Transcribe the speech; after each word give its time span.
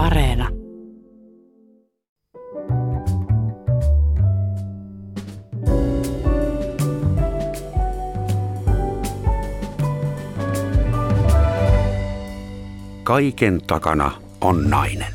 Areena. 0.00 0.48
Kaiken 13.02 13.60
takana 13.66 14.10
on 14.40 14.70
nainen. 14.70 15.06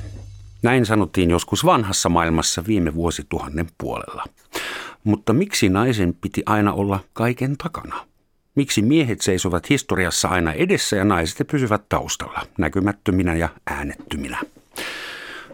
Näin 0.64 0.86
sanottiin 0.86 1.30
joskus 1.30 1.66
vanhassa 1.66 2.10
maailmassa 2.10 2.64
viime 2.68 2.96
vuosituhannen 2.96 3.68
puolella. 3.78 4.24
Mutta 5.04 5.34
miksi 5.34 5.70
naisen 5.70 6.14
piti 6.14 6.44
aina 6.46 6.74
olla 6.74 7.00
kaiken 7.14 7.58
takana? 7.58 8.06
Miksi 8.56 8.82
miehet 8.82 9.22
seisovat 9.22 9.70
historiassa 9.70 10.28
aina 10.28 10.54
edessä 10.54 10.96
ja 10.96 11.06
naiset 11.06 11.48
pysyvät 11.52 11.90
taustalla, 11.90 12.42
näkymättöminä 12.58 13.36
ja 13.36 13.50
äänettyminä? 13.68 14.40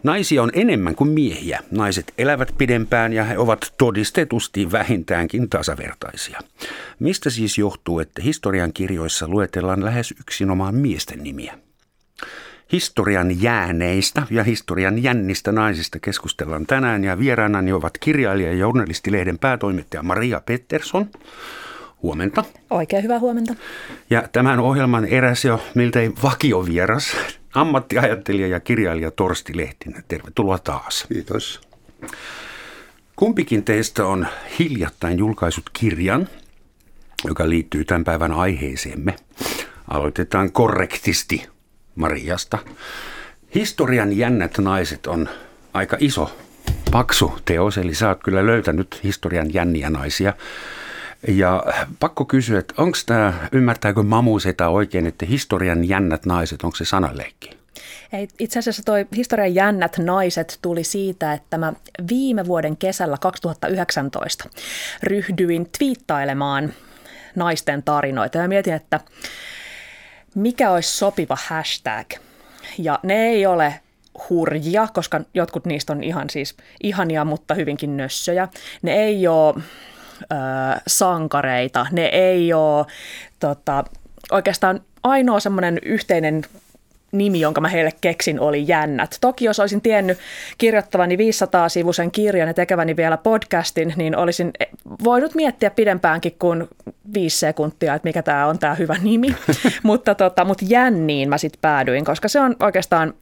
Naisia 0.03 0.43
on 0.43 0.51
enemmän 0.53 0.95
kuin 0.95 1.09
miehiä. 1.09 1.59
Naiset 1.71 2.13
elävät 2.17 2.53
pidempään 2.57 3.13
ja 3.13 3.23
he 3.23 3.37
ovat 3.37 3.73
todistetusti 3.77 4.71
vähintäänkin 4.71 5.49
tasavertaisia. 5.49 6.39
Mistä 6.99 7.29
siis 7.29 7.57
johtuu, 7.57 7.99
että 7.99 8.21
historian 8.21 8.73
kirjoissa 8.73 9.27
luetellaan 9.27 9.85
lähes 9.85 10.13
yksinomaan 10.19 10.75
miesten 10.75 11.23
nimiä? 11.23 11.57
Historian 12.71 13.41
jääneistä 13.41 14.23
ja 14.29 14.43
historian 14.43 15.03
jännistä 15.03 15.51
naisista 15.51 15.99
keskustellaan 15.99 16.65
tänään 16.65 17.03
ja 17.03 17.19
vieraanani 17.19 17.73
ovat 17.73 17.97
kirjailija 17.97 18.49
ja 18.49 18.57
journalistilehden 18.57 19.39
päätoimittaja 19.39 20.03
Maria 20.03 20.41
Pettersson. 20.45 21.09
Huomenta. 22.01 22.43
Oikein 22.69 23.03
hyvää 23.03 23.19
huomenta. 23.19 23.55
Ja 24.09 24.23
tämän 24.31 24.59
ohjelman 24.59 25.05
eräs 25.05 25.45
jo 25.45 25.63
miltei 25.75 26.11
vakiovieras, 26.23 27.15
ammattiajattelija 27.53 28.47
ja 28.47 28.59
kirjailija 28.59 29.11
Torsti 29.11 29.57
Lehtinen. 29.57 30.03
Tervetuloa 30.07 30.57
taas. 30.57 31.05
Kiitos. 31.13 31.61
Kumpikin 33.15 33.63
teistä 33.63 34.05
on 34.05 34.27
hiljattain 34.59 35.17
julkaisut 35.17 35.69
kirjan, 35.73 36.27
joka 37.25 37.49
liittyy 37.49 37.85
tämän 37.85 38.03
päivän 38.03 38.31
aiheeseemme. 38.31 39.15
Aloitetaan 39.87 40.51
korrektisti 40.51 41.47
Mariasta. 41.95 42.57
Historian 43.55 44.17
jännät 44.17 44.57
naiset 44.57 45.07
on 45.07 45.29
aika 45.73 45.97
iso, 45.99 46.37
paksu 46.91 47.39
teos, 47.45 47.77
eli 47.77 47.95
sä 47.95 48.07
oot 48.09 48.23
kyllä 48.23 48.45
löytänyt 48.45 48.99
historian 49.03 49.53
jänniä 49.53 49.89
naisia. 49.89 50.33
Ja 51.27 51.63
pakko 51.99 52.25
kysyä, 52.25 52.59
että 52.59 52.73
onko 52.77 52.97
tämä, 53.05 53.33
ymmärtääkö 53.51 54.03
Mamu 54.03 54.39
sitä 54.39 54.69
oikein, 54.69 55.07
että 55.07 55.25
historian 55.25 55.89
jännät 55.89 56.25
naiset, 56.25 56.63
onko 56.63 56.75
se 56.75 56.85
sanaleikki? 56.85 57.61
Ei, 58.13 58.27
itse 58.39 58.59
asiassa 58.59 58.83
toi 58.83 59.05
historian 59.15 59.55
jännät 59.55 59.97
naiset 59.97 60.59
tuli 60.61 60.83
siitä, 60.83 61.33
että 61.33 61.57
mä 61.57 61.73
viime 62.09 62.45
vuoden 62.45 62.77
kesällä 62.77 63.17
2019 63.17 64.49
ryhdyin 65.03 65.69
twiittailemaan 65.77 66.73
naisten 67.35 67.83
tarinoita. 67.83 68.37
Ja 68.37 68.47
mietin, 68.47 68.73
että 68.73 68.99
mikä 70.35 70.71
olisi 70.71 70.97
sopiva 70.97 71.37
hashtag. 71.47 72.11
Ja 72.77 72.99
ne 73.03 73.27
ei 73.27 73.45
ole 73.45 73.79
hurjia, 74.29 74.87
koska 74.93 75.21
jotkut 75.33 75.65
niistä 75.65 75.93
on 75.93 76.03
ihan 76.03 76.29
siis 76.29 76.55
ihania, 76.83 77.25
mutta 77.25 77.53
hyvinkin 77.53 77.97
nössöjä. 77.97 78.47
Ne 78.81 78.93
ei 78.93 79.27
ole 79.27 79.55
ö, 80.31 80.35
sankareita, 80.87 81.85
ne 81.91 82.05
ei 82.05 82.53
ole 82.53 82.85
tota, 83.39 83.83
oikeastaan 84.31 84.81
ainoa 85.03 85.39
semmoinen 85.39 85.79
yhteinen 85.83 86.43
nimi, 87.11 87.39
jonka 87.39 87.61
mä 87.61 87.67
heille 87.67 87.91
keksin, 88.01 88.39
oli 88.39 88.67
Jännät. 88.67 89.17
Toki 89.21 89.45
jos 89.45 89.59
olisin 89.59 89.81
tiennyt 89.81 90.17
kirjoittavani 90.57 91.15
500-sivuisen 91.15 92.11
kirjan 92.11 92.47
ja 92.47 92.53
tekeväni 92.53 92.95
vielä 92.95 93.17
podcastin, 93.17 93.93
niin 93.95 94.17
olisin 94.17 94.51
voinut 95.03 95.35
miettiä 95.35 95.69
pidempäänkin 95.69 96.35
kuin 96.39 96.67
viisi 97.13 97.39
sekuntia, 97.39 97.93
että 97.93 98.07
mikä 98.07 98.23
tämä 98.23 98.47
on 98.47 98.59
tämä 98.59 98.75
hyvä 98.75 98.95
nimi. 99.01 99.35
mutta, 99.83 100.15
tota, 100.15 100.45
mutta 100.45 100.65
Jänniin 100.67 101.29
mä 101.29 101.37
sitten 101.37 101.61
päädyin, 101.61 102.05
koska 102.05 102.27
se 102.27 102.39
on 102.39 102.55
oikeastaan 102.59 103.13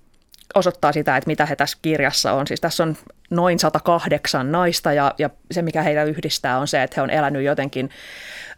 osoittaa 0.56 0.92
sitä, 0.92 1.18
että 1.18 1.28
mitä 1.28 1.46
he 1.46 1.56
tässä 1.56 1.78
kirjassa 1.82 2.34
on. 2.34 2.48
Siis 2.48 2.62
tässä 2.62 2.84
on 2.84 2.98
noin 3.30 3.60
108 3.60 4.52
naista 4.52 4.94
ja, 4.94 5.14
ja 5.18 5.30
se, 5.52 5.62
mikä 5.62 5.84
heitä 5.84 6.04
yhdistää, 6.04 6.60
on 6.60 6.68
se, 6.68 6.84
että 6.84 6.94
he 6.98 7.02
on 7.02 7.10
elänyt 7.10 7.44
jotenkin 7.44 7.90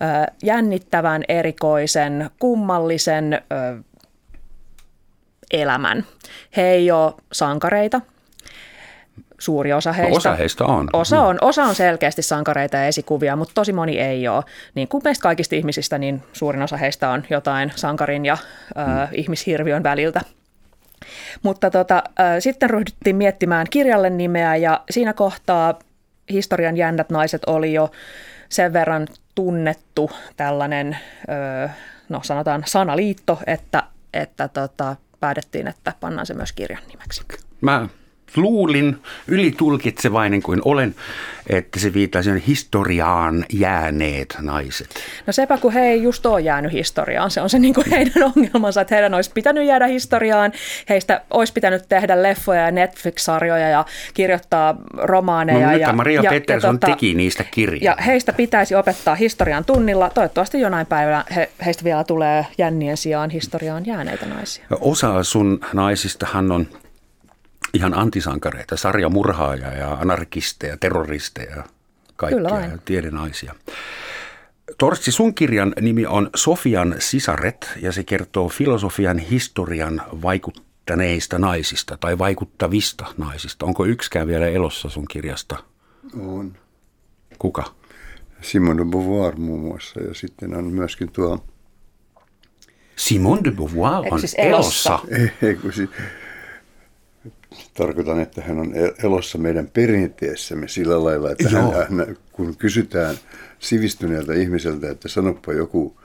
ö, 0.01 0.31
jännittävän, 0.43 1.23
erikoisen, 1.27 2.29
kummallisen 2.39 3.33
ö, 3.33 3.83
elämän. 5.51 6.05
He 6.57 6.61
ei 6.61 6.91
ole 6.91 7.13
sankareita, 7.31 8.01
suuri 9.39 9.73
osa 9.73 9.93
heistä. 9.93 10.11
No 10.11 10.17
osa 10.17 10.35
heistä 10.35 10.65
on. 10.65 10.87
Osa 10.93 11.21
on, 11.21 11.37
osa 11.41 11.63
on 11.63 11.75
selkeästi 11.75 12.21
sankareita 12.21 12.77
ja 12.77 12.85
esikuvia, 12.85 13.35
mutta 13.35 13.53
tosi 13.55 13.73
moni 13.73 13.99
ei 13.99 14.27
ole. 14.27 14.43
Niin 14.75 14.87
kuin 14.87 15.01
meistä 15.03 15.23
kaikista 15.23 15.55
ihmisistä, 15.55 15.97
niin 15.97 16.23
suurin 16.33 16.61
osa 16.61 16.77
heistä 16.77 17.09
on 17.09 17.23
jotain 17.29 17.71
sankarin 17.75 18.25
ja 18.25 18.37
ö, 18.77 18.83
hmm. 18.83 19.07
ihmishirviön 19.11 19.83
väliltä. 19.83 20.21
Mutta 21.43 21.69
tota, 21.69 22.03
ö, 22.19 22.41
sitten 22.41 22.69
ryhdyttiin 22.69 23.15
miettimään 23.15 23.67
kirjalle 23.69 24.09
nimeä 24.09 24.55
ja 24.55 24.83
siinä 24.89 25.13
kohtaa 25.13 25.79
historian 26.31 26.77
jännät 26.77 27.09
naiset 27.09 27.41
oli 27.47 27.73
jo 27.73 27.91
sen 28.49 28.73
verran 28.73 29.07
tunnettu 29.35 30.11
tällainen, 30.37 30.97
ö, 31.65 31.69
no 32.09 32.19
sanotaan 32.23 32.63
sanaliitto, 32.65 33.39
että, 33.47 33.83
että 34.13 34.47
tota, 34.47 34.95
päätettiin, 35.19 35.67
että 35.67 35.93
pannaan 35.99 36.25
se 36.25 36.33
myös 36.33 36.53
kirjan 36.53 36.83
nimeksi. 36.87 37.21
Mä 37.61 37.87
luulin, 38.37 38.97
ylitulkitsevainen 39.27 40.41
kuin 40.41 40.61
olen, 40.65 40.95
että 41.49 41.79
se 41.79 41.93
viittaa 41.93 42.23
sen 42.23 42.37
historiaan 42.37 43.45
jääneet 43.53 44.37
naiset. 44.41 44.87
No 45.27 45.33
sepä 45.33 45.57
kun 45.57 45.73
he 45.73 45.81
ei 45.81 46.03
just 46.03 46.25
ole 46.25 46.41
jäänyt 46.41 46.71
historiaan, 46.71 47.31
se 47.31 47.41
on 47.41 47.49
se 47.49 47.59
niin 47.59 47.73
kuin 47.73 47.89
heidän 47.89 48.23
ongelmansa, 48.35 48.81
että 48.81 48.95
heidän 48.95 49.13
olisi 49.13 49.31
pitänyt 49.33 49.65
jäädä 49.65 49.87
historiaan, 49.87 50.51
heistä 50.89 51.21
olisi 51.29 51.53
pitänyt 51.53 51.83
tehdä 51.89 52.23
leffoja 52.23 52.61
ja 52.61 52.71
Netflix-sarjoja 52.71 53.69
ja 53.69 53.85
kirjoittaa 54.13 54.75
romaaneja. 54.93 55.67
No, 55.67 55.77
ja, 55.77 55.93
Maria 55.93 56.21
ja, 56.21 56.29
Pettersson 56.29 56.75
ja, 56.75 56.79
tota, 56.79 56.87
teki 56.87 57.13
niistä 57.13 57.43
kirjaa. 57.43 57.95
Ja 57.95 58.03
heistä 58.03 58.33
pitäisi 58.33 58.75
opettaa 58.75 59.15
historian 59.15 59.65
tunnilla. 59.65 60.09
Toivottavasti 60.09 60.59
jonain 60.59 60.87
päivänä 60.87 61.25
he, 61.35 61.49
heistä 61.65 61.83
vielä 61.83 62.03
tulee 62.03 62.45
jännien 62.57 62.97
sijaan 62.97 63.29
historiaan 63.29 63.85
jääneitä 63.85 64.25
naisia. 64.25 64.65
Osa 64.79 65.23
sun 65.23 65.59
naisistahan 65.73 66.51
on 66.51 66.67
ihan 67.73 67.93
antisankareita, 67.97 68.77
sarjamurhaaja 68.77 69.73
ja 69.73 69.93
anarkisteja, 69.93 70.77
terroristeja, 70.77 71.63
kaikkia 72.15 72.59
ja 72.59 72.77
tiedenaisia. 72.85 73.55
Torsti, 74.77 75.11
sun 75.11 75.33
kirjan 75.35 75.73
nimi 75.81 76.05
on 76.05 76.29
Sofian 76.35 76.95
sisaret 76.99 77.69
ja 77.81 77.91
se 77.91 78.03
kertoo 78.03 78.49
filosofian 78.49 79.17
historian 79.17 80.01
vaikuttaneista 80.21 81.39
naisista 81.39 81.97
tai 81.97 82.17
vaikuttavista 82.17 83.05
naisista. 83.17 83.65
Onko 83.65 83.85
yksikään 83.85 84.27
vielä 84.27 84.47
elossa 84.47 84.89
sun 84.89 85.05
kirjasta? 85.07 85.57
On. 86.19 86.57
Kuka? 87.39 87.63
Simone 88.41 88.77
de 88.83 88.85
Beauvoir 88.89 89.35
muun 89.35 89.59
muassa 89.59 89.99
ja 89.99 90.13
sitten 90.13 90.55
on 90.55 90.63
myöskin 90.63 91.11
tuo... 91.11 91.45
Simone 92.95 93.41
de 93.43 93.51
Beauvoir 93.51 94.03
on 94.11 94.19
siis 94.19 94.35
elossa? 94.37 94.89
elossa? 94.89 95.07
Ei, 95.41 95.49
ei 95.49 95.55
kun 95.55 95.73
si- 95.73 95.89
tarkoitan, 97.73 98.19
että 98.19 98.41
hän 98.41 98.59
on 98.59 98.73
elossa 99.03 99.37
meidän 99.37 99.67
perinteessämme 99.73 100.67
sillä 100.67 101.03
lailla, 101.03 101.31
että 101.31 101.49
hän, 101.49 101.73
hän, 101.73 102.17
kun 102.31 102.57
kysytään 102.57 103.15
sivistyneeltä 103.59 104.33
ihmiseltä, 104.33 104.91
että 104.91 105.07
sanoppa 105.07 105.53
joku 105.53 105.97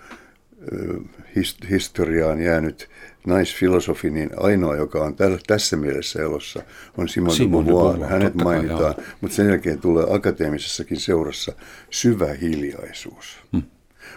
hist- 1.37 1.69
historiaan 1.71 2.41
jäänyt 2.41 2.89
naisfilosofi, 3.27 4.11
niin 4.11 4.31
ainoa, 4.37 4.77
joka 4.77 5.05
on 5.05 5.13
täl- 5.13 5.41
tässä 5.47 5.77
mielessä 5.77 6.23
elossa, 6.23 6.63
on 6.97 7.09
Simon, 7.09 7.35
Simon 7.35 7.67
de 7.67 7.73
Beauvoir. 7.73 8.11
Hänet 8.11 8.35
mainitaan, 8.35 8.95
kai, 8.95 9.05
mutta 9.21 9.37
sen 9.37 9.49
jälkeen 9.49 9.81
tulee 9.81 10.07
akateemisessakin 10.11 11.01
seurassa 11.01 11.53
syvä 11.91 12.27
hiljaisuus. 12.27 13.39
Hmm. 13.53 13.63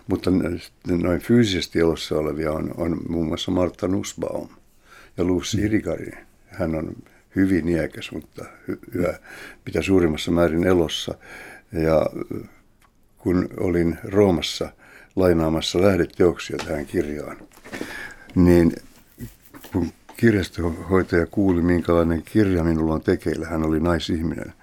Mutta 0.08 0.32
noin 0.88 1.22
fyysisesti 1.22 1.80
elossa 1.80 2.16
olevia 2.16 2.52
on, 2.52 2.74
on 2.78 2.98
muun 3.10 3.28
muassa 3.28 3.52
Martha 3.52 3.88
Nussbaum 3.88 4.50
ja 5.18 5.24
Lucy 5.24 5.58
hmm. 5.58 5.66
Irigari. 5.66 6.12
Hän 6.48 6.76
on 6.76 6.96
hyvin 7.40 7.70
iäkäs, 7.70 8.12
mutta 8.12 8.46
yhä 8.92 9.14
mitä 9.66 9.82
suurimmassa 9.82 10.32
määrin 10.32 10.68
elossa. 10.68 11.16
Ja 11.74 12.06
kun 13.18 13.50
olin 13.60 13.98
Roomassa 14.04 14.70
lainaamassa 15.16 15.82
lähdeteoksia 15.82 16.58
tähän 16.58 16.86
kirjaan, 16.86 17.38
niin 18.36 18.72
kun 19.72 19.92
kirjastohoitaja 20.18 21.26
kuuli, 21.26 21.62
minkälainen 21.62 22.24
kirja 22.24 22.64
minulla 22.64 22.94
on 22.94 23.02
tekeillä, 23.02 23.48
hän 23.48 23.64
oli 23.64 23.80
naisihminen. 23.80 24.54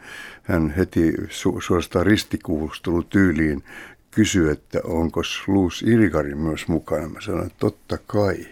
Hän 0.42 0.74
heti 0.76 1.12
su- 1.12 1.60
suorastaan 1.60 2.06
ristikuulustelu 2.06 3.02
tyyliin 3.02 3.64
kysyi, 4.10 4.50
että 4.50 4.80
onko 4.84 5.20
Luus 5.46 5.82
Irikarin 5.82 6.38
myös 6.38 6.68
mukana. 6.68 7.08
Mä 7.08 7.20
sanoin, 7.20 7.46
että 7.46 7.58
totta 7.58 7.98
kai. 8.06 8.46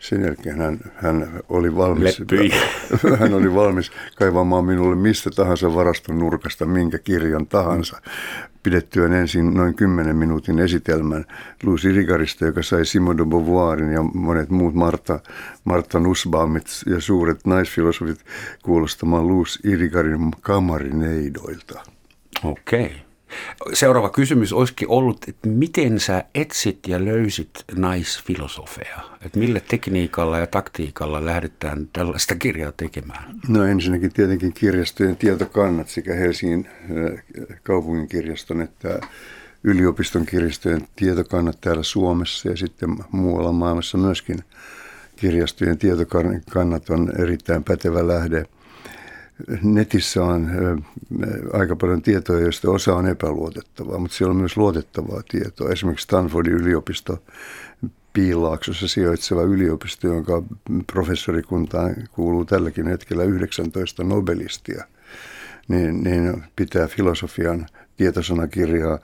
Sen 0.00 0.22
jälkeen 0.22 0.58
hän, 0.58 0.78
hän, 0.94 1.40
oli 1.48 1.76
valmis, 1.76 2.18
Leppyi. 2.18 2.50
hän 3.20 3.34
oli 3.34 3.54
valmis 3.54 3.92
kaivamaan 4.16 4.64
minulle 4.64 4.96
mistä 4.96 5.30
tahansa 5.30 5.74
varaston 5.74 6.18
nurkasta 6.18 6.66
minkä 6.66 6.98
kirjan 6.98 7.46
tahansa. 7.46 8.00
Pidettyään 8.62 9.12
ensin 9.12 9.54
noin 9.54 9.74
10 9.74 10.16
minuutin 10.16 10.58
esitelmän 10.58 11.24
Lucy 11.62 11.92
Rigarista, 11.92 12.44
joka 12.44 12.62
sai 12.62 12.86
Simone 12.86 13.18
de 13.18 13.24
Beauvoirin 13.24 13.92
ja 13.92 14.02
monet 14.02 14.50
muut 14.50 14.74
Marta, 14.74 15.20
Marta 15.64 16.00
Nussbaumit 16.00 16.66
ja 16.86 17.00
suuret 17.00 17.46
naisfilosofit 17.46 18.24
kuulostamaan 18.62 19.28
Lucy 19.28 19.68
Irigarin 19.68 20.30
kamarineidoilta. 20.40 21.80
Okei. 22.44 22.84
Okay. 22.84 23.09
Seuraava 23.72 24.10
kysymys 24.10 24.52
olisikin 24.52 24.88
ollut, 24.88 25.24
että 25.28 25.48
miten 25.48 26.00
sä 26.00 26.24
etsit 26.34 26.78
ja 26.88 27.04
löysit 27.04 27.50
naisfilosofeja? 27.76 29.00
Että 29.26 29.38
millä 29.38 29.60
tekniikalla 29.60 30.38
ja 30.38 30.46
taktiikalla 30.46 31.24
lähdetään 31.24 31.88
tällaista 31.92 32.34
kirjaa 32.34 32.72
tekemään? 32.76 33.34
No 33.48 33.64
ensinnäkin 33.64 34.12
tietenkin 34.12 34.52
kirjastojen 34.52 35.16
tietokannat 35.16 35.88
sekä 35.88 36.14
Helsingin 36.14 36.68
äh, 36.68 37.24
kaupungin 37.62 38.08
kirjaston 38.08 38.60
että 38.60 39.00
yliopiston 39.64 40.26
kirjastojen 40.26 40.88
tietokannat 40.96 41.60
täällä 41.60 41.82
Suomessa 41.82 42.48
ja 42.48 42.56
sitten 42.56 42.96
muualla 43.12 43.52
maailmassa 43.52 43.98
myöskin 43.98 44.38
kirjastojen 45.16 45.78
tietokannat 45.78 46.90
on 46.90 47.12
erittäin 47.18 47.64
pätevä 47.64 48.08
lähde– 48.08 48.44
netissä 49.62 50.24
on 50.24 50.50
aika 51.52 51.76
paljon 51.76 52.02
tietoja, 52.02 52.40
joista 52.40 52.70
osa 52.70 52.94
on 52.94 53.06
epäluotettavaa, 53.06 53.98
mutta 53.98 54.16
siellä 54.16 54.30
on 54.30 54.36
myös 54.36 54.56
luotettavaa 54.56 55.22
tietoa. 55.30 55.70
Esimerkiksi 55.70 56.04
Stanfordin 56.04 56.52
yliopisto 56.52 57.22
Piilaaksossa 58.12 58.88
sijoitseva 58.88 59.42
yliopisto, 59.42 60.06
jonka 60.06 60.42
professorikuntaan 60.92 61.94
kuuluu 62.12 62.44
tälläkin 62.44 62.86
hetkellä 62.86 63.24
19 63.24 64.04
Nobelistia, 64.04 64.84
niin, 65.68 66.02
niin 66.02 66.44
pitää 66.56 66.86
filosofian 66.86 67.66
tietosanakirjaa 67.96 68.98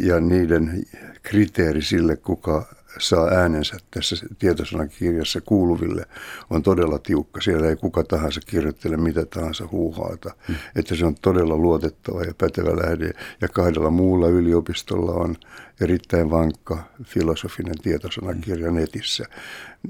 ja 0.00 0.20
niiden 0.20 0.84
kriteeri 1.22 1.82
sille, 1.82 2.16
kuka 2.16 2.66
saa 2.98 3.28
äänensä 3.28 3.76
tässä 3.90 4.16
tietosanakirjassa 4.38 5.40
kuuluville 5.40 6.06
on 6.50 6.62
todella 6.62 6.98
tiukka. 6.98 7.40
Siellä 7.40 7.68
ei 7.68 7.76
kuka 7.76 8.04
tahansa 8.04 8.40
kirjoittele 8.46 8.96
mitä 8.96 9.26
tahansa 9.26 9.68
huuhaata. 9.72 10.34
Hmm. 10.48 10.56
Että 10.76 10.94
se 10.94 11.06
on 11.06 11.14
todella 11.22 11.56
luotettava 11.56 12.22
ja 12.22 12.34
pätevä 12.38 12.76
lähde. 12.76 13.10
Ja 13.40 13.48
kahdella 13.48 13.90
muulla 13.90 14.28
yliopistolla 14.28 15.12
on 15.12 15.36
erittäin 15.80 16.30
vankka 16.30 16.78
filosofinen 17.04 17.78
tietosanakirja 17.82 18.70
hmm. 18.70 18.80
netissä. 18.80 19.24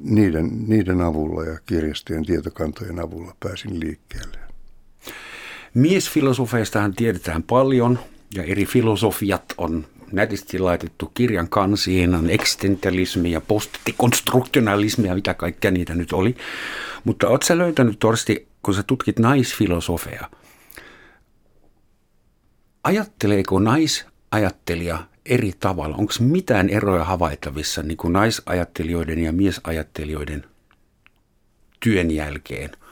Niiden, 0.03 0.69
niiden 0.69 1.01
avulla 1.01 1.45
ja 1.45 1.59
kirjastojen 1.67 2.27
tietokantojen 2.27 3.01
avulla 3.01 3.37
pääsin 3.41 3.81
liikkeelle. 3.81 4.39
Miesfilosofeistahan 5.75 6.95
tiedetään 6.95 7.43
paljon 7.43 7.99
ja 8.35 8.43
eri 8.43 8.67
filosofiat 8.67 9.55
on 9.59 9.87
nätisti 10.13 10.59
laitettu 10.59 11.11
kirjan 11.15 11.49
kansiin, 11.49 12.15
on 12.15 12.31
eksistentialismi 12.31 13.31
ja 13.31 13.41
postkonstruktionalismi 13.41 15.09
ja 15.09 15.15
mitä 15.15 15.35
kaikkea 15.35 15.71
niitä 15.71 15.95
nyt 15.95 16.13
oli. 16.13 16.37
Mutta 17.05 17.29
oletko 17.29 17.59
löytänyt, 17.59 17.99
Torsti, 17.99 18.49
kun 18.63 18.75
sä 18.75 18.83
tutkit 18.83 19.19
naisfilosofeja, 19.19 20.31
ajatteleeko 22.85 23.59
naisajattelija 23.59 25.05
eri 25.27 25.53
tavalla? 25.61 25.97
Onko 25.97 26.13
mitään 26.21 26.69
eroja 26.69 27.05
havaittavissa 27.05 27.83
niin 27.83 27.97
kuin 27.97 28.13
naisajattelijoiden 28.13 29.19
ja 29.19 29.33
miesajattelijoiden 29.33 30.45
työn 31.81 32.11
jälkeen– 32.11 32.71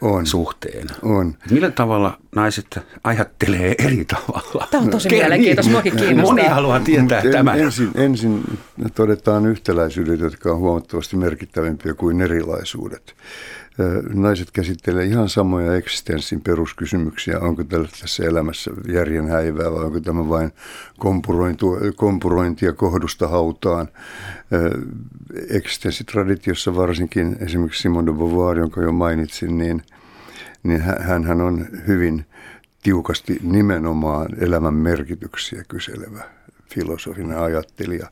on. 0.00 0.26
suhteen. 0.26 0.86
On. 1.02 1.34
Millä 1.50 1.70
tavalla 1.70 2.18
naiset 2.34 2.78
ajattelee 3.04 3.74
eri 3.78 4.04
tavalla? 4.04 4.68
Tämä 4.70 4.82
on 4.82 4.90
tosi 4.90 5.08
Kerran, 5.08 5.30
mielenkiintoista, 5.30 5.82
niin. 5.82 5.96
kiinnostaa. 5.96 6.34
Moni 6.34 6.48
haluaa 6.48 6.80
tietää 6.80 7.20
en, 7.20 7.32
tämän. 7.32 7.60
Ensin, 7.60 7.90
ensin 7.94 8.58
todetaan 8.94 9.46
yhtäläisyydet, 9.46 10.20
jotka 10.20 10.52
on 10.52 10.58
huomattavasti 10.58 11.16
merkittävämpiä 11.16 11.94
kuin 11.94 12.20
erilaisuudet. 12.20 13.14
Naiset 14.14 14.50
käsittelee 14.50 15.04
ihan 15.04 15.28
samoja 15.28 15.74
eksistenssin 15.74 16.40
peruskysymyksiä. 16.40 17.38
Onko 17.38 17.64
tässä 18.00 18.24
elämässä 18.24 18.70
järjen 18.88 19.28
häivää 19.28 19.72
vai 19.72 19.84
onko 19.84 20.00
tämä 20.00 20.28
vain 20.28 20.52
kompurointia 21.96 22.72
kohdusta 22.72 23.28
hautaan? 23.28 23.88
Eksistenssitraditiossa 25.50 26.76
varsinkin 26.76 27.36
esimerkiksi 27.40 27.82
Simone 27.82 28.06
de 28.06 28.12
Beauvoir, 28.12 28.58
jonka 28.58 28.82
jo 28.82 28.92
mainitsin, 28.92 29.58
niin, 29.58 29.82
niin 30.62 30.80
hän 31.24 31.40
on 31.40 31.66
hyvin 31.86 32.26
tiukasti 32.82 33.38
nimenomaan 33.42 34.28
elämän 34.40 34.74
merkityksiä 34.74 35.64
kyselevä 35.68 36.41
filosofinen 36.74 37.38
ajattelija. 37.38 38.06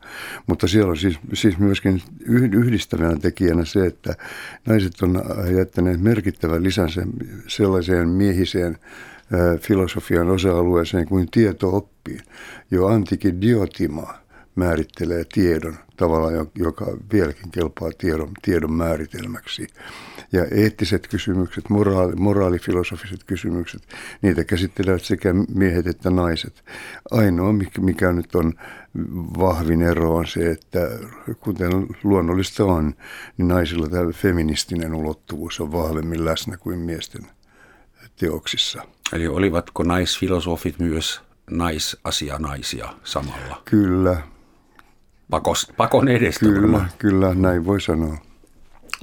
Mutta 0.47 0.69
siellä 0.69 0.91
on 0.91 0.97
siis, 0.97 1.19
siis 1.33 1.59
myöskin 1.59 2.03
yhdistävänä 2.53 3.17
tekijänä 3.17 3.65
se, 3.65 3.87
että 3.87 4.15
naiset 4.67 5.03
on 5.03 5.23
jättäneet 5.57 6.01
merkittävän 6.01 6.63
lisänsä 6.63 7.07
sellaiseen 7.47 8.09
miehiseen 8.09 8.79
filosofian 9.61 10.31
osa-alueeseen 10.31 11.09
kuin 11.09 11.31
tietooppiin. 11.31 12.21
Jo 12.71 12.87
antikin 12.87 13.41
Diotima 13.41 14.15
määrittelee 14.55 15.25
tiedon 15.33 15.77
tavalla, 15.97 16.31
joka 16.55 16.97
vieläkin 17.13 17.51
kelpaa 17.51 17.91
tiedon, 17.99 18.31
tiedon 18.43 18.73
määritelmäksi. 18.73 19.67
Ja 20.33 20.45
eettiset 20.45 21.09
kysymykset, 21.09 21.69
moraali, 21.69 22.17
moraalifilosofiset 22.17 23.25
kysymykset, 23.25 23.83
niitä 24.23 24.45
käsittelevät 24.45 25.03
sekä 25.03 25.35
miehet 25.55 25.87
että 25.87 26.11
naiset. 26.11 26.65
Ainoa, 27.11 27.55
mikä 27.81 28.13
nyt 28.13 28.35
on 28.35 28.55
vahvin 29.39 29.83
ero 29.83 30.17
on 30.17 30.27
se, 30.27 30.51
että 30.51 30.79
kuten 31.41 31.87
luonnollista 32.03 32.65
on, 32.65 32.95
niin 33.37 33.49
naisilla 33.49 33.89
tämä 33.89 34.13
feministinen 34.13 34.95
ulottuvuus 34.95 35.61
on 35.61 35.73
vahvemmin 35.73 36.25
läsnä 36.25 36.57
kuin 36.57 36.79
miesten 36.79 37.23
teoksissa. 38.17 38.83
Eli 39.13 39.29
olivatko 39.29 39.83
naisfilosofit 39.83 40.79
myös 40.79 41.21
naisasianaisia 41.51 42.89
samalla? 43.05 43.63
Kyllä, 43.65 44.23
Pakos, 45.31 45.73
pakon 45.77 46.09
edestä 46.09 46.41
Kyllä, 46.41 46.61
varmaan. 46.61 46.91
kyllä, 46.99 47.35
näin 47.35 47.67
voi 47.67 47.81
sanoa. 47.81 48.17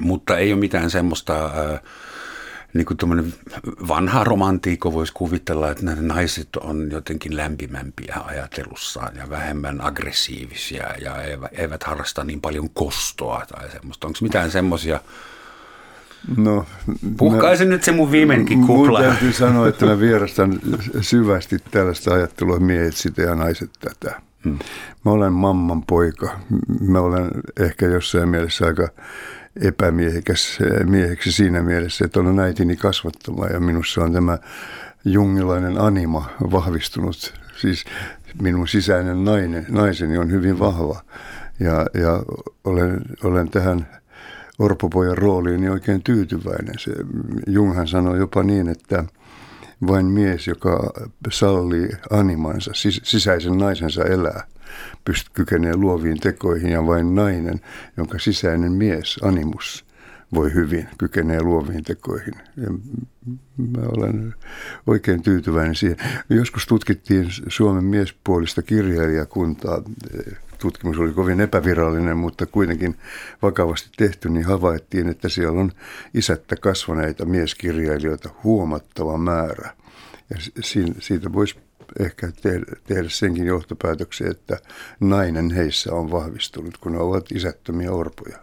Mutta 0.02 0.38
ei 0.38 0.54
ole 0.54 0.60
mitään 0.60 0.90
semmoista, 0.90 1.46
äh, 1.46 1.82
niin 2.74 2.86
kuin 2.86 3.34
vanha 3.88 4.24
romantiikko 4.24 4.94
voisi 4.94 5.14
kuvitella, 5.14 5.72
että 5.72 5.86
nämä 5.86 6.02
naiset 6.02 6.56
on 6.56 6.92
jotenkin 6.92 7.38
lämpimämpiä 7.38 8.18
ajatelussaan 8.26 9.16
ja 9.16 9.30
vähemmän 9.30 9.82
aggressiivisia 9.82 10.88
ja 11.02 11.16
eivät, 11.52 11.84
harrasta 11.84 12.24
niin 12.24 12.42
paljon 12.42 12.70
kostoa 12.70 13.46
tai 13.52 13.72
semmoista. 13.72 14.08
Onko 14.08 14.20
mitään 14.22 14.52
semmoisia... 14.52 15.00
No, 16.38 16.66
Puhkaisi 17.18 17.66
nyt 17.66 17.84
se 17.84 17.92
mun 17.92 18.12
viimeinenkin 18.12 18.68
kupla. 18.68 19.00
Mun 19.00 19.10
täytyy 19.10 19.34
sanoa, 19.34 19.68
että 19.68 19.86
mä 19.86 20.00
vierastan 20.00 20.60
syvästi 21.02 21.58
tällaista 21.72 22.14
ajattelua 22.14 22.60
miehet 22.60 22.96
sitä 22.96 23.22
ja 23.22 23.36
naiset 23.36 23.70
tätä. 23.80 24.22
Hmm. 24.44 24.60
Mä 25.06 25.12
olen 25.12 25.34
mamman 25.34 25.84
poika. 25.84 26.40
Mä 26.82 27.00
olen 27.00 27.30
ehkä 27.60 27.86
jossain 27.86 28.30
mielessä 28.30 28.66
aika 28.66 28.90
epämiehekäs 29.62 30.60
mieheksi 30.86 31.32
siinä 31.32 31.62
mielessä, 31.62 32.06
että 32.06 32.20
olen 32.20 32.40
äitini 32.40 32.76
kasvattama 32.76 33.46
ja 33.46 33.60
minussa 33.60 34.02
on 34.04 34.14
tämä 34.14 34.38
jungilainen 35.06 35.82
anima 35.82 36.30
vahvistunut. 36.52 37.34
Siis 37.62 37.86
minun 38.42 38.68
sisäinen 38.68 39.24
nainen, 39.24 39.66
naiseni 39.70 40.18
on 40.18 40.32
hyvin 40.32 40.60
vahva 40.60 41.02
ja, 41.60 41.86
ja 41.94 42.24
olen, 42.64 43.02
olen 43.24 43.50
tähän 43.50 43.88
orpopojan 44.60 45.18
rooliin 45.18 45.70
oikein 45.70 46.04
tyytyväinen. 46.04 46.76
Se, 46.80 46.92
Junghan 47.48 47.88
sanoi 47.88 48.18
jopa 48.18 48.44
niin, 48.44 48.70
että– 48.70 49.04
vain 49.88 50.06
mies, 50.06 50.48
joka 50.48 50.94
sallii 51.32 51.90
animansa, 52.10 52.72
sis- 52.72 53.02
sisäisen 53.04 53.58
naisensa 53.58 54.04
elää, 54.04 54.44
pyst- 55.10 55.30
kykenee 55.34 55.76
luoviin 55.76 56.20
tekoihin 56.20 56.72
ja 56.72 56.88
vain 56.88 57.16
nainen, 57.16 57.62
jonka 57.98 58.20
sisäinen 58.20 58.72
mies, 58.72 59.20
animus, 59.22 59.86
voi 60.34 60.54
hyvin, 60.54 60.88
kykenee 60.98 61.42
luoviin 61.42 61.84
tekoihin. 61.84 62.34
Ja 62.58 62.70
mä 63.58 63.82
olen 63.98 64.36
oikein 64.88 65.24
tyytyväinen 65.24 65.76
siihen. 65.76 65.98
Joskus 66.30 66.68
tutkittiin 66.68 67.28
Suomen 67.48 67.84
miespuolista 67.84 68.62
kirjailijakuntaa 68.62 69.82
tutkimus 70.60 70.98
oli 71.00 71.14
kovin 71.14 71.42
epävirallinen, 71.42 72.18
mutta 72.18 72.46
kuitenkin 72.46 72.96
vakavasti 73.42 73.90
tehty, 73.98 74.30
niin 74.30 74.46
havaittiin, 74.46 75.10
että 75.10 75.30
siellä 75.30 75.60
on 75.60 75.72
isättä 76.14 76.56
kasvaneita 76.56 77.26
mieskirjailijoita 77.26 78.30
huomattava 78.44 79.18
määrä. 79.18 79.74
Ja 80.30 80.36
siitä 81.00 81.34
voisi 81.34 81.56
ehkä 82.00 82.32
tehdä 82.88 83.10
senkin 83.10 83.46
johtopäätöksen, 83.46 84.32
että 84.32 84.58
nainen 85.00 85.52
heissä 85.52 85.94
on 85.94 86.12
vahvistunut, 86.12 86.78
kun 86.78 86.92
ne 86.92 87.00
ovat 87.00 87.32
isättömiä 87.32 87.92
orpoja. 87.92 88.38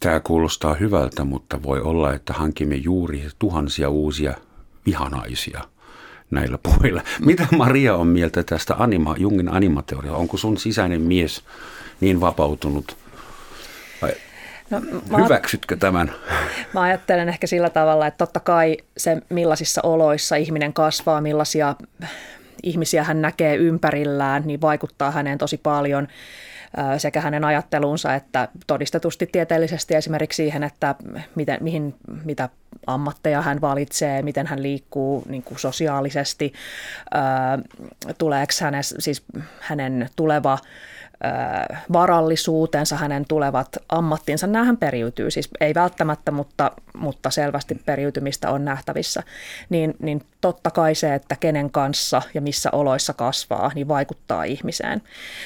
Tämä 0.00 0.20
kuulostaa 0.20 0.74
hyvältä, 0.74 1.24
mutta 1.24 1.62
voi 1.62 1.80
olla, 1.80 2.14
että 2.14 2.32
hankimme 2.32 2.74
juuri 2.74 3.28
tuhansia 3.38 3.88
uusia 3.88 4.34
vihanaisia 4.86 5.64
näillä 6.30 6.58
puheilla. 6.58 7.02
Mitä 7.24 7.46
Maria 7.56 7.96
on 7.96 8.06
mieltä 8.06 8.42
tästä 8.42 8.74
anima, 8.78 9.14
Jungin 9.18 9.48
animateoriaa? 9.48 10.16
Onko 10.16 10.36
sun 10.36 10.58
sisäinen 10.58 11.00
mies 11.00 11.42
niin 12.00 12.20
vapautunut? 12.20 13.03
No, 14.70 14.80
mä, 15.10 15.24
hyväksytkö 15.24 15.76
tämän? 15.76 16.12
Mä 16.74 16.82
ajattelen 16.82 17.28
ehkä 17.28 17.46
sillä 17.46 17.70
tavalla, 17.70 18.06
että 18.06 18.18
totta 18.18 18.40
kai 18.40 18.76
se 18.96 19.18
millaisissa 19.28 19.80
oloissa 19.82 20.36
ihminen 20.36 20.72
kasvaa, 20.72 21.20
millaisia 21.20 21.74
ihmisiä 22.62 23.04
hän 23.04 23.22
näkee 23.22 23.56
ympärillään, 23.56 24.42
niin 24.46 24.60
vaikuttaa 24.60 25.10
häneen 25.10 25.38
tosi 25.38 25.56
paljon 25.56 26.08
sekä 26.98 27.20
hänen 27.20 27.44
ajatteluunsa 27.44 28.14
että 28.14 28.48
todistetusti 28.66 29.26
tieteellisesti 29.26 29.94
esimerkiksi 29.94 30.36
siihen, 30.36 30.62
että 30.62 30.94
miten, 31.34 31.58
mihin, 31.60 31.94
mitä 32.24 32.48
ammatteja 32.86 33.42
hän 33.42 33.60
valitsee, 33.60 34.22
miten 34.22 34.46
hän 34.46 34.62
liikkuu 34.62 35.24
niin 35.28 35.42
kuin 35.42 35.58
sosiaalisesti, 35.58 36.52
tuleeko 38.18 38.52
hänen, 38.60 38.84
siis 38.84 39.22
hänen 39.60 40.08
tuleva 40.16 40.58
varallisuutensa, 41.92 42.96
hänen 42.96 43.24
tulevat 43.28 43.76
ammattinsa, 43.88 44.46
näähän 44.46 44.76
periytyy, 44.76 45.30
siis 45.30 45.48
ei 45.60 45.74
välttämättä, 45.74 46.30
mutta, 46.30 46.70
mutta 46.96 47.30
selvästi 47.30 47.74
periytymistä 47.74 48.50
on 48.50 48.64
nähtävissä, 48.64 49.22
niin, 49.68 49.94
niin 49.98 50.22
totta 50.40 50.70
kai 50.70 50.94
se, 50.94 51.14
että 51.14 51.36
kenen 51.40 51.70
kanssa 51.70 52.22
ja 52.34 52.40
missä 52.40 52.70
oloissa 52.72 53.12
kasvaa, 53.12 53.70
niin 53.74 53.88
vaikuttaa 53.88 54.44
ihmiseen. 54.44 55.02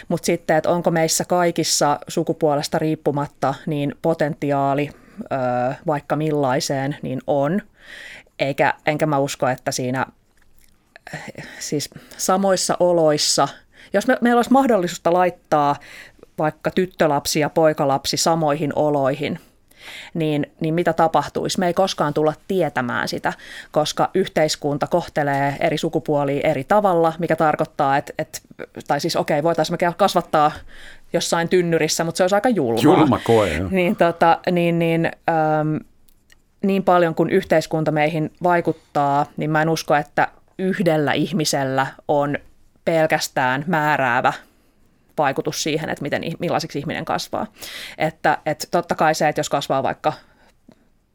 Mutta 0.08 0.26
sitten, 0.26 0.56
että 0.56 0.70
onko 0.70 0.90
meissä 0.90 1.24
kaikissa 1.24 1.98
sukupuolesta 2.08 2.78
riippumatta 2.78 3.54
niin 3.66 3.94
potentiaali 4.02 4.90
vaikka 5.86 6.16
millaiseen, 6.16 6.96
niin 7.02 7.20
on. 7.26 7.62
Eikä, 8.38 8.74
enkä 8.86 9.06
mä 9.06 9.18
usko, 9.18 9.48
että 9.48 9.72
siinä 9.72 10.06
siis 11.58 11.90
samoissa 12.16 12.76
oloissa– 12.80 13.48
jos 13.92 14.06
me, 14.06 14.18
meillä 14.20 14.38
olisi 14.38 14.52
mahdollisuutta 14.52 15.12
laittaa 15.12 15.76
vaikka 16.38 16.70
tyttölapsi 16.70 17.40
ja 17.40 17.50
poikalapsi 17.50 18.16
samoihin 18.16 18.72
oloihin, 18.76 19.38
niin, 20.14 20.46
niin 20.60 20.74
mitä 20.74 20.92
tapahtuisi? 20.92 21.58
Me 21.58 21.66
ei 21.66 21.74
koskaan 21.74 22.14
tulla 22.14 22.34
tietämään 22.48 23.08
sitä, 23.08 23.32
koska 23.70 24.10
yhteiskunta 24.14 24.86
kohtelee 24.86 25.56
eri 25.60 25.78
sukupuolia 25.78 26.40
eri 26.44 26.64
tavalla, 26.64 27.12
mikä 27.18 27.36
tarkoittaa, 27.36 27.96
että, 27.96 28.12
että 28.18 28.38
tai 28.86 29.00
siis 29.00 29.16
okei, 29.16 29.34
okay, 29.34 29.42
voitaisiin 29.42 29.78
me 29.80 29.92
kasvattaa 29.96 30.52
jossain 31.12 31.48
tynnyrissä, 31.48 32.04
mutta 32.04 32.16
se 32.16 32.22
olisi 32.24 32.34
aika 32.34 32.48
julmaa. 32.48 32.82
Julma 32.82 33.20
koe, 33.24 33.54
jo. 33.54 33.68
Niin, 33.70 33.96
tota, 33.96 34.38
niin, 34.50 34.78
niin, 34.78 35.06
äm, 35.06 35.80
niin 36.62 36.84
paljon 36.84 37.14
kuin 37.14 37.30
yhteiskunta 37.30 37.90
meihin 37.90 38.32
vaikuttaa, 38.42 39.26
niin 39.36 39.50
mä 39.50 39.62
en 39.62 39.68
usko, 39.68 39.94
että 39.94 40.28
yhdellä 40.58 41.12
ihmisellä 41.12 41.86
on 42.08 42.38
pelkästään 42.88 43.64
määräävä 43.66 44.32
vaikutus 45.18 45.62
siihen, 45.62 45.90
että 45.90 46.02
miten, 46.02 46.22
millaiseksi 46.38 46.78
ihminen 46.78 47.04
kasvaa. 47.04 47.46
Että, 47.98 48.38
että 48.46 48.66
totta 48.70 48.94
kai 48.94 49.14
se, 49.14 49.28
että 49.28 49.38
jos 49.38 49.48
kasvaa 49.48 49.82
vaikka 49.82 50.12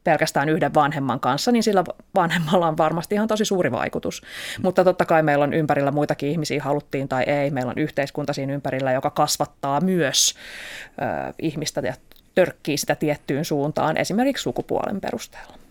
pelkästään 0.04 0.50
yhden 0.50 0.74
vanhemman 0.74 1.20
kanssa, 1.20 1.52
niin 1.52 1.64
sillä 1.64 1.84
vanhemmalla 2.16 2.68
on 2.68 2.78
varmasti 2.78 3.16
ihan 3.16 3.28
tosi 3.28 3.46
suuri 3.46 3.72
vaikutus. 3.72 4.22
Mutta 4.62 4.84
totta 4.84 5.06
kai 5.06 5.24
meillä 5.24 5.44
on 5.44 5.54
ympärillä 5.54 5.92
muitakin 5.92 6.30
ihmisiä, 6.30 6.64
haluttiin 6.64 7.08
tai 7.08 7.24
ei. 7.24 7.50
Meillä 7.50 7.70
on 7.70 7.78
yhteiskunta 7.78 8.34
siinä 8.34 8.54
ympärillä, 8.54 8.92
joka 8.92 9.10
kasvattaa 9.10 9.82
myös 9.82 10.34
ö, 10.88 11.34
ihmistä 11.40 11.82
ja 11.82 11.94
törkkii 12.36 12.78
sitä 12.78 12.96
tiettyyn 12.96 13.46
suuntaan, 13.46 13.98
esimerkiksi 13.98 14.44
sukupuolen 14.44 15.02
perusteella. 15.02 15.63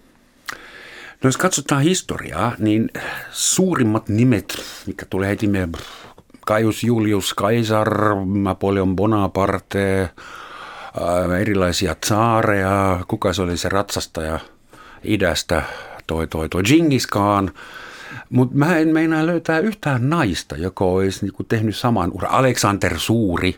No 1.23 1.29
jos 1.29 1.37
katsotaan 1.37 1.83
historiaa, 1.83 2.52
niin 2.59 2.91
suurimmat 3.31 4.09
nimet, 4.09 4.55
mikä 4.87 5.07
tulee 5.11 5.29
heti 5.29 5.47
mieleen, 5.47 5.73
Kaius 6.47 6.85
Julius 6.85 7.35
Caesar, 7.35 7.91
Napoleon 8.43 8.97
Bonaparte, 8.97 10.11
erilaisia 11.41 11.95
tsaareja, 11.95 13.00
kuka 13.09 13.33
se 13.33 13.43
oli 13.43 13.57
se 13.57 13.69
ratsastaja 13.69 14.38
idästä, 15.05 15.62
toi 16.07 16.26
toi 16.26 16.49
toi 16.49 16.62
Genghis 16.62 17.07
Khan. 17.07 17.50
Mutta 18.31 18.57
mä 18.57 18.76
en 18.76 18.88
meinaa 18.88 19.26
löytää 19.26 19.59
yhtään 19.59 20.11
naista, 20.11 20.57
joka 20.57 20.85
olisi 20.85 21.25
niinku 21.25 21.45
tehnyt 21.45 21.76
saman 21.76 22.11
uran. 22.12 22.33
Alexander 22.33 22.99
Suuri. 22.99 23.57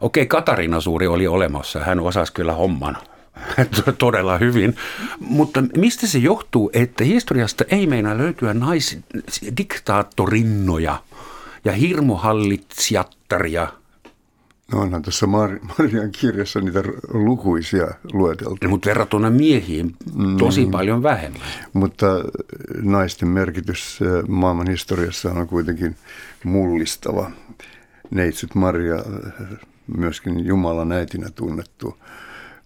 Okei, 0.00 0.26
Katarina 0.26 0.80
Suuri 0.80 1.06
oli 1.06 1.26
olemassa. 1.26 1.80
Hän 1.80 2.00
osasi 2.00 2.32
kyllä 2.32 2.52
homman 2.52 2.96
todella 3.98 4.38
hyvin. 4.38 4.76
Mutta 5.20 5.62
mistä 5.76 6.06
se 6.06 6.18
johtuu, 6.18 6.70
että 6.72 7.04
historiasta 7.04 7.64
ei 7.70 7.86
meinaa 7.86 8.18
löytyä 8.18 8.54
naisdiktaattorinnoja 8.54 11.02
ja 11.64 11.72
hirmuhallitsjattaria? 11.72 13.68
No 14.72 14.80
onhan 14.80 15.02
tuossa 15.02 15.26
Mar- 15.26 15.66
Marian 15.78 16.10
kirjassa 16.10 16.60
niitä 16.60 16.82
lukuisia 17.12 17.86
lueteltu. 18.12 18.68
Mutta 18.68 18.88
verrattuna 18.88 19.30
miehiin 19.30 19.96
tosi 20.38 20.64
mm. 20.64 20.70
paljon 20.70 21.02
vähemmän. 21.02 21.48
Mutta 21.72 22.06
naisten 22.82 23.28
merkitys 23.28 24.00
maailman 24.28 24.70
historiassa 24.70 25.30
on 25.30 25.48
kuitenkin 25.48 25.96
mullistava. 26.44 27.30
Neitsyt 28.10 28.54
Maria, 28.54 28.96
myöskin 29.96 30.46
Jumalan 30.46 30.92
äitinä 30.92 31.30
tunnettu, 31.30 31.98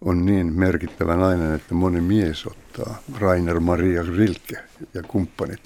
on 0.04 0.26
niin 0.26 0.52
merkittävä 0.58 1.16
nainen, 1.16 1.54
että 1.54 1.74
moni 1.74 2.00
mies 2.00 2.46
ottaa, 2.46 2.98
Rainer 3.18 3.60
Maria 3.60 4.02
Rilke 4.02 4.56
ja 4.94 5.02
kumppanit 5.02 5.60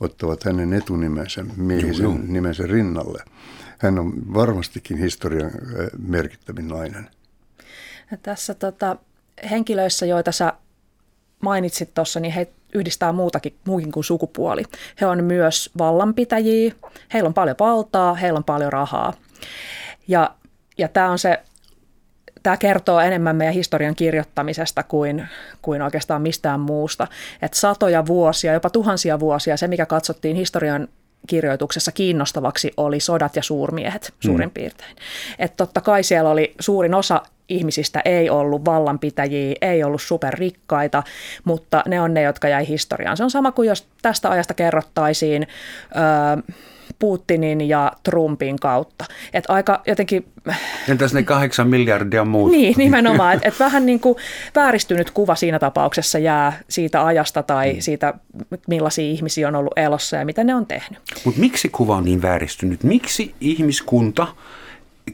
ottavat 0.00 0.44
hänen 0.44 0.72
etunimensä, 0.72 1.44
miehisen 1.56 2.04
Juu, 2.04 2.18
nimensä 2.26 2.66
rinnalle. 2.66 3.22
Hän 3.78 3.98
on 3.98 4.34
varmastikin 4.34 4.98
historian 4.98 5.50
merkittävin 5.98 6.68
nainen. 6.68 7.10
Ja 8.10 8.16
tässä 8.16 8.54
tota, 8.54 8.96
henkilöissä, 9.50 10.06
joita 10.06 10.32
sä 10.32 10.52
mainitsit 11.40 11.94
tuossa, 11.94 12.20
niin 12.20 12.32
he 12.32 12.48
yhdistää 12.74 13.12
muutakin, 13.12 13.54
muukin 13.64 13.92
kuin 13.92 14.04
sukupuoli. 14.04 14.62
He 15.00 15.06
on 15.06 15.24
myös 15.24 15.70
vallanpitäjiä, 15.78 16.72
heillä 17.12 17.26
on 17.26 17.34
paljon 17.34 17.56
valtaa, 17.60 18.14
heillä 18.14 18.36
on 18.36 18.44
paljon 18.44 18.72
rahaa. 18.72 19.12
Ja, 20.08 20.34
ja 20.78 20.88
tämä 20.88 21.10
on 21.10 21.18
se 21.18 21.42
tämä 22.42 22.56
kertoo 22.56 23.00
enemmän 23.00 23.36
meidän 23.36 23.54
historian 23.54 23.94
kirjoittamisesta 23.94 24.82
kuin, 24.82 25.28
kuin 25.62 25.82
oikeastaan 25.82 26.22
mistään 26.22 26.60
muusta. 26.60 27.06
Et 27.42 27.54
satoja 27.54 28.06
vuosia, 28.06 28.52
jopa 28.52 28.70
tuhansia 28.70 29.20
vuosia, 29.20 29.56
se 29.56 29.68
mikä 29.68 29.86
katsottiin 29.86 30.36
historian 30.36 30.88
kirjoituksessa 31.26 31.92
kiinnostavaksi 31.92 32.72
oli 32.76 33.00
sodat 33.00 33.36
ja 33.36 33.42
suurmiehet 33.42 34.14
suurin 34.20 34.48
mm. 34.48 34.52
piirtein. 34.52 34.96
Et 35.38 35.56
totta 35.56 35.80
kai 35.80 36.02
siellä 36.02 36.30
oli 36.30 36.54
suurin 36.60 36.94
osa 36.94 37.22
ihmisistä 37.48 38.02
ei 38.04 38.30
ollut 38.30 38.64
vallanpitäjiä, 38.64 39.54
ei 39.60 39.84
ollut 39.84 40.02
superrikkaita, 40.02 41.02
mutta 41.44 41.82
ne 41.88 42.00
on 42.00 42.14
ne, 42.14 42.22
jotka 42.22 42.48
jäi 42.48 42.68
historiaan. 42.68 43.16
Se 43.16 43.24
on 43.24 43.30
sama 43.30 43.52
kuin 43.52 43.68
jos 43.68 43.86
tästä 44.02 44.30
ajasta 44.30 44.54
kerrottaisiin... 44.54 45.46
Öö, 45.96 46.54
Putinin 46.98 47.68
ja 47.68 47.92
Trumpin 48.02 48.58
kautta. 48.58 49.04
Et 49.32 49.44
aika 49.48 49.82
jotenkin... 49.86 50.26
Entäs 50.88 51.14
ne 51.14 51.22
kahdeksan 51.22 51.68
miljardia 51.68 52.24
muuta? 52.24 52.56
niin, 52.56 52.74
nimenomaan. 52.78 53.34
Että 53.34 53.48
et 53.48 53.60
vähän 53.60 53.86
niin 53.86 54.00
kuin 54.00 54.16
vääristynyt 54.56 55.10
kuva 55.10 55.34
siinä 55.34 55.58
tapauksessa 55.58 56.18
jää 56.18 56.60
siitä 56.68 57.06
ajasta 57.06 57.42
tai 57.42 57.72
mm. 57.72 57.80
siitä, 57.80 58.14
millaisia 58.68 59.04
ihmisiä 59.04 59.48
on 59.48 59.56
ollut 59.56 59.78
elossa 59.78 60.16
ja 60.16 60.24
mitä 60.24 60.44
ne 60.44 60.54
on 60.54 60.66
tehnyt. 60.66 60.98
Mutta 61.24 61.40
miksi 61.40 61.68
kuva 61.68 61.96
on 61.96 62.04
niin 62.04 62.22
vääristynyt? 62.22 62.82
Miksi 62.82 63.34
ihmiskunta 63.40 64.26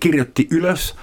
kirjoitti 0.01 0.49
ylös 0.51 0.95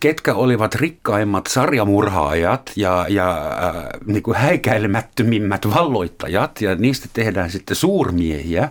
ketkä 0.00 0.34
olivat 0.34 0.74
rikkaimmat 0.74 1.46
sarjamurhaajat 1.46 2.72
ja, 2.76 3.06
ja 3.08 3.56
äh, 3.62 3.84
niin 4.06 4.22
kuin 4.22 4.36
häikäilemättömimmät 4.36 5.74
valloittajat, 5.74 6.60
ja 6.60 6.74
niistä 6.74 7.08
tehdään 7.12 7.50
sitten 7.50 7.76
suurmiehiä. 7.76 8.68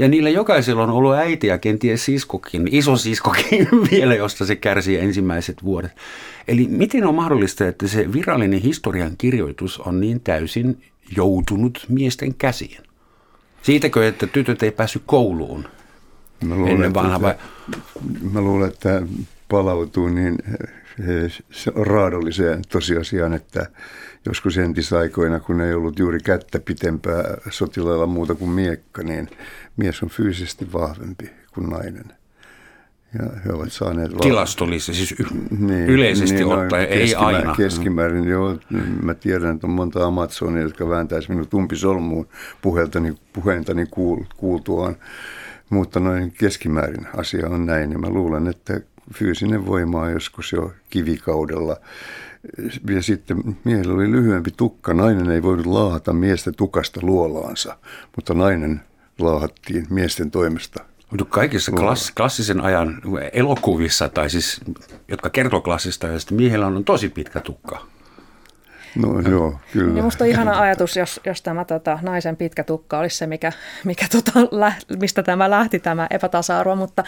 Ja 0.00 0.08
niillä 0.08 0.30
jokaisella 0.30 0.82
on 0.82 0.90
ollut 0.90 1.14
äiti 1.14 1.46
ja 1.46 1.58
kenties 1.58 2.04
siskokin, 2.04 2.68
iso 2.70 2.96
siskokin 2.96 3.68
vielä, 3.90 4.14
josta 4.14 4.46
se 4.46 4.56
kärsii 4.56 4.98
ensimmäiset 4.98 5.64
vuodet. 5.64 5.92
Eli 6.48 6.66
miten 6.68 7.06
on 7.06 7.14
mahdollista, 7.14 7.68
että 7.68 7.88
se 7.88 8.12
virallinen 8.12 8.60
historian 8.60 9.16
kirjoitus 9.18 9.78
on 9.78 10.00
niin 10.00 10.20
täysin 10.20 10.82
joutunut 11.16 11.86
miesten 11.88 12.34
käsiin? 12.34 12.78
Siitäkö, 13.62 14.08
että 14.08 14.26
tytöt 14.26 14.62
ei 14.62 14.70
päässyt 14.70 15.02
kouluun 15.06 15.64
mä 16.44 16.54
luulen, 16.54 16.72
ennen 16.72 16.94
vanha 16.94 17.20
vai? 17.20 17.34
Mä 18.32 18.40
luulen, 18.40 18.68
että 18.68 19.02
palautuu 19.48 20.08
niin 20.08 20.38
raadolliseen 21.74 22.62
tosiasiaan, 22.68 23.32
että 23.32 23.66
joskus 24.26 24.58
entisaikoina, 24.58 25.40
kun 25.40 25.60
ei 25.60 25.74
ollut 25.74 25.98
juuri 25.98 26.20
kättä 26.20 26.58
pitempää 26.58 27.24
sotilailla 27.50 28.06
muuta 28.06 28.34
kuin 28.34 28.50
miekka, 28.50 29.02
niin 29.02 29.28
mies 29.76 30.02
on 30.02 30.08
fyysisesti 30.08 30.72
vahvempi 30.72 31.30
kuin 31.54 31.70
nainen. 31.70 32.04
Ja 33.18 33.26
he 33.44 33.52
ovat 33.52 33.72
saaneet... 33.72 34.12
Tilastollisesti, 34.20 35.06
siis 35.06 35.20
y- 35.20 35.56
niin, 35.58 35.86
yleisesti 35.86 36.34
niin, 36.34 36.46
ottaen, 36.46 36.88
ei 36.88 36.98
keskimäärin, 36.98 37.40
aina. 37.40 37.54
Keskimäärin, 37.56 38.24
joo. 38.24 38.58
Mä 39.02 39.14
tiedän, 39.14 39.54
että 39.54 39.66
on 39.66 39.72
monta 39.72 40.06
Amazonia, 40.06 40.62
jotka 40.62 40.88
vääntäisi 40.88 41.30
minut 41.30 41.54
umpisolmuun 41.54 42.28
puheeltani, 42.62 43.14
puheentani 43.32 43.86
kuul, 43.90 44.24
kuultuaan. 44.36 44.96
Mutta 45.70 46.00
noin 46.00 46.32
keskimäärin 46.32 47.06
asia 47.16 47.48
on 47.48 47.66
näin, 47.66 47.92
ja 47.92 47.98
mä 47.98 48.10
luulen, 48.10 48.48
että 48.48 48.80
fyysinen 49.14 49.66
voima 49.66 50.00
on 50.00 50.12
joskus 50.12 50.52
jo 50.52 50.72
kivikaudella. 50.90 51.76
Ja 52.90 53.02
sitten 53.02 53.56
miehellä 53.64 53.94
oli 53.94 54.10
lyhyempi 54.10 54.50
tukka. 54.56 54.94
Nainen 54.94 55.30
ei 55.30 55.42
voinut 55.42 55.66
laahata 55.66 56.12
miesten 56.12 56.54
tukasta 56.54 57.00
luolaansa, 57.02 57.76
mutta 58.16 58.34
nainen 58.34 58.80
laahattiin 59.20 59.86
miesten 59.90 60.30
toimesta 60.30 60.84
mutta 61.10 61.24
kaikissa 61.24 61.72
klass, 61.72 62.10
klassisen 62.10 62.60
ajan 62.60 63.02
elokuvissa, 63.32 64.08
tai 64.08 64.30
siis, 64.30 64.60
jotka 65.08 65.30
kertoo 65.30 65.60
klassista 65.60 66.06
ajasta, 66.06 66.34
miehellä 66.34 66.66
on 66.66 66.84
tosi 66.84 67.08
pitkä 67.08 67.40
tukka. 67.40 67.86
No 68.96 69.20
joo, 69.20 69.60
kyllä. 69.72 69.98
Ja 69.98 70.02
musta 70.02 70.24
on 70.24 70.30
ihana 70.30 70.60
ajatus, 70.60 70.96
jos, 70.96 71.20
jos 71.26 71.42
tämä 71.42 71.64
tota, 71.64 71.98
naisen 72.02 72.36
pitkä 72.36 72.64
tukka 72.64 72.98
olisi 72.98 73.16
se, 73.16 73.26
mikä, 73.26 73.52
mikä 73.84 74.06
tota, 74.12 74.40
lä, 74.50 74.72
mistä 75.00 75.22
tämä 75.22 75.50
lähti, 75.50 75.78
tämä 75.78 76.06
epätasa-arvo, 76.10 76.76
mutta, 76.76 77.04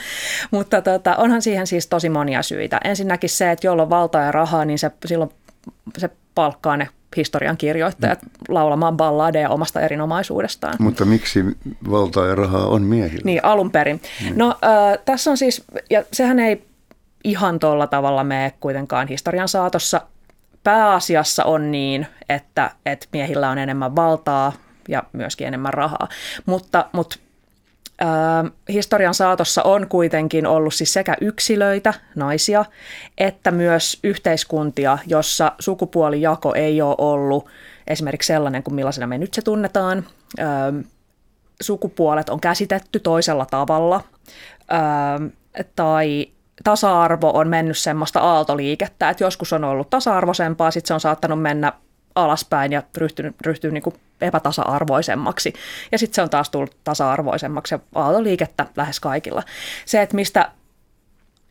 mutta 0.50 0.82
tota, 0.82 1.16
onhan 1.16 1.42
siihen 1.42 1.66
siis 1.66 1.86
tosi 1.86 2.08
monia 2.08 2.42
syitä. 2.42 2.80
Ensinnäkin 2.84 3.30
se, 3.30 3.50
että 3.50 3.66
jolla 3.66 3.82
on 3.82 3.90
valtaa 3.90 4.22
ja 4.22 4.32
rahaa, 4.32 4.64
niin 4.64 4.78
se, 4.78 4.90
silloin 5.06 5.30
se 5.98 6.10
palkkaa 6.34 6.76
ne 6.76 6.88
historian 7.16 7.56
kirjoittajat 7.56 8.18
laulamaan 8.48 8.96
balladeja 8.96 9.48
omasta 9.50 9.80
erinomaisuudestaan. 9.80 10.74
Mutta 10.78 11.04
miksi 11.04 11.44
valtaa 11.90 12.26
ja 12.26 12.34
rahaa 12.34 12.66
on 12.66 12.82
miehillä? 12.82 13.22
Niin, 13.24 13.44
alun 13.44 13.70
perin. 13.70 14.00
Mm. 14.24 14.32
No 14.36 14.48
äh, 14.50 14.98
tässä 15.04 15.30
on 15.30 15.36
siis, 15.36 15.64
ja 15.90 16.04
sehän 16.12 16.38
ei 16.38 16.64
ihan 17.24 17.58
tuolla 17.58 17.86
tavalla 17.86 18.24
mene 18.24 18.52
kuitenkaan 18.60 19.08
historian 19.08 19.48
saatossa. 19.48 20.00
Pääasiassa 20.64 21.44
on 21.44 21.72
niin, 21.72 22.06
että, 22.28 22.70
että 22.86 23.06
miehillä 23.12 23.50
on 23.50 23.58
enemmän 23.58 23.96
valtaa 23.96 24.52
ja 24.88 25.02
myöskin 25.12 25.46
enemmän 25.46 25.74
rahaa. 25.74 26.08
Mutta, 26.46 26.88
mutta 26.92 27.16
historian 28.68 29.14
saatossa 29.14 29.62
on 29.62 29.88
kuitenkin 29.88 30.46
ollut 30.46 30.74
siis 30.74 30.92
sekä 30.92 31.16
yksilöitä, 31.20 31.94
naisia, 32.14 32.64
että 33.18 33.50
myös 33.50 33.98
yhteiskuntia, 34.04 34.98
jossa 35.06 35.52
sukupuolijako 35.58 36.54
ei 36.54 36.82
ole 36.82 36.94
ollut 36.98 37.46
esimerkiksi 37.86 38.26
sellainen 38.26 38.62
kuin 38.62 38.74
millaisena 38.74 39.06
me 39.06 39.18
nyt 39.18 39.34
se 39.34 39.42
tunnetaan. 39.42 40.06
sukupuolet 41.60 42.28
on 42.28 42.40
käsitetty 42.40 43.00
toisella 43.00 43.46
tavalla 43.46 44.00
tai 45.76 46.26
tasa-arvo 46.64 47.30
on 47.34 47.48
mennyt 47.48 47.78
semmoista 47.78 48.20
aaltoliikettä, 48.20 49.10
että 49.10 49.24
joskus 49.24 49.52
on 49.52 49.64
ollut 49.64 49.90
tasa-arvoisempaa, 49.90 50.70
sitten 50.70 50.88
se 50.88 50.94
on 50.94 51.00
saattanut 51.00 51.42
mennä 51.42 51.72
alaspäin 52.14 52.72
ja 52.72 52.82
ryhtynyt, 52.96 53.36
ryhtynyt 53.46 53.74
niin 53.74 53.82
kuin 53.82 53.96
epätasa-arvoisemmaksi. 54.20 55.52
Ja 55.92 55.98
sitten 55.98 56.14
se 56.14 56.22
on 56.22 56.30
taas 56.30 56.50
tullut 56.50 56.76
tasa-arvoisemmaksi 56.84 57.74
ja 57.74 57.78
aaltoliikettä 57.94 58.66
lähes 58.76 59.00
kaikilla. 59.00 59.42
Se, 59.84 60.02
että 60.02 60.16
mistä 60.16 60.50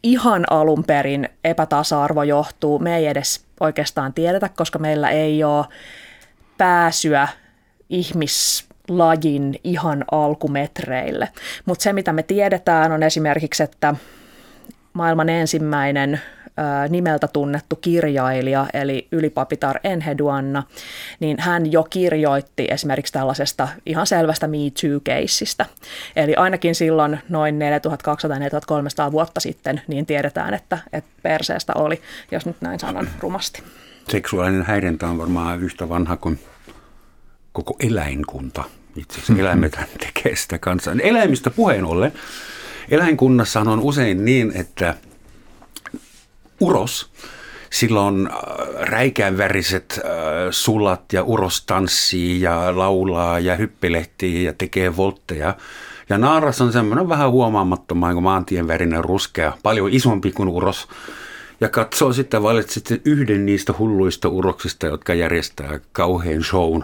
ihan 0.03 0.43
alun 0.49 0.83
perin 0.83 1.29
epätasa-arvo 1.43 2.23
johtuu, 2.23 2.79
me 2.79 2.97
ei 2.97 3.07
edes 3.07 3.45
oikeastaan 3.59 4.13
tiedetä, 4.13 4.49
koska 4.49 4.79
meillä 4.79 5.09
ei 5.09 5.43
ole 5.43 5.65
pääsyä 6.57 7.27
ihmislajin 7.89 9.59
ihan 9.63 10.05
alkumetreille. 10.11 11.29
Mutta 11.65 11.83
se, 11.83 11.93
mitä 11.93 12.13
me 12.13 12.23
tiedetään, 12.23 12.91
on 12.91 13.03
esimerkiksi, 13.03 13.63
että 13.63 13.95
maailman 14.93 15.29
ensimmäinen 15.29 16.21
nimeltä 16.89 17.27
tunnettu 17.27 17.75
kirjailija, 17.75 18.67
eli 18.73 19.07
ylipapitar 19.11 19.79
Enheduanna, 19.83 20.63
niin 21.19 21.39
hän 21.39 21.71
jo 21.71 21.83
kirjoitti 21.83 22.67
esimerkiksi 22.69 23.13
tällaisesta 23.13 23.67
ihan 23.85 24.07
selvästä 24.07 24.47
Me 24.47 24.57
Too-keissistä. 24.57 25.65
Eli 26.15 26.35
ainakin 26.35 26.75
silloin 26.75 27.19
noin 27.29 27.59
4200-4300 29.07 29.11
vuotta 29.11 29.39
sitten, 29.39 29.81
niin 29.87 30.05
tiedetään, 30.05 30.53
että, 30.53 30.77
että 30.93 31.11
perseestä 31.23 31.73
oli, 31.75 32.01
jos 32.31 32.45
nyt 32.45 32.61
näin 32.61 32.79
sanon 32.79 33.09
rumasti. 33.19 33.63
Seksuaalinen 34.09 34.65
häirintä 34.65 35.07
on 35.07 35.17
varmaan 35.17 35.63
yhtä 35.63 35.89
vanha 35.89 36.17
kuin 36.17 36.39
koko 37.51 37.75
eläinkunta. 37.79 38.63
Itse 38.95 39.13
asiassa 39.13 39.41
eläimet 39.41 39.79
tekee 39.99 40.35
sitä 40.35 40.59
kanssa. 40.59 40.91
Eläimistä 41.03 41.49
puheen 41.49 41.85
ollen, 41.85 42.13
eläinkunnassa 42.89 43.59
on 43.59 43.79
usein 43.79 44.25
niin, 44.25 44.51
että– 44.55 44.95
uros. 46.61 47.11
Silloin 47.69 48.27
äh, 48.27 48.33
räikään 48.79 49.37
väriset 49.37 49.99
äh, 50.05 50.11
sulat 50.51 51.13
ja 51.13 51.23
uros 51.23 51.65
tanssii 51.65 52.41
ja 52.41 52.77
laulaa 52.77 53.39
ja 53.39 53.55
hyppelehtii 53.55 54.43
ja 54.43 54.53
tekee 54.53 54.97
voltteja. 54.97 55.55
Ja 56.09 56.17
naaras 56.17 56.61
on 56.61 56.71
semmoinen 56.71 57.09
vähän 57.09 57.31
huomaamattoman 57.31 58.13
kuin 58.13 58.23
maantien 58.23 58.67
värinen 58.67 59.03
ruskea, 59.03 59.57
paljon 59.63 59.89
isompi 59.91 60.31
kuin 60.31 60.49
uros. 60.49 60.87
Ja 61.61 61.69
katsoo 61.69 62.13
sitten, 62.13 62.43
valitsit 62.43 63.01
yhden 63.05 63.45
niistä 63.45 63.73
hulluista 63.79 64.29
uroksista, 64.29 64.87
jotka 64.87 65.13
järjestää 65.13 65.79
kauhean 65.91 66.43
shown 66.43 66.83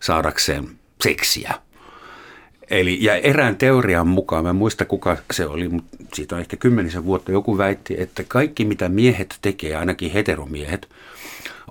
saadakseen 0.00 0.68
seksiä. 1.02 1.54
Eli, 2.70 2.98
ja 3.00 3.14
erään 3.14 3.56
teorian 3.56 4.06
mukaan, 4.06 4.44
mä 4.44 4.50
en 4.50 4.56
muista 4.56 4.84
kuka 4.84 5.16
se 5.30 5.46
oli, 5.46 5.68
mutta 5.68 5.96
siitä 6.14 6.34
on 6.34 6.40
ehkä 6.40 6.56
kymmenisen 6.56 7.04
vuotta, 7.04 7.32
joku 7.32 7.58
väitti, 7.58 7.94
että 7.98 8.24
kaikki 8.28 8.64
mitä 8.64 8.88
miehet 8.88 9.38
tekee, 9.42 9.76
ainakin 9.76 10.12
heteromiehet, 10.12 10.88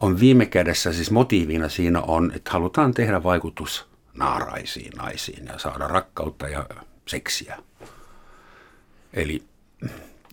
on 0.02 0.20
viime 0.20 0.46
kädessä 0.46 0.94
siis 0.94 1.12
motiivina 1.12 1.70
siinä 1.70 2.02
on, 2.02 2.32
että 2.36 2.52
halutaan 2.52 2.94
tehdä 2.94 3.24
vaikutus 3.24 3.86
naaraisiin 4.14 4.92
naisiin 4.98 5.46
ja 5.46 5.58
saada 5.58 5.88
rakkautta 5.88 6.48
ja 6.48 6.66
seksiä. 7.06 7.58
Eli 9.14 9.44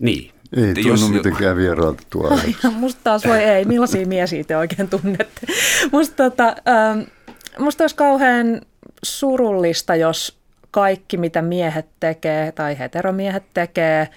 niin. 0.01 0.31
Ei 0.57 0.73
tunnu 0.73 0.89
jos, 0.89 1.09
mitenkään 1.09 1.57
vieraalta 1.57 2.03
tuolla. 2.09 2.41
Musta 2.71 3.01
taas 3.03 3.25
voi 3.27 3.37
ei. 3.37 3.65
Millaisia 3.65 4.07
miesiä 4.07 4.43
te 4.43 4.57
oikein 4.57 4.89
tunnette? 4.89 5.47
Musta, 5.91 6.15
tota, 6.15 6.47
ähm, 6.47 6.99
musta 7.59 7.83
olisi 7.83 7.95
kauhean 7.95 8.61
surullista, 9.03 9.95
jos 9.95 10.42
kaikki, 10.73 11.17
mitä 11.17 11.41
miehet 11.41 11.85
tekee 11.99 12.51
tai 12.51 12.79
heteromiehet 12.79 13.43
tekee, 13.53 14.09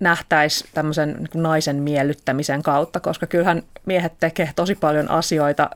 nähtäisi 0.00 0.64
tämmöisen 0.74 1.16
niin 1.18 1.42
naisen 1.42 1.76
miellyttämisen 1.76 2.62
kautta, 2.62 3.00
koska 3.00 3.26
kyllähän 3.26 3.62
miehet 3.86 4.12
tekee 4.20 4.50
tosi 4.56 4.74
paljon 4.74 5.10
asioita 5.10 5.70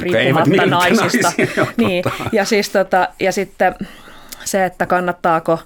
riippumatta 0.00 0.66
naisista. 0.66 1.32
niin, 1.76 2.04
ja, 2.32 2.44
siis 2.44 2.70
tota, 2.70 3.08
ja 3.20 3.32
sitten 3.32 3.74
se, 4.44 4.64
että 4.64 4.86
kannattaako 4.86 5.58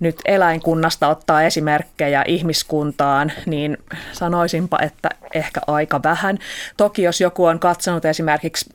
nyt 0.00 0.20
eläinkunnasta 0.24 1.08
ottaa 1.08 1.42
esimerkkejä 1.42 2.24
ihmiskuntaan, 2.26 3.32
niin 3.46 3.78
sanoisinpa, 4.12 4.78
että 4.82 5.08
ehkä 5.34 5.60
aika 5.66 6.00
vähän. 6.02 6.38
Toki 6.76 7.02
jos 7.02 7.20
joku 7.20 7.44
on 7.44 7.58
katsonut 7.58 8.04
esimerkiksi 8.04 8.70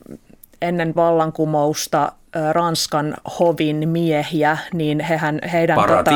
ennen 0.62 0.96
vallankumousta 0.96 2.12
Ranskan 2.52 3.14
hovin 3.40 3.90
miehiä, 3.90 4.58
niin 4.74 5.00
hehän, 5.00 5.40
heidän 5.52 5.78
tota, 5.78 6.12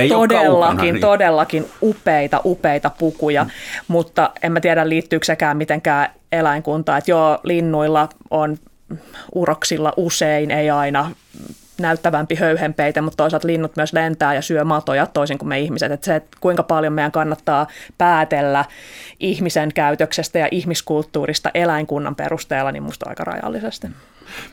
ei 0.00 0.08
todellakin, 0.08 0.50
kaukana, 0.50 0.82
niin. 0.82 1.00
todellakin 1.00 1.66
upeita, 1.82 2.40
upeita 2.44 2.90
pukuja, 2.90 3.44
mm. 3.44 3.50
mutta 3.88 4.30
en 4.42 4.52
mä 4.52 4.60
tiedä 4.60 4.88
liittyykö 4.88 5.26
sekään 5.26 5.56
mitenkään 5.56 6.08
eläinkuntaan, 6.32 6.98
että 6.98 7.10
joo, 7.10 7.38
linnuilla 7.44 8.08
on 8.30 8.56
uroksilla 9.34 9.92
usein, 9.96 10.50
ei 10.50 10.70
aina 10.70 11.10
näyttävämpi 11.82 12.34
höyhenpeite, 12.34 13.00
mutta 13.00 13.16
toisaalta 13.16 13.46
linnut 13.46 13.76
myös 13.76 13.92
lentää 13.92 14.34
ja 14.34 14.42
syö 14.42 14.64
matoja 14.64 15.06
toisin 15.06 15.38
kuin 15.38 15.48
me 15.48 15.60
ihmiset. 15.60 15.92
Että 15.92 16.04
se, 16.04 16.16
että 16.16 16.36
kuinka 16.40 16.62
paljon 16.62 16.92
meidän 16.92 17.12
kannattaa 17.12 17.66
päätellä 17.98 18.64
ihmisen 19.20 19.72
käytöksestä 19.74 20.38
ja 20.38 20.48
ihmiskulttuurista 20.50 21.50
eläinkunnan 21.54 22.14
perusteella, 22.14 22.72
niin 22.72 22.82
musta 22.82 23.08
aika 23.08 23.24
rajallisesti. 23.24 23.86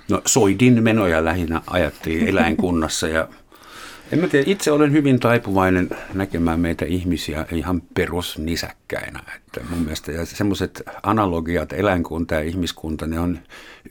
No 0.09 0.21
soidin 0.25 0.83
menoja 0.83 1.25
lähinnä 1.25 1.61
ajattiin 1.67 2.27
eläinkunnassa 2.27 3.07
ja 3.07 3.27
en 4.13 4.19
mä 4.19 4.27
tiedä, 4.27 4.51
itse 4.51 4.71
olen 4.71 4.91
hyvin 4.91 5.19
taipuvainen 5.19 5.89
näkemään 6.13 6.59
meitä 6.59 6.85
ihmisiä 6.85 7.45
ihan 7.51 7.81
perusnisäkkäinä. 7.81 9.19
Että 9.35 9.61
mun 9.69 9.79
mielestä 9.79 10.11
ja 10.11 10.25
semmoiset 10.25 10.83
analogiat, 11.03 11.73
eläinkunta 11.73 12.33
ja 12.35 12.41
ihmiskunta, 12.41 13.07
ne 13.07 13.19
on 13.19 13.39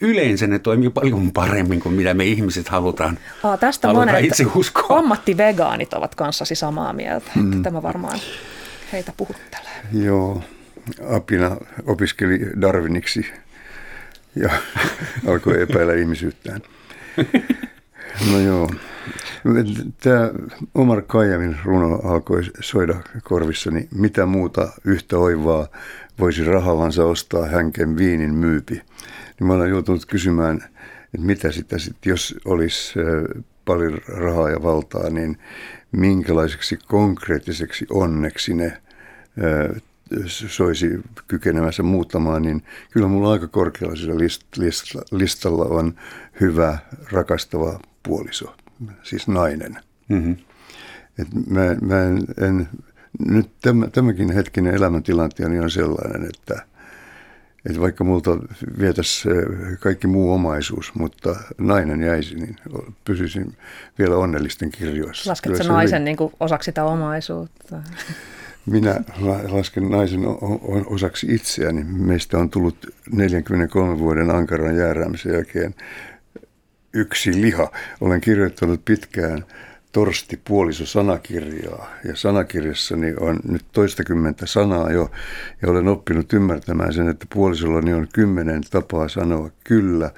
yleensä 0.01 0.47
ne 0.47 0.59
toimii 0.59 0.91
paljon 0.91 1.33
paremmin 1.33 1.81
kuin 1.81 1.95
mitä 1.95 2.15
me 2.15 2.25
ihmiset 2.25 2.69
halutaan, 2.69 3.19
Aa, 3.43 3.57
tästä 3.57 3.89
halutaan 3.89 4.09
monet 4.09 4.25
itse 4.25 4.47
uskoa. 4.55 4.99
ammattivegaanit 4.99 5.95
ovat 5.95 6.15
kanssasi 6.15 6.55
samaa 6.55 6.93
mieltä. 6.93 7.31
Mm. 7.35 7.63
Tämä 7.63 7.83
varmaan 7.83 8.19
heitä 8.93 9.13
puhuttelee. 9.17 9.73
Joo, 9.93 10.43
Apina 11.17 11.57
opiskeli 11.87 12.41
Darwiniksi 12.61 13.27
ja 14.37 14.51
alkoi 15.29 15.63
epäillä 15.63 15.95
ihmisyyttään. 15.95 16.61
No 18.33 18.39
joo. 18.41 18.71
Tämä 20.03 20.31
Omar 20.75 21.03
Kajamin 21.03 21.57
runo 21.65 22.01
alkoi 22.05 22.43
soida 22.61 22.95
korvissani, 23.23 23.89
mitä 23.95 24.27
muuta 24.27 24.69
yhtä 24.85 25.19
oivaa 25.19 25.67
voisi 26.19 26.45
rahallansa 26.45 27.05
ostaa 27.05 27.47
hänken 27.47 27.97
viinin 27.97 28.35
myypi. 28.35 28.75
Niin 28.75 29.47
mä 29.47 29.53
olen 29.53 29.71
joutunut 29.71 30.07
kysymään, 30.07 30.57
että 31.15 31.27
mitä 31.27 31.53
sitä 31.53 31.79
sitten, 31.79 32.11
jos 32.11 32.35
olisi 32.45 32.95
paljon 33.65 33.99
rahaa 34.09 34.51
ja 34.51 34.63
valtaa, 34.63 35.11
niin 35.11 35.39
minkälaiseksi 35.93 36.79
konkreettiseksi 36.87 37.87
onneksi 37.91 38.55
ne 38.55 38.83
soisi 40.27 41.01
kykenemänsä 41.29 41.83
muuttamaan, 41.83 42.43
niin 42.43 42.63
kyllä 42.91 43.07
mulla 43.07 43.33
aika 43.33 43.49
korkealla 43.49 44.19
listalla 45.13 45.65
on 45.65 45.95
hyvä, 46.41 46.79
rakastava 47.13 47.81
puoliso, 48.03 48.55
siis 49.03 49.29
nainen. 49.29 49.79
Mm-hmm. 50.09 50.37
Et 51.19 51.29
mä, 51.51 51.61
mä 51.81 52.03
en, 52.03 52.19
en, 52.41 52.69
nyt 53.29 53.51
tämä, 53.63 53.87
tämäkin 53.87 54.33
hetkinen 54.33 54.75
elämäntilanteeni 54.75 55.61
on 55.61 55.71
sellainen, 55.71 56.31
että, 56.35 56.63
että 57.67 57.81
vaikka 57.81 58.05
multa 58.05 58.39
vietäisi 58.79 59.29
kaikki 59.81 60.07
muu 60.07 60.33
omaisuus, 60.33 60.95
mutta 60.95 61.37
nainen 61.59 62.03
jäisi, 62.03 62.35
niin 62.35 62.57
pysyisin 63.05 63.57
vielä 63.99 64.17
onnellisten 64.17 64.71
kirjoissa. 64.71 65.31
Lasketko 65.31 65.63
naisen 65.69 66.05
niin 66.05 66.17
kuin 66.17 66.33
osaksi 66.41 66.65
sitä 66.65 66.85
omaisuutta? 66.85 67.83
Minä 68.67 69.01
lasken 69.49 69.91
naisen 69.91 70.21
osaksi 70.87 71.27
itseäni. 71.35 71.85
Meistä 71.85 72.39
on 72.39 72.51
tullut 72.51 72.95
43 73.13 73.99
vuoden 73.99 74.31
ankaran 74.31 74.77
jääräämisen 74.77 75.35
jälkeen 75.35 75.75
yksi 76.93 77.41
liha. 77.41 77.71
Olen 78.01 78.21
kirjoittanut 78.21 78.85
pitkään 78.85 79.45
Torsti 79.93 80.41
puoliso 80.45 80.87
sanakirjaa 80.87 81.91
ja 82.05 82.17
sanakirjassani 82.17 83.15
on 83.21 83.39
nyt 83.49 83.65
toistakymmentä 83.73 84.47
sanaa 84.47 84.93
jo 84.93 85.11
ja 85.63 85.71
olen 85.71 85.89
oppinut 85.89 86.33
ymmärtämään 86.33 86.93
sen, 86.93 87.09
että 87.09 87.27
puolisollani 87.35 87.95
on 87.95 88.09
kymmenen 88.13 88.63
tapaa 88.71 89.09
sanoa 89.09 89.51
kyllä 89.65 90.11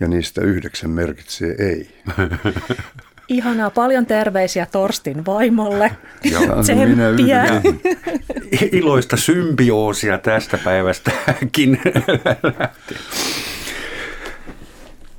ja 0.00 0.08
niistä 0.08 0.40
yhdeksän 0.40 0.90
merkitsee 0.90 1.54
ei. 1.58 1.88
Ihanaa, 3.28 3.70
paljon 3.70 4.06
terveisiä 4.06 4.66
Torstin 4.66 5.26
vaimolle. 5.26 5.90
Joo, 6.24 6.62
Tsemppiä. 6.62 7.44
Iloista 8.72 9.16
symbioosia 9.16 10.18
tästä 10.18 10.58
päivästäkin. 10.58 11.80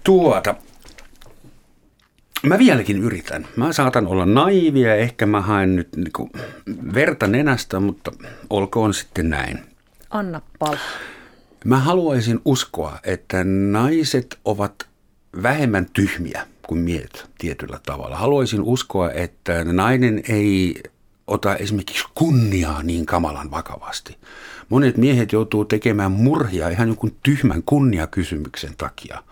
Tuota, 0.03 0.55
Mä 2.47 2.57
vieläkin 2.57 2.97
yritän. 2.97 3.47
Mä 3.55 3.73
saatan 3.73 4.07
olla 4.07 4.25
naivia, 4.25 4.95
ehkä 4.95 5.25
mä 5.25 5.41
haen 5.41 5.75
nyt 5.75 5.95
niinku 5.95 6.29
verta 6.93 7.27
nenästä, 7.27 7.79
mutta 7.79 8.11
olkoon 8.49 8.93
sitten 8.93 9.29
näin. 9.29 9.59
Anna 10.09 10.41
pala. 10.59 10.77
Mä 11.65 11.79
haluaisin 11.79 12.39
uskoa, 12.45 12.99
että 13.03 13.43
naiset 13.71 14.39
ovat 14.45 14.87
vähemmän 15.43 15.87
tyhmiä 15.93 16.47
kuin 16.67 16.79
miehet 16.79 17.29
tietyllä 17.37 17.79
tavalla. 17.85 18.15
Haluaisin 18.17 18.61
uskoa, 18.61 19.11
että 19.11 19.63
nainen 19.63 20.23
ei 20.29 20.83
ota 21.27 21.55
esimerkiksi 21.55 22.05
kunniaa 22.15 22.83
niin 22.83 23.05
kamalan 23.05 23.51
vakavasti. 23.51 24.17
Monet 24.69 24.97
miehet 24.97 25.31
joutuu 25.31 25.65
tekemään 25.65 26.11
murhia 26.11 26.69
ihan 26.69 26.87
jonkun 26.87 27.15
tyhmän 27.23 27.63
kunniakysymyksen 27.65 28.73
takia. 28.77 29.23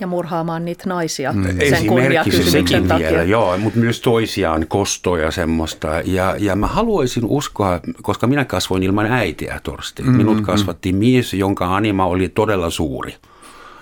Ja 0.00 0.06
murhaamaan 0.06 0.64
niitä 0.64 0.84
naisia 0.86 1.32
mm. 1.32 1.44
sen 1.70 1.86
kunniakysymyksen 1.86 2.88
takia. 2.88 3.10
Vielä, 3.10 3.22
joo, 3.22 3.58
mutta 3.58 3.78
myös 3.78 4.00
toisiaan 4.00 4.66
kostoja 4.68 5.24
ja 5.24 5.30
semmoista. 5.30 5.88
Ja, 6.04 6.34
ja 6.38 6.56
mä 6.56 6.66
haluaisin 6.66 7.24
uskoa, 7.26 7.80
koska 8.02 8.26
minä 8.26 8.44
kasvoin 8.44 8.82
ilman 8.82 9.06
äitiä 9.06 9.60
Torsti. 9.62 10.02
Mm-hmm. 10.02 10.16
Minut 10.16 10.40
kasvatti 10.40 10.92
mies, 10.92 11.34
jonka 11.34 11.76
anima 11.76 12.06
oli 12.06 12.28
todella 12.28 12.70
suuri 12.70 13.14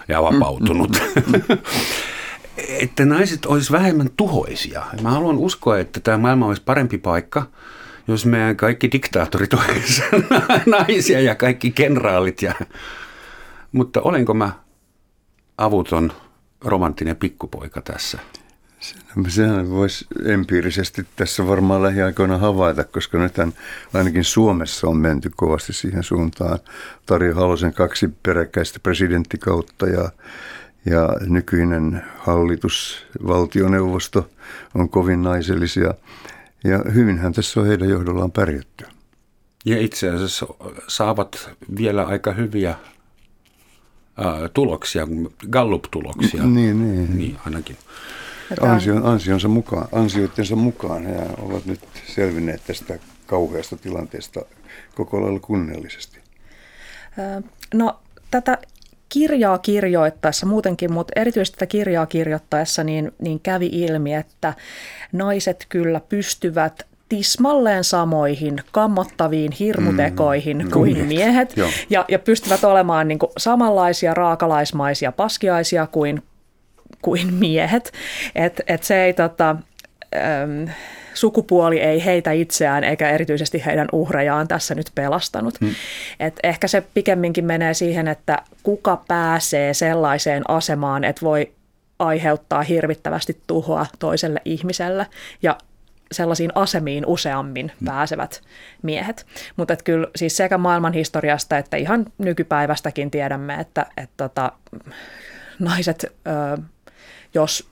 ja 0.09 0.22
vapautunut. 0.22 0.90
Mm-hmm. 0.92 1.59
että 2.83 3.05
naiset 3.05 3.46
olisi 3.46 3.72
vähemmän 3.72 4.11
tuhoisia. 4.16 4.83
Mä 5.02 5.11
haluan 5.11 5.38
uskoa, 5.38 5.79
että 5.79 6.00
tämä 6.00 6.18
maailma 6.18 6.46
olisi 6.46 6.62
parempi 6.64 6.98
paikka, 6.98 7.46
jos 8.09 8.26
meidän 8.26 8.57
kaikki 8.57 8.92
diktaattorit 8.92 9.55
olisivat 9.68 10.66
naisia 10.66 11.20
ja 11.20 11.35
kaikki 11.35 11.70
kenraalit. 11.70 12.42
Ja... 12.42 12.55
Mutta 13.72 14.00
olenko 14.00 14.35
mä 14.35 14.50
avuton 15.59 16.12
romanttinen 16.64 17.16
pikkupoika 17.16 17.81
tässä? 17.81 18.19
Sehän 19.29 19.71
voisi 19.71 20.07
empiirisesti 20.25 21.07
tässä 21.16 21.47
varmaan 21.47 21.83
lähiaikoina 21.83 22.38
havaita, 22.38 22.85
koska 22.85 23.19
nythän 23.19 23.53
ainakin 23.95 24.25
Suomessa 24.25 24.88
on 24.88 24.97
menty 24.97 25.31
kovasti 25.37 25.73
siihen 25.73 26.03
suuntaan. 26.03 26.59
Tarja 27.07 27.35
Halosen 27.35 27.75
kaksi 27.75 28.09
peräkkäistä 28.23 28.81
presidenttikautta 28.81 29.87
ja 29.87 30.11
ja 30.90 31.09
nykyinen 31.27 32.03
hallitus, 32.19 33.07
valtioneuvosto 33.27 34.31
on 34.75 34.88
kovin 34.88 35.23
naisellisia 35.23 35.95
ja 36.64 36.83
hyvinhän 36.95 37.33
tässä 37.33 37.61
on 37.61 37.66
heidän 37.66 37.88
johdollaan 37.88 38.33
pärjätty. 38.33 38.85
Ja 39.64 39.79
itse 39.79 40.11
asiassa 40.11 40.47
saavat 40.88 41.51
vielä 41.79 42.05
aika 42.05 42.33
hyviä 42.33 42.75
ää, 44.16 44.48
tuloksia, 44.55 45.09
Gallup-tuloksia. 45.50 46.42
Niin, 46.42 46.94
niin. 46.94 47.18
niin 47.18 47.37
ainakin. 47.46 47.76
Ansion, 48.61 49.07
ansionsa 49.07 49.48
mukaan, 49.48 49.88
ansioittensa 49.92 50.57
mukaan 50.57 51.07
he 51.07 51.16
ovat 51.42 51.66
nyt 51.66 51.81
selvinneet 52.07 52.62
tästä 52.66 52.98
kauheasta 53.26 53.76
tilanteesta 53.76 54.40
koko 54.94 55.22
lailla 55.22 55.40
kunnellisesti. 55.40 56.18
No 57.74 57.98
tätä 58.31 58.59
kirjaa 59.09 59.59
kirjoittaessa 59.59 60.46
muutenkin, 60.46 60.92
mutta 60.92 61.12
erityisesti 61.16 61.55
tätä 61.55 61.66
kirjaa 61.66 62.07
kirjoittaessa 62.07 62.85
niin, 62.85 63.12
niin 63.18 63.40
kävi 63.40 63.66
ilmi, 63.66 64.14
että 64.14 64.55
naiset 65.12 65.66
kyllä 65.68 66.00
pystyvät 66.00 66.87
tismalleen 67.09 67.85
samoihin 67.85 68.61
kammottaviin 68.73 69.53
hirmutekoihin 69.53 70.59
mm, 70.64 70.71
kuin 70.71 71.07
miehet, 71.07 71.57
miehet 71.57 71.57
ja, 71.90 72.05
ja 72.09 72.19
pystyvät 72.19 72.64
olemaan 72.64 73.09
niin 73.09 73.19
kuin 73.19 73.33
samanlaisia 73.38 74.14
raakalaismaisia 74.14 75.12
paskiaisia 75.12 75.87
kuin, 75.87 76.23
kuin 77.03 77.35
miehet. 77.35 77.92
Et, 78.35 78.61
et 78.66 78.83
se 78.83 79.05
ei 79.05 79.12
tota, 79.12 79.57
äm, 80.16 80.69
sukupuoli 81.14 81.81
ei 81.81 82.05
heitä 82.05 82.33
itseään 82.33 82.85
eikä 82.85 83.11
erityisesti 83.11 83.62
heidän 83.66 83.88
uhrejaan 83.92 84.49
tässä 84.49 84.75
nyt 84.75 84.90
pelastanut. 84.95 85.61
Hmm. 85.61 85.75
Et 86.21 86.40
ehkä 86.42 86.69
se 86.69 86.81
pikemminkin 86.95 87.45
menee 87.45 87.75
siihen, 87.75 88.09
että 88.09 88.42
kuka 88.62 89.03
pääsee 89.09 89.75
sellaiseen 89.75 90.51
asemaan, 90.51 91.05
että 91.05 91.23
voi 91.23 91.53
aiheuttaa 91.99 92.62
hirvittävästi 92.62 93.37
tuhoa 93.47 93.87
toiselle 93.99 94.40
ihmiselle 94.45 95.07
ja 95.42 95.59
sellaisiin 96.12 96.53
asemiin 96.55 97.07
useammin 97.07 97.73
hmm. 97.81 97.85
pääsevät 97.85 98.42
miehet. 98.83 99.27
Mutta 99.57 99.77
kyllä 99.77 100.09
siis 100.16 100.37
sekä 100.37 100.59
maailman 100.59 100.92
historiasta 100.92 101.59
että 101.59 101.77
ihan 101.77 102.07
nykypäivästäkin 102.19 103.11
tiedämme, 103.11 103.55
että, 103.55 103.87
että 103.97 104.14
tota, 104.16 104.53
naiset, 105.59 106.07
ö, 106.07 106.62
jos 107.35 107.71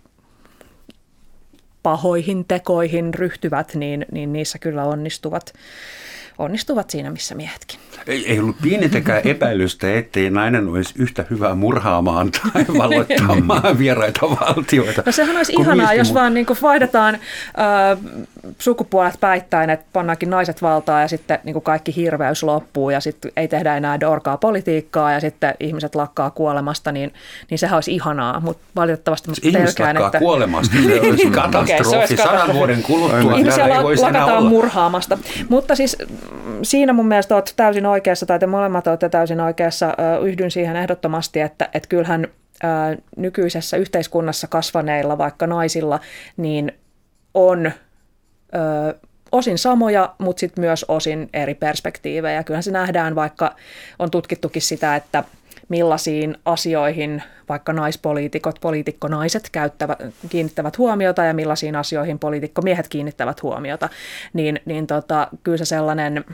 pahoihin 1.85 2.45
tekoihin 2.45 3.15
ryhtyvät, 3.15 3.75
niin, 3.75 4.07
niin 4.13 4.33
niissä 4.33 4.59
kyllä 4.59 4.85
onnistuvat, 4.85 5.53
onnistuvat 6.39 6.91
siinä, 6.91 7.11
missä 7.11 7.35
miehetkin. 7.35 7.79
Ei, 8.07 8.33
ei 8.33 8.39
ollut 8.39 8.57
pienintäkään 8.63 9.21
epäilystä, 9.25 9.99
ettei 9.99 10.31
nainen 10.31 10.69
olisi 10.69 10.95
yhtä 10.99 11.25
hyvä 11.31 11.55
murhaamaan 11.55 12.31
tai 12.31 12.65
valloittamaan 12.79 13.79
vieraita 13.79 14.21
valtioita. 14.21 15.03
No 15.07 15.13
sehän 15.13 15.37
olisi 15.37 15.53
ihanaa, 15.59 15.95
jos 15.95 16.15
vaan 16.15 16.35
niin 16.35 16.47
vaihdetaan 16.63 17.15
äh, 17.15 17.21
sukupuolet 18.59 19.15
päittäin, 19.21 19.71
että 19.71 19.87
pannaankin 19.93 20.31
naiset 20.31 20.63
valtaa 20.63 21.01
ja 21.01 21.09
sitten 21.09 21.39
niin 21.45 21.53
kuin 21.53 21.63
kaikki 21.63 21.97
hirveys 21.97 22.43
loppuu 22.43 22.91
ja 22.91 23.01
sitten 23.01 23.33
ei 23.37 23.49
tehdä 23.49 23.77
enää 23.77 24.01
dorkaa 24.01 24.37
politiikkaa 24.37 25.13
ja 25.13 25.21
sitten 25.21 25.55
ihmiset 25.61 25.95
lakkaa 25.95 26.31
kuolemasta, 26.31 26.93
niin, 26.93 27.15
niin 27.51 27.59
sehän 27.59 27.77
olisi 27.77 27.95
ihanaa, 27.95 28.41
mutta 28.41 28.65
valitettavasti 28.77 29.31
mä 29.31 29.53
pelkään, 29.53 29.97
että... 29.97 30.19
kuolemasta, 30.19 30.77
se 30.87 31.01
olisi 31.01 31.31
katastrofi. 31.31 31.74
Se 31.83 32.17
Sadan 32.17 32.55
vuoden 32.55 32.83
kuluttua 32.83 33.37
Ihmisiä 33.37 33.69
la- 33.69 33.83
lakataan 33.83 34.47
murhaamasta. 34.47 35.19
Mutta 35.49 35.75
siis 35.75 35.97
mm, 36.45 36.59
siinä 36.63 36.93
mun 36.93 37.09
mielestä 37.09 37.35
olet 37.35 37.53
täysin 37.57 37.87
oikeassa, 37.87 38.27
tai 38.27 38.39
te 38.39 38.47
molemmat 38.47 38.87
olette 38.87 39.09
täysin 39.09 39.41
oikeassa. 39.41 39.95
Yhdyn 40.23 40.51
siihen 40.51 40.77
ehdottomasti, 40.77 41.41
että, 41.41 41.69
että 41.75 41.89
kyllähän 41.89 42.29
nykyisessä 43.17 43.77
yhteiskunnassa 43.77 44.47
kasvaneilla, 44.47 45.19
vaikka 45.19 45.47
naisilla, 45.47 46.01
niin 46.37 46.73
on 47.35 47.73
osin 49.33 49.59
samoja, 49.59 50.15
mutta 50.19 50.41
sitten 50.41 50.63
myös 50.63 50.85
osin 50.89 51.29
eri 51.33 51.55
perspektiivejä. 51.55 52.45
Kyllähän 52.45 52.63
se 52.63 52.71
nähdään, 52.71 53.15
vaikka 53.15 53.55
on 53.99 54.11
tutkittukin 54.11 54.63
sitä, 54.63 54.97
että 54.97 55.25
millaisiin 55.69 56.37
asioihin 56.45 57.23
vaikka 57.49 57.73
naispoliitikot, 57.73 58.59
poliitikkonaiset 58.61 59.49
käyttävät, 59.53 59.99
kiinnittävät 60.29 60.79
huomiota 60.79 61.25
ja 61.25 61.35
millaisiin 61.35 61.77
asioihin 61.77 62.19
poliitikkomiehet 62.19 62.89
kiinnittävät 62.89 63.43
huomiota, 63.43 63.89
niin, 64.33 64.61
niin 64.65 64.87
tota, 64.87 65.29
kyllä 65.43 65.59
se 65.59 65.65
sellainen 65.65 66.25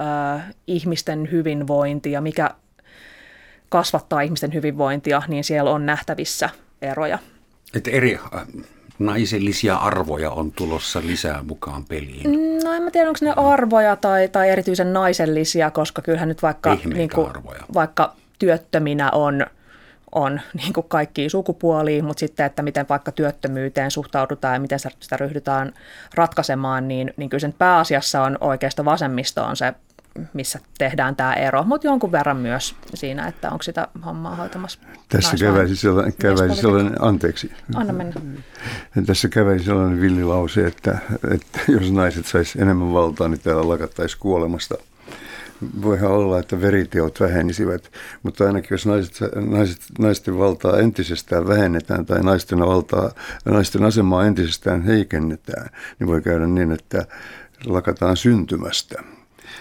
äh, 0.00 0.54
ihmisten 0.66 1.28
hyvinvointi 1.32 2.12
ja 2.12 2.20
mikä 2.20 2.50
kasvattaa 3.68 4.20
ihmisten 4.20 4.54
hyvinvointia, 4.54 5.22
niin 5.28 5.44
siellä 5.44 5.70
on 5.70 5.86
nähtävissä 5.86 6.50
eroja. 6.82 7.18
Että 7.74 7.90
eri 7.90 8.18
naisellisia 8.98 9.76
arvoja 9.76 10.30
on 10.30 10.52
tulossa 10.52 11.02
lisää 11.04 11.42
mukaan 11.42 11.84
peliin? 11.84 12.58
No 12.64 12.72
en 12.72 12.82
mä 12.82 12.90
tiedä, 12.90 13.08
onko 13.08 13.18
ne 13.22 13.32
arvoja 13.36 13.96
tai, 13.96 14.28
tai 14.28 14.48
erityisen 14.48 14.92
naisellisia, 14.92 15.70
koska 15.70 16.02
kyllähän 16.02 16.28
nyt 16.28 16.42
vaikka, 16.42 16.76
niin 16.94 17.10
kuin, 17.14 17.28
vaikka 17.74 18.14
työttöminä 18.38 19.10
on, 19.10 19.46
on 20.12 20.40
niin 20.62 20.72
kuin 20.72 20.88
kaikki 20.88 21.28
sukupuolia, 21.28 22.02
mutta 22.02 22.20
sitten, 22.20 22.46
että 22.46 22.62
miten 22.62 22.86
vaikka 22.88 23.12
työttömyyteen 23.12 23.90
suhtaudutaan 23.90 24.54
ja 24.54 24.60
miten 24.60 24.78
sitä 24.78 25.16
ryhdytään 25.16 25.72
ratkaisemaan, 26.14 26.88
niin, 26.88 27.14
niin 27.16 27.30
kyllä 27.30 27.40
sen 27.40 27.54
pääasiassa 27.58 28.22
on 28.22 28.38
oikeasta 28.40 28.84
vasemmisto 28.84 29.44
on 29.44 29.56
se 29.56 29.74
missä 30.32 30.58
tehdään 30.78 31.16
tämä 31.16 31.34
ero, 31.34 31.64
mutta 31.64 31.86
jonkun 31.86 32.12
verran 32.12 32.36
myös 32.36 32.74
siinä, 32.94 33.26
että 33.26 33.50
onko 33.50 33.62
sitä 33.62 33.88
hommaa 34.04 34.36
hoitamassa 34.36 34.80
Tässä 35.08 35.36
käväisi 35.36 35.76
sellainen, 35.76 36.12
käväisi 36.20 36.60
sellainen, 36.60 37.02
anteeksi. 37.02 37.52
Anna 37.74 37.92
mennä. 37.92 38.14
Tässä 39.06 39.28
käväisi 39.28 39.64
sellainen 39.64 40.00
villilause, 40.00 40.66
että, 40.66 40.98
että 41.30 41.60
jos 41.68 41.92
naiset 41.92 42.26
sais 42.26 42.56
enemmän 42.56 42.92
valtaa, 42.92 43.28
niin 43.28 43.40
täällä 43.40 43.68
lakattaisi 43.68 44.18
kuolemasta. 44.18 44.74
Voihan 45.82 46.10
olla, 46.10 46.38
että 46.38 46.60
veriteot 46.60 47.20
vähenisivät, 47.20 47.90
mutta 48.22 48.44
ainakin 48.44 48.68
jos 48.70 48.86
naiset, 48.86 49.18
naiset, 49.34 49.80
naisten 49.98 50.38
valtaa 50.38 50.78
entisestään 50.78 51.48
vähennetään 51.48 52.06
tai 52.06 52.22
naisten, 52.22 52.58
valtaa, 52.58 53.10
naisten 53.44 53.84
asemaa 53.84 54.26
entisestään 54.26 54.82
heikennetään, 54.82 55.70
niin 55.98 56.08
voi 56.08 56.22
käydä 56.22 56.46
niin, 56.46 56.72
että 56.72 57.06
lakataan 57.66 58.16
syntymästä. 58.16 59.02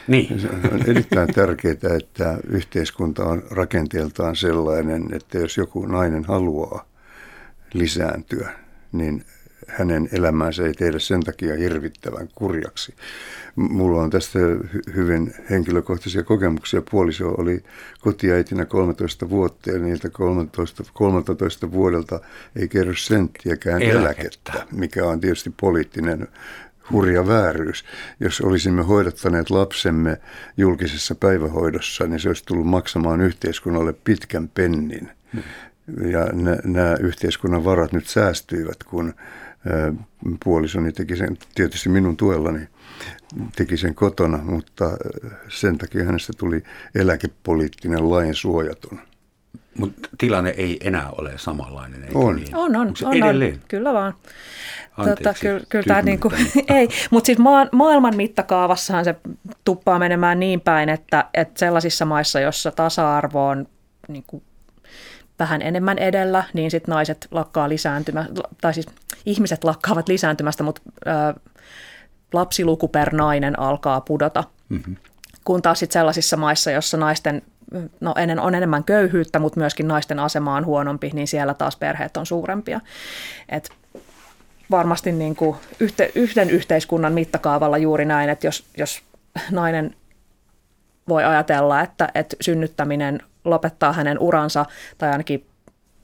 Niin. 0.08 0.40
Se 0.40 0.50
on 0.74 0.82
erittäin 0.88 1.34
tärkeää, 1.34 1.96
että 1.98 2.38
yhteiskunta 2.48 3.24
on 3.26 3.44
rakenteeltaan 3.52 4.36
sellainen, 4.36 5.14
että 5.14 5.38
jos 5.38 5.58
joku 5.58 5.86
nainen 5.86 6.26
haluaa 6.26 6.86
lisääntyä, 7.74 8.50
niin 8.92 9.26
hänen 9.68 10.10
elämäänsä 10.12 10.64
ei 10.64 10.74
tehdä 10.74 11.00
sen 11.00 11.22
takia 11.22 11.56
hirvittävän 11.56 12.30
kurjaksi. 12.36 12.94
Mulla 13.56 14.02
on 14.02 14.10
tästä 14.10 14.40
hyvin 14.96 15.34
henkilökohtaisia 15.50 16.24
kokemuksia. 16.24 16.82
Puoliso 16.92 17.30
oli 17.38 17.64
kotiäitinä 18.00 18.66
13 18.66 19.30
vuotta 19.30 19.72
ja 19.72 19.80
niiltä 19.80 20.10
13, 20.10 20.84
13 20.94 21.72
vuodelta 21.72 22.20
ei 22.56 22.68
kerro 22.68 22.94
senttiäkään 22.96 23.82
eläkettä, 23.82 24.52
eläkettä 24.54 24.76
mikä 24.76 25.06
on 25.06 25.22
tietysti 25.22 25.54
poliittinen 25.62 26.28
hurja 26.92 27.28
vääryys. 27.28 27.86
Jos 28.20 28.42
olisimme 28.42 28.84
hoidattaneet 28.84 29.50
lapsemme 29.50 30.18
julkisessa 30.58 31.16
päivähoidossa, 31.16 32.08
niin 32.08 32.20
se 32.20 32.30
olisi 32.30 32.46
tullut 32.46 32.68
maksamaan 32.68 33.22
yhteiskunnalle 33.22 33.94
pitkän 33.94 34.50
pennin. 34.50 35.12
Mm. 35.34 35.44
Ja 36.12 36.30
nämä 36.64 36.96
yhteiskunnan 37.00 37.66
varat 37.66 37.92
nyt 37.92 38.08
säästyivät, 38.08 38.84
kun 38.84 39.14
puolisoni 40.44 40.92
teki 40.92 41.16
sen, 41.16 41.38
tietysti 41.56 41.90
minun 41.90 42.18
tuellani, 42.18 42.68
teki 43.56 43.78
sen 43.78 43.96
kotona, 43.96 44.38
mutta 44.38 44.86
sen 45.50 45.78
takia 45.78 46.04
hänestä 46.04 46.34
tuli 46.38 46.64
eläkepoliittinen 46.96 48.10
lain 48.10 48.36
suojaton. 48.36 49.00
Mutta 49.78 50.10
tilanne 50.18 50.50
ei 50.50 50.78
enää 50.84 51.10
ole 51.12 51.34
samanlainen, 51.36 52.04
eikö 52.04 52.18
on. 52.20 52.36
niin? 52.36 52.56
On, 52.56 52.76
on, 52.76 52.94
on, 53.04 53.24
on, 53.24 53.60
kyllä 53.68 53.94
vaan. 53.94 54.14
tota, 54.96 55.34
kyllä, 55.42 55.62
kyllä 55.70 55.86
tämä 55.88 56.02
niin 56.02 56.20
kuin, 56.20 56.34
ei, 56.68 56.88
mutta 57.12 57.26
siis 57.26 57.38
maa, 57.38 57.68
maailman 57.72 58.16
mittakaavassahan 58.16 59.06
se 59.06 59.16
tuppaa 59.66 60.00
menemään 60.00 60.40
niin 60.40 60.62
päin, 60.62 60.90
että, 60.90 61.26
että 61.34 61.60
sellaisissa 61.60 62.06
maissa, 62.06 62.40
jossa 62.40 62.72
tasa-arvo 62.72 63.48
on 63.48 63.68
niin 64.08 64.24
kuin 64.28 64.44
vähän 65.40 65.62
enemmän 65.62 65.98
edellä, 65.98 66.44
niin 66.54 66.72
sitten 66.72 66.92
naiset 66.92 67.28
lakkaa 67.32 67.70
lisääntymä, 67.70 68.26
tai 68.62 68.74
siis 68.74 68.86
ihmiset 69.26 69.64
lakkaavat 69.64 70.08
lisääntymästä, 70.08 70.64
mutta 70.64 70.82
ö, 71.08 71.40
lapsiluku 72.34 72.88
per 72.88 73.16
nainen 73.16 73.60
alkaa 73.60 74.02
pudota. 74.02 74.44
Mm-hmm. 74.70 74.96
Kun 75.44 75.62
taas 75.62 75.80
sitten 75.80 75.94
sellaisissa 75.94 76.38
maissa, 76.38 76.72
jossa 76.72 76.98
naisten 76.98 77.42
no 78.00 78.14
ennen, 78.18 78.40
on 78.40 78.56
enemmän 78.56 78.84
köyhyyttä, 78.84 79.40
mutta 79.40 79.60
myöskin 79.60 79.88
naisten 79.88 80.20
asema 80.20 80.56
on 80.56 80.66
huonompi, 80.66 81.12
niin 81.14 81.28
siellä 81.28 81.54
taas 81.54 81.76
perheet 81.76 82.18
on 82.18 82.26
suurempia. 82.26 82.82
Et 83.50 83.70
varmasti 84.72 85.12
niin 85.12 85.36
kuin 85.36 85.58
yhte, 85.80 86.12
yhden 86.16 86.50
yhteiskunnan 86.50 87.14
mittakaavalla 87.14 87.78
juuri 87.78 88.06
näin, 88.06 88.30
että 88.30 88.48
jos, 88.48 88.66
jos 88.78 89.02
nainen 89.52 89.96
voi 91.08 91.24
ajatella, 91.24 91.82
että, 91.82 92.10
että 92.16 92.36
synnyttäminen 92.42 93.20
lopettaa 93.46 93.94
hänen 93.94 94.20
uransa 94.20 94.66
tai 94.98 95.10
ainakin 95.10 95.46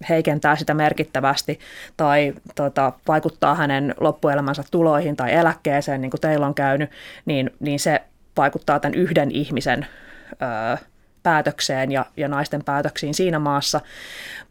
heikentää 0.09 0.55
sitä 0.55 0.73
merkittävästi 0.73 1.59
tai 1.97 2.33
tota, 2.55 2.93
vaikuttaa 3.07 3.55
hänen 3.55 3.95
loppuelämänsä 3.99 4.63
tuloihin 4.71 5.15
tai 5.15 5.33
eläkkeeseen, 5.33 6.01
niin 6.01 6.11
kuin 6.11 6.21
teillä 6.21 6.47
on 6.47 6.55
käynyt, 6.55 6.89
niin, 7.25 7.51
niin 7.59 7.79
se 7.79 8.01
vaikuttaa 8.37 8.79
tämän 8.79 8.95
yhden 8.95 9.31
ihmisen 9.31 9.87
öö, 10.31 10.87
päätökseen 11.23 11.91
ja, 11.91 12.05
ja 12.17 12.27
naisten 12.27 12.63
päätöksiin 12.63 13.13
siinä 13.13 13.39
maassa, 13.39 13.81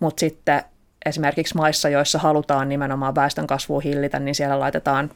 mutta 0.01 0.21
sitten 0.21 0.63
esimerkiksi 1.07 1.57
maissa, 1.57 1.89
joissa 1.89 2.19
halutaan 2.19 2.69
nimenomaan 2.69 3.15
väestön 3.15 3.47
kasvua 3.47 3.81
hillitä, 3.81 4.19
niin 4.19 4.35
siellä 4.35 4.61
laitetaan 4.61 5.11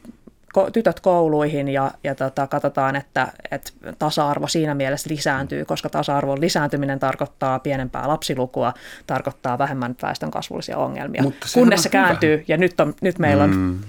tytöt 0.73 0.99
kouluihin 0.99 1.67
ja, 1.67 1.91
ja 2.03 2.15
tota, 2.15 2.47
katsotaan, 2.47 2.95
että, 2.95 3.27
että 3.51 3.71
tasa-arvo 3.99 4.47
siinä 4.47 4.75
mielessä 4.75 5.09
lisääntyy, 5.09 5.65
koska 5.65 5.89
tasa-arvon 5.89 6.41
lisääntyminen 6.41 6.99
tarkoittaa 6.99 7.59
pienempää 7.59 8.07
lapsilukua, 8.07 8.73
tarkoittaa 9.07 9.57
vähemmän 9.57 9.95
väestön 10.01 10.31
kasvullisia 10.31 10.77
ongelmia, 10.77 11.23
Mutta 11.23 11.47
kunnes 11.53 11.83
se 11.83 11.89
kääntyy 11.89 12.33
hyvä. 12.33 12.43
ja 12.47 12.57
nyt, 12.57 12.79
on, 12.79 12.93
nyt 13.01 13.19
meillä 13.19 13.43
on 13.43 13.55
mm. 13.55 13.79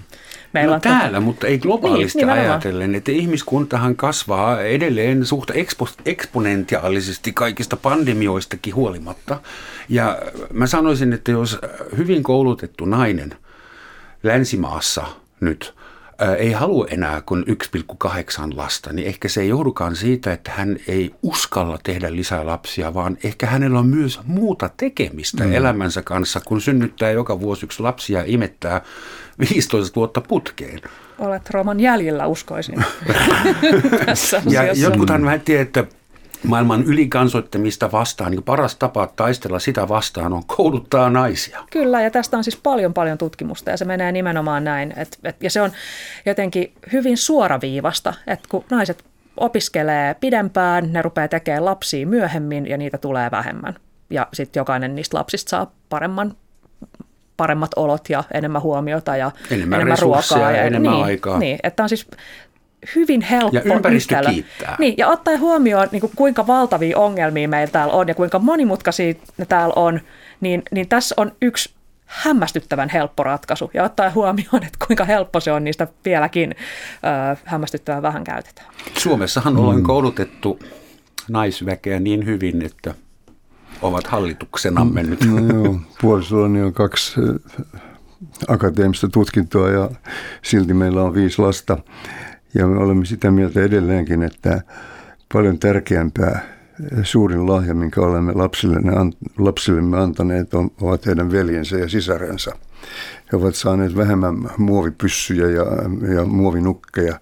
Meillä 0.53 0.69
no 0.69 0.75
on 0.75 0.81
täällä, 0.81 1.07
tätä... 1.07 1.19
mutta 1.19 1.47
ei 1.47 1.57
globaalisti 1.57 2.19
niin, 2.19 2.29
ajatellen, 2.29 2.95
että 2.95 3.11
ihmiskuntahan 3.11 3.95
kasvaa 3.95 4.61
edelleen 4.61 5.25
suht 5.25 5.49
ekspo, 5.53 5.87
eksponentiaalisesti 6.05 7.33
kaikista 7.33 7.77
pandemioistakin 7.77 8.75
huolimatta. 8.75 9.39
Ja 9.89 10.17
mä 10.53 10.67
sanoisin, 10.67 11.13
että 11.13 11.31
jos 11.31 11.59
hyvin 11.97 12.23
koulutettu 12.23 12.85
nainen 12.85 13.35
länsimaassa 14.23 15.05
nyt 15.39 15.73
ei 16.37 16.51
halua 16.51 16.87
enää 16.89 17.21
kuin 17.21 17.43
1,8 17.43 18.57
lasta, 18.57 18.93
niin 18.93 19.07
ehkä 19.07 19.27
se 19.27 19.41
ei 19.41 19.47
johdukaan 19.47 19.95
siitä, 19.95 20.33
että 20.33 20.51
hän 20.51 20.77
ei 20.87 21.15
uskalla 21.23 21.79
tehdä 21.83 22.15
lisää 22.15 22.45
lapsia, 22.45 22.93
vaan 22.93 23.17
ehkä 23.23 23.47
hänellä 23.47 23.79
on 23.79 23.87
myös 23.87 24.19
muuta 24.25 24.69
tekemistä 24.77 25.43
mm. 25.43 25.53
elämänsä 25.53 26.01
kanssa, 26.01 26.39
kun 26.45 26.61
synnyttää 26.61 27.11
joka 27.11 27.39
vuosi 27.39 27.65
yksi 27.65 27.83
lapsia 27.83 28.19
ja 28.19 28.25
imettää 28.27 28.81
15 29.39 29.95
vuotta 29.95 30.21
putkeen. 30.21 30.81
Olet 31.19 31.49
Roman 31.49 31.79
jäljellä, 31.79 32.27
uskoisin. 32.27 32.75
ja 34.49 34.73
jotkuthan 34.73 35.25
väitti, 35.25 35.55
että 35.55 35.83
maailman 36.43 36.83
ylikansoittamista 36.83 37.91
vastaan, 37.91 38.31
niin 38.31 38.43
paras 38.43 38.75
tapa 38.75 39.07
taistella 39.15 39.59
sitä 39.59 39.87
vastaan 39.87 40.33
on 40.33 40.43
kouluttaa 40.47 41.09
naisia. 41.09 41.63
Kyllä, 41.71 42.01
ja 42.01 42.11
tästä 42.11 42.37
on 42.37 42.43
siis 42.43 42.57
paljon 42.63 42.93
paljon 42.93 43.17
tutkimusta, 43.17 43.71
ja 43.71 43.77
se 43.77 43.85
menee 43.85 44.11
nimenomaan 44.11 44.63
näin. 44.63 44.93
Et, 44.97 45.19
et, 45.23 45.43
ja 45.43 45.49
se 45.49 45.61
on 45.61 45.71
jotenkin 46.25 46.73
hyvin 46.93 47.17
suoraviivasta, 47.17 48.13
että 48.27 48.47
kun 48.49 48.63
naiset 48.69 49.03
opiskelee 49.37 50.13
pidempään, 50.13 50.93
ne 50.93 51.01
rupeaa 51.01 51.27
tekemään 51.27 51.65
lapsia 51.65 52.07
myöhemmin, 52.07 52.67
ja 52.67 52.77
niitä 52.77 52.97
tulee 52.97 53.31
vähemmän. 53.31 53.75
Ja 54.09 54.27
sitten 54.33 54.61
jokainen 54.61 54.95
niistä 54.95 55.17
lapsista 55.17 55.49
saa 55.49 55.71
paremman 55.89 56.35
paremmat 57.37 57.71
olot 57.75 58.09
ja 58.09 58.23
enemmän 58.33 58.61
huomiota 58.61 59.17
ja 59.17 59.31
enemmän, 59.51 59.77
enemmän 59.77 59.97
ruokaa. 60.01 60.51
Ja 60.51 60.63
enemmän 60.63 60.91
niin, 60.91 61.05
aikaa. 61.05 61.39
Niin, 61.39 61.59
että 61.63 61.83
on 61.83 61.89
siis 61.89 62.07
hyvin 62.95 63.21
helppo 63.21 63.57
Ja 63.57 63.75
ympäristö 63.75 64.15
yhtälö. 64.15 64.33
kiittää. 64.33 64.75
Niin, 64.79 64.93
ja 64.97 65.07
ottaen 65.07 65.39
huomioon, 65.39 65.87
niin 65.91 66.01
kuin 66.01 66.11
kuinka 66.15 66.47
valtavia 66.47 66.97
ongelmia 66.97 67.47
meillä 67.47 67.71
täällä 67.71 67.93
on 67.93 68.07
ja 68.07 68.15
kuinka 68.15 68.39
monimutkaisia 68.39 69.13
ne 69.37 69.45
täällä 69.45 69.73
on, 69.75 69.99
niin, 70.41 70.63
niin 70.71 70.87
tässä 70.87 71.15
on 71.17 71.31
yksi 71.41 71.69
hämmästyttävän 72.05 72.89
helppo 72.89 73.23
ratkaisu. 73.23 73.71
Ja 73.73 73.83
ottaen 73.83 74.15
huomioon, 74.15 74.63
että 74.63 74.85
kuinka 74.87 75.05
helppo 75.05 75.39
se 75.39 75.51
on, 75.51 75.63
niistä 75.63 75.87
vieläkin 76.05 76.55
ö, 77.31 77.37
hämmästyttävän 77.45 78.01
vähän 78.01 78.23
käytetään. 78.23 78.67
Suomessahan 78.97 79.53
mm. 79.53 79.59
ollaan 79.59 79.83
koulutettu 79.83 80.59
naisväkeä 81.29 81.99
niin 81.99 82.25
hyvin, 82.25 82.65
että 82.65 82.93
ovat 83.81 84.07
hallituksenamme 84.07 85.03
nyt. 85.03 85.25
No 85.25 85.63
joo, 85.63 85.79
puolisollani 86.01 86.61
on 86.61 86.73
kaksi 86.73 87.21
akateemista 88.47 89.07
tutkintoa 89.09 89.69
ja 89.69 89.89
silti 90.41 90.73
meillä 90.73 91.03
on 91.03 91.13
viisi 91.13 91.41
lasta. 91.41 91.77
Ja 92.53 92.67
me 92.67 92.77
olemme 92.77 93.05
sitä 93.05 93.31
mieltä 93.31 93.61
edelleenkin, 93.61 94.23
että 94.23 94.61
paljon 95.33 95.59
tärkeämpää 95.59 96.57
suurin 97.03 97.47
lahja, 97.47 97.75
minkä 97.75 98.01
olemme 98.01 98.33
lapsillemme, 98.33 98.91
lapsillemme 99.37 99.97
antaneet, 99.97 100.53
on, 100.53 100.71
ovat 100.81 101.05
heidän 101.05 101.31
veljensä 101.31 101.77
ja 101.77 101.89
sisarensa. 101.89 102.51
He 103.31 103.37
ovat 103.37 103.55
saaneet 103.55 103.95
vähemmän 103.95 104.35
muovipyssyjä 104.57 105.47
ja, 105.47 105.65
ja 106.15 106.25
muovinukkeja 106.25 107.19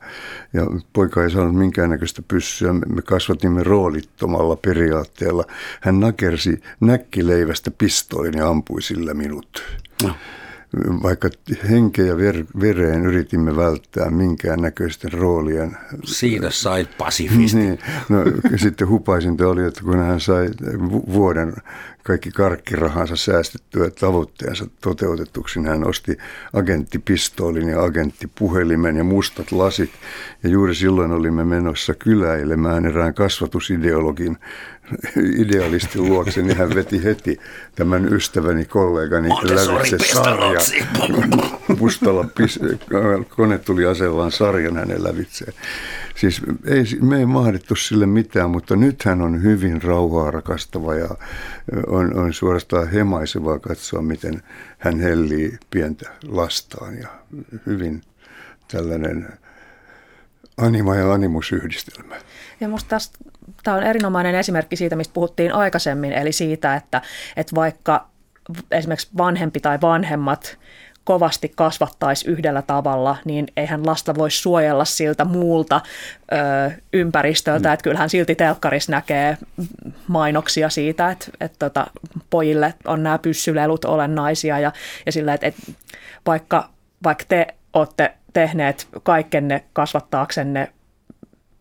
ja 0.54 0.62
poika 0.94 1.24
ei 1.24 1.32
saanut 1.32 1.56
minkäännäköistä 1.56 2.22
pyssyä. 2.28 2.74
Me 2.74 3.02
kasvatimme 3.02 3.64
roolittomalla 3.64 4.56
periaatteella. 4.56 5.44
Hän 5.82 6.00
nakersi 6.00 6.62
näkkileivästä 6.80 7.72
pistoolin 7.72 8.38
ja 8.38 8.48
ampui 8.48 8.82
sillä 8.82 9.14
minut. 9.14 9.64
No 10.04 10.16
vaikka 11.04 11.30
henkeä 11.70 12.06
ja 12.06 12.18
ver, 12.18 12.46
vereen 12.60 13.06
yritimme 13.06 13.56
välttää 13.56 14.10
minkään 14.10 14.62
näköisten 14.62 15.14
roolien. 15.14 15.78
Siinä 16.04 16.50
sai 16.50 16.88
pasifisti. 16.98 17.58
Niin, 17.58 17.80
no, 18.10 18.18
sitten 18.56 18.90
hupaisinta 18.90 19.48
oli, 19.48 19.64
että 19.64 19.82
kun 19.82 20.00
hän 20.00 20.20
sai 20.20 20.50
vuoden 21.14 21.54
kaikki 22.04 22.32
karkkirahansa 22.32 23.16
säästettyä 23.16 23.90
tavoitteensa 23.90 24.68
toteutetuksi, 24.82 25.60
niin 25.60 25.70
hän 25.70 25.88
osti 25.88 26.18
agenttipistoolin 26.54 27.70
ja 27.70 27.84
agenttipuhelimen 27.84 28.98
ja 28.98 29.04
mustat 29.04 29.52
lasit. 29.52 29.92
Ja 30.44 30.50
juuri 30.50 30.76
silloin 30.76 31.12
olimme 31.12 31.46
menossa 31.46 31.94
kyläilemään 31.94 32.86
erään 32.86 33.14
kasvatusideologin 33.14 34.38
idealistin 35.38 36.06
luokse, 36.06 36.42
niin 36.42 36.58
hän 36.58 36.76
veti 36.76 37.04
heti 37.04 37.40
tämän 37.76 38.14
ystäväni 38.14 38.66
kollegani 38.66 39.30
lävitse 39.30 39.98
sarja. 40.14 40.60
Mustalla 41.80 42.30
pis, 42.38 42.60
kone 43.36 43.58
tuli 43.58 43.86
asellaan 43.86 44.32
sarjan 44.32 44.76
hänen 44.76 45.04
lävitseen. 45.04 45.54
Siis 46.16 46.42
ei, 46.66 46.84
me 47.02 47.20
ei 47.20 47.26
mahdettu 47.26 47.76
sille 47.76 48.06
mitään, 48.06 48.50
mutta 48.50 48.76
nyt 48.76 49.04
hän 49.04 49.22
on 49.22 49.44
hyvin 49.44 49.82
rauhaa 49.82 50.32
rakastava 50.32 50.96
ja 50.96 51.10
on, 51.88 52.18
on 52.18 52.34
suorastaan 52.34 52.90
hemaisevaa 52.92 53.60
katsoa, 53.60 54.02
miten 54.02 54.42
hän 54.78 55.00
hellii 55.00 55.58
pientä 55.70 56.10
lastaan 56.28 56.98
ja 56.98 57.08
hyvin 57.66 58.02
tällainen 58.72 59.28
anima 60.58 60.96
ja 60.96 61.14
animusyhdistelmä. 61.14 62.16
Ja 62.60 62.68
musta 62.68 62.90
tästä, 62.90 63.18
tämä 63.64 63.78
on 63.78 63.84
erinomainen 63.84 64.36
esimerkki 64.36 64.76
siitä, 64.76 64.96
mistä 64.96 65.14
puhuttiin 65.14 65.52
aikaisemmin, 65.52 66.14
eli 66.14 66.32
siitä, 66.32 66.76
että, 66.76 67.02
että 67.38 67.56
vaikka 67.56 68.08
esimerkiksi 68.72 69.10
vanhempi 69.18 69.60
tai 69.60 69.78
vanhemmat 69.82 70.58
kovasti 71.06 71.52
kasvattaisi 71.56 72.30
yhdellä 72.30 72.62
tavalla, 72.62 73.18
niin 73.26 73.48
eihän 73.58 73.86
lasta 73.86 74.16
voi 74.16 74.32
suojella 74.32 74.86
siltä 74.86 75.26
muulta 75.26 75.82
ö, 76.32 76.72
ympäristöltä. 76.94 77.70
Mm. 77.70 77.74
Että 77.74 77.84
kyllähän 77.84 78.10
silti 78.10 78.36
telkkarissa 78.36 78.92
näkee 78.92 79.38
mainoksia 80.08 80.70
siitä, 80.70 81.12
että, 81.12 81.26
että 81.42 81.58
tota, 81.60 81.88
pojille 82.30 82.74
on 82.86 83.04
nämä 83.04 83.18
pyssylelut 83.18 83.86
olennaisia 83.86 84.60
ja, 84.60 84.72
ja 85.06 85.12
sillä, 85.12 85.34
että, 85.34 85.48
että 85.48 85.62
vaikka, 86.26 86.70
vaikka 87.04 87.26
te 87.28 87.48
olette 87.74 88.14
tehneet 88.34 88.88
kaikkenne 89.04 89.64
kasvattaaksenne 89.74 90.72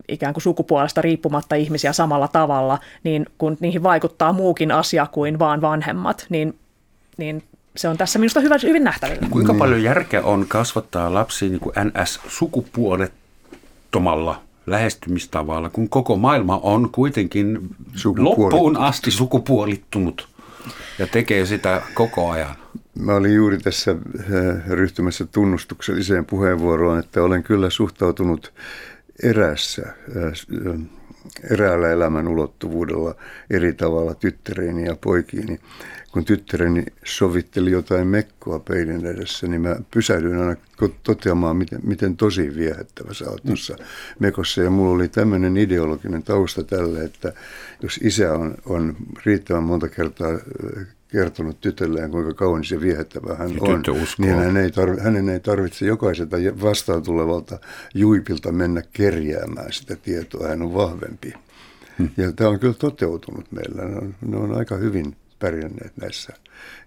ikään 0.07 0.33
kuin 0.33 0.41
sukupuolesta 0.41 1.01
riippumatta 1.01 1.55
ihmisiä 1.55 1.93
samalla 1.93 2.27
tavalla, 2.27 2.79
niin 3.03 3.25
kun 3.37 3.57
niihin 3.59 3.83
vaikuttaa 3.83 4.33
muukin 4.33 4.71
asia 4.71 5.07
kuin 5.11 5.39
vaan 5.39 5.61
vanhemmat, 5.61 6.25
niin, 6.29 6.59
niin 7.17 7.43
se 7.75 7.87
on 7.87 7.97
tässä 7.97 8.19
minusta 8.19 8.39
hyvin, 8.39 8.59
hyvin 8.63 8.83
nähtävillä. 8.83 9.27
Kuinka 9.29 9.53
niin. 9.53 9.59
paljon 9.59 9.83
järkeä 9.83 10.23
on 10.23 10.45
kasvattaa 10.47 11.13
lapsi 11.13 11.49
niin 11.49 11.59
kuin 11.59 11.75
NS-sukupuolettomalla 11.75 14.41
lähestymistavalla, 14.67 15.69
kun 15.69 15.89
koko 15.89 16.15
maailma 16.15 16.59
on 16.63 16.89
kuitenkin 16.91 17.69
loppuun 18.17 18.77
asti 18.77 19.11
sukupuolittunut 19.11 20.27
ja 20.99 21.07
tekee 21.07 21.45
sitä 21.45 21.81
koko 21.93 22.31
ajan? 22.31 22.55
Mä 22.99 23.15
olin 23.15 23.33
juuri 23.33 23.57
tässä 23.57 23.91
äh, 23.91 23.97
ryhtymässä 24.67 25.25
tunnustukselliseen 25.25 26.25
puheenvuoroon, 26.25 26.99
että 26.99 27.23
olen 27.23 27.43
kyllä 27.43 27.69
suhtautunut 27.69 28.53
erässä, 29.23 29.93
eräällä 31.51 31.91
elämän 31.91 32.27
ulottuvuudella 32.27 33.15
eri 33.49 33.73
tavalla 33.73 34.13
tyttäreeni 34.13 34.85
ja 34.85 34.95
poikiini 34.95 35.59
kun 36.15 36.25
tyttäreni 36.25 36.85
sovitteli 37.05 37.71
jotain 37.71 38.07
mekkoa 38.07 38.59
peilin 38.59 39.05
edessä, 39.05 39.47
niin 39.47 39.61
mä 39.61 39.75
pysähdyin 39.91 40.37
aina 40.37 40.55
toteamaan, 41.03 41.57
miten, 41.57 41.79
miten 41.83 42.17
tosi 42.17 42.55
viehättävä 42.55 43.13
sä 43.13 43.29
oot 43.29 43.43
tuossa 43.43 43.75
mekossa. 44.19 44.61
Ja 44.61 44.69
mulla 44.69 44.95
oli 44.95 45.07
tämmöinen 45.07 45.57
ideologinen 45.57 46.23
tausta 46.23 46.63
tälle, 46.63 47.03
että 47.03 47.33
jos 47.81 47.99
isä 48.03 48.33
on, 48.33 48.55
on 48.65 48.95
riittävän 49.25 49.63
monta 49.63 49.89
kertaa 49.89 50.39
kertonut 51.15 51.61
tytölleen, 51.61 52.11
kuinka 52.11 52.33
kaunis 52.33 52.71
ja 52.71 52.81
viehättävä 52.81 53.35
hän 53.35 53.49
ja 53.49 53.61
on, 53.61 53.83
niin 54.17 54.35
hän 54.35 54.57
ei 54.57 54.71
tarvi, 54.71 55.01
hänen 55.01 55.29
ei 55.29 55.39
tarvitse 55.39 55.85
jokaiselta 55.85 56.37
vastaan 56.61 57.03
tulevalta 57.03 57.59
juipilta 57.93 58.51
mennä 58.51 58.81
kerjäämään 58.93 59.73
sitä 59.73 59.95
tietoa. 59.95 60.47
Hän 60.47 60.61
on 60.61 60.73
vahvempi. 60.73 61.33
Hmm. 61.97 62.09
Ja 62.17 62.31
tämä 62.31 62.49
on 62.49 62.59
kyllä 62.59 62.73
toteutunut 62.73 63.51
meillä. 63.51 63.85
Ne 63.85 63.97
on, 63.97 64.15
ne 64.27 64.37
on 64.37 64.57
aika 64.57 64.75
hyvin 64.75 65.15
pärjänneet 65.45 65.97
näissä. 66.01 66.33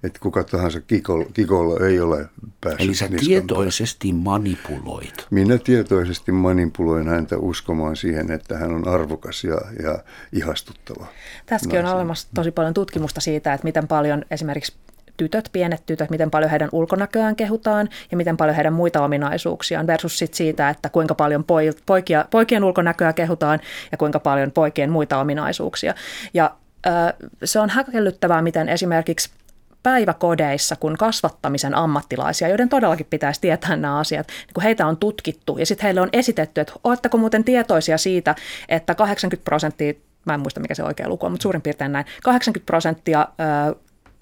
Että 0.02 0.18
kuka 0.22 0.44
tahansa 0.44 0.80
kikolla, 0.80 1.26
kikolla 1.34 1.86
ei 1.86 2.00
ole 2.00 2.28
päässyt 2.60 2.80
Eli 2.80 2.94
sä 2.94 3.08
tietoisesti 3.08 4.12
manipuloit. 4.12 5.26
Minä 5.30 5.58
tietoisesti 5.58 6.32
manipuloin 6.32 7.08
häntä 7.08 7.36
uskomaan 7.38 7.96
siihen, 7.96 8.30
että 8.30 8.58
hän 8.58 8.72
on 8.72 8.88
arvokas 8.88 9.44
ja, 9.44 9.60
ja 9.82 9.98
ihastuttava. 10.32 11.06
Tässäkin 11.46 11.86
on 11.86 11.94
olemassa 11.94 12.28
tosi 12.34 12.50
paljon 12.50 12.74
tutkimusta 12.74 13.20
siitä, 13.20 13.54
että 13.54 13.64
miten 13.64 13.88
paljon 13.88 14.24
esimerkiksi 14.30 14.72
tytöt, 15.16 15.48
pienet 15.52 15.86
tytöt, 15.86 16.10
miten 16.10 16.30
paljon 16.30 16.50
heidän 16.50 16.68
ulkonäköään 16.72 17.36
kehutaan 17.36 17.88
ja 18.10 18.16
miten 18.16 18.36
paljon 18.36 18.54
heidän 18.54 18.72
muita 18.72 19.04
ominaisuuksiaan 19.04 19.86
versus 19.86 20.18
sit 20.18 20.34
siitä, 20.34 20.70
että 20.70 20.88
kuinka 20.88 21.14
paljon 21.14 21.44
poikia, 21.86 22.24
poikien 22.30 22.64
ulkonäköä 22.64 23.12
kehutaan 23.12 23.60
ja 23.92 23.98
kuinka 23.98 24.20
paljon 24.20 24.52
poikien 24.52 24.90
muita 24.90 25.20
ominaisuuksia. 25.20 25.94
Ja 26.34 26.54
se 27.44 27.60
on 27.60 27.70
häkellyttävää, 27.70 28.42
miten 28.42 28.68
esimerkiksi 28.68 29.30
päiväkodeissa, 29.82 30.76
kun 30.76 30.96
kasvattamisen 30.96 31.74
ammattilaisia, 31.74 32.48
joiden 32.48 32.68
todellakin 32.68 33.06
pitäisi 33.10 33.40
tietää 33.40 33.76
nämä 33.76 33.98
asiat, 33.98 34.26
niin 34.26 34.54
kun 34.54 34.62
heitä 34.62 34.86
on 34.86 34.96
tutkittu 34.96 35.58
ja 35.58 35.66
sitten 35.66 35.84
heille 35.84 36.00
on 36.00 36.08
esitetty, 36.12 36.60
että 36.60 36.72
oletteko 36.84 37.18
muuten 37.18 37.44
tietoisia 37.44 37.98
siitä, 37.98 38.34
että 38.68 38.94
80 38.94 39.44
prosenttia, 39.44 39.92
mä 40.24 40.34
en 40.34 40.40
muista 40.40 40.60
mikä 40.60 40.74
se 40.74 40.82
oikea 40.84 41.08
luku 41.08 41.26
on, 41.26 41.32
mutta 41.32 41.42
suurin 41.42 41.62
piirtein 41.62 41.92
näin, 41.92 42.06
80 42.22 42.66
prosenttia 42.66 43.28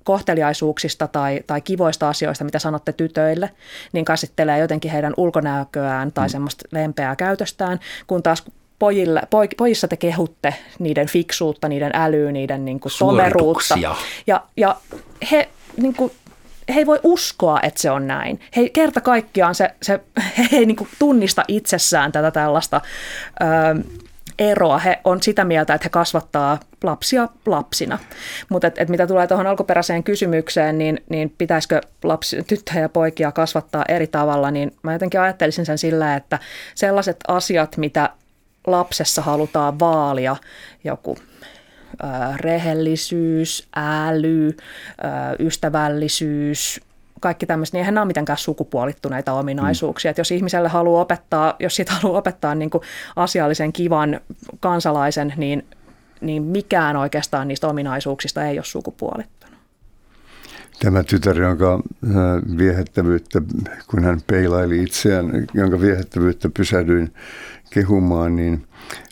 kohteliaisuuksista 0.04 1.08
tai, 1.08 1.40
tai 1.46 1.60
kivoista 1.60 2.08
asioista, 2.08 2.44
mitä 2.44 2.58
sanotte 2.58 2.92
tytöille, 2.92 3.50
niin 3.92 4.04
käsittelee 4.04 4.58
jotenkin 4.58 4.90
heidän 4.90 5.14
ulkonäköään 5.16 6.12
tai 6.12 6.26
mm. 6.26 6.30
semmoista 6.30 6.68
lempeää 6.72 7.16
käytöstään, 7.16 7.80
kun 8.06 8.22
taas 8.22 8.44
pojille, 8.78 9.22
poj, 9.30 9.48
pojissa 9.56 9.88
te 9.88 9.96
kehutte 9.96 10.54
niiden 10.78 11.08
fiksuutta, 11.08 11.68
niiden 11.68 11.90
älyä, 11.94 12.32
niiden 12.32 12.64
niin 12.64 12.80
kuin 12.80 12.92
tomeruutta. 12.98 13.78
Ja, 14.26 14.42
ja 14.56 14.76
he, 15.30 15.48
niin 15.76 15.94
kuin, 15.94 16.12
he 16.74 16.78
ei 16.80 16.86
voi 16.86 17.00
uskoa, 17.02 17.60
että 17.62 17.80
se 17.80 17.90
on 17.90 18.06
näin. 18.06 18.40
He 18.56 18.68
kerta 18.68 19.00
kaikkiaan 19.00 19.54
se, 19.54 19.70
se, 19.82 20.00
he 20.52 20.56
ei 20.56 20.66
niin 20.66 20.76
kuin 20.76 20.88
tunnista 20.98 21.44
itsessään 21.48 22.12
tätä 22.12 22.30
tällaista 22.30 22.80
ö, 23.40 23.82
eroa. 24.38 24.78
He 24.78 24.98
on 25.04 25.22
sitä 25.22 25.44
mieltä, 25.44 25.74
että 25.74 25.84
he 25.84 25.90
kasvattaa 25.90 26.58
lapsia 26.82 27.28
lapsina. 27.46 27.98
Mutta 28.48 28.66
et, 28.66 28.78
et 28.78 28.88
mitä 28.88 29.06
tulee 29.06 29.26
tuohon 29.26 29.46
alkuperäiseen 29.46 30.04
kysymykseen, 30.04 30.78
niin, 30.78 31.04
niin 31.08 31.34
pitäisikö 31.38 31.80
lapsi, 32.04 32.42
tyttöjä 32.42 32.80
ja 32.80 32.88
poikia 32.88 33.32
kasvattaa 33.32 33.84
eri 33.88 34.06
tavalla, 34.06 34.50
niin 34.50 34.76
mä 34.82 34.92
jotenkin 34.92 35.20
ajattelisin 35.20 35.66
sen 35.66 35.78
sillä, 35.78 36.16
että 36.16 36.38
sellaiset 36.74 37.16
asiat, 37.28 37.76
mitä 37.76 38.10
lapsessa 38.66 39.22
halutaan 39.22 39.78
vaalia 39.78 40.36
joku 40.84 41.16
rehellisyys, 42.36 43.68
äly, 43.76 44.56
ystävällisyys, 45.38 46.80
kaikki 47.20 47.46
tämmöiset, 47.46 47.72
niin 47.72 47.78
eihän 47.78 47.94
nämä 47.94 48.02
ole 48.02 48.06
mitenkään 48.06 48.38
sukupuolittuneita 48.38 49.32
ominaisuuksia. 49.32 50.08
Mm. 50.08 50.10
Että 50.10 50.20
jos 50.20 50.30
ihmiselle 50.30 50.68
haluaa 50.68 51.02
opettaa, 51.02 51.54
jos 51.60 51.76
siitä 51.76 51.92
haluaa 51.92 52.18
opettaa 52.18 52.54
niin 52.54 52.70
kuin 52.70 52.82
asiallisen, 53.16 53.72
kivan 53.72 54.20
kansalaisen, 54.60 55.32
niin, 55.36 55.66
niin 56.20 56.42
mikään 56.42 56.96
oikeastaan 56.96 57.48
niistä 57.48 57.68
ominaisuuksista 57.68 58.44
ei 58.44 58.58
ole 58.58 58.64
sukupuolittunut. 58.64 59.35
Tämä 60.78 61.02
tytär, 61.02 61.40
jonka 61.40 61.82
viehättävyyttä, 62.58 63.42
kun 63.86 64.04
hän 64.04 64.20
peilaili 64.26 64.82
itseään, 64.82 65.46
jonka 65.54 65.80
viehättävyyttä 65.80 66.48
pysähdyin 66.56 67.12
kehumaan, 67.70 68.36
niin 68.36 68.66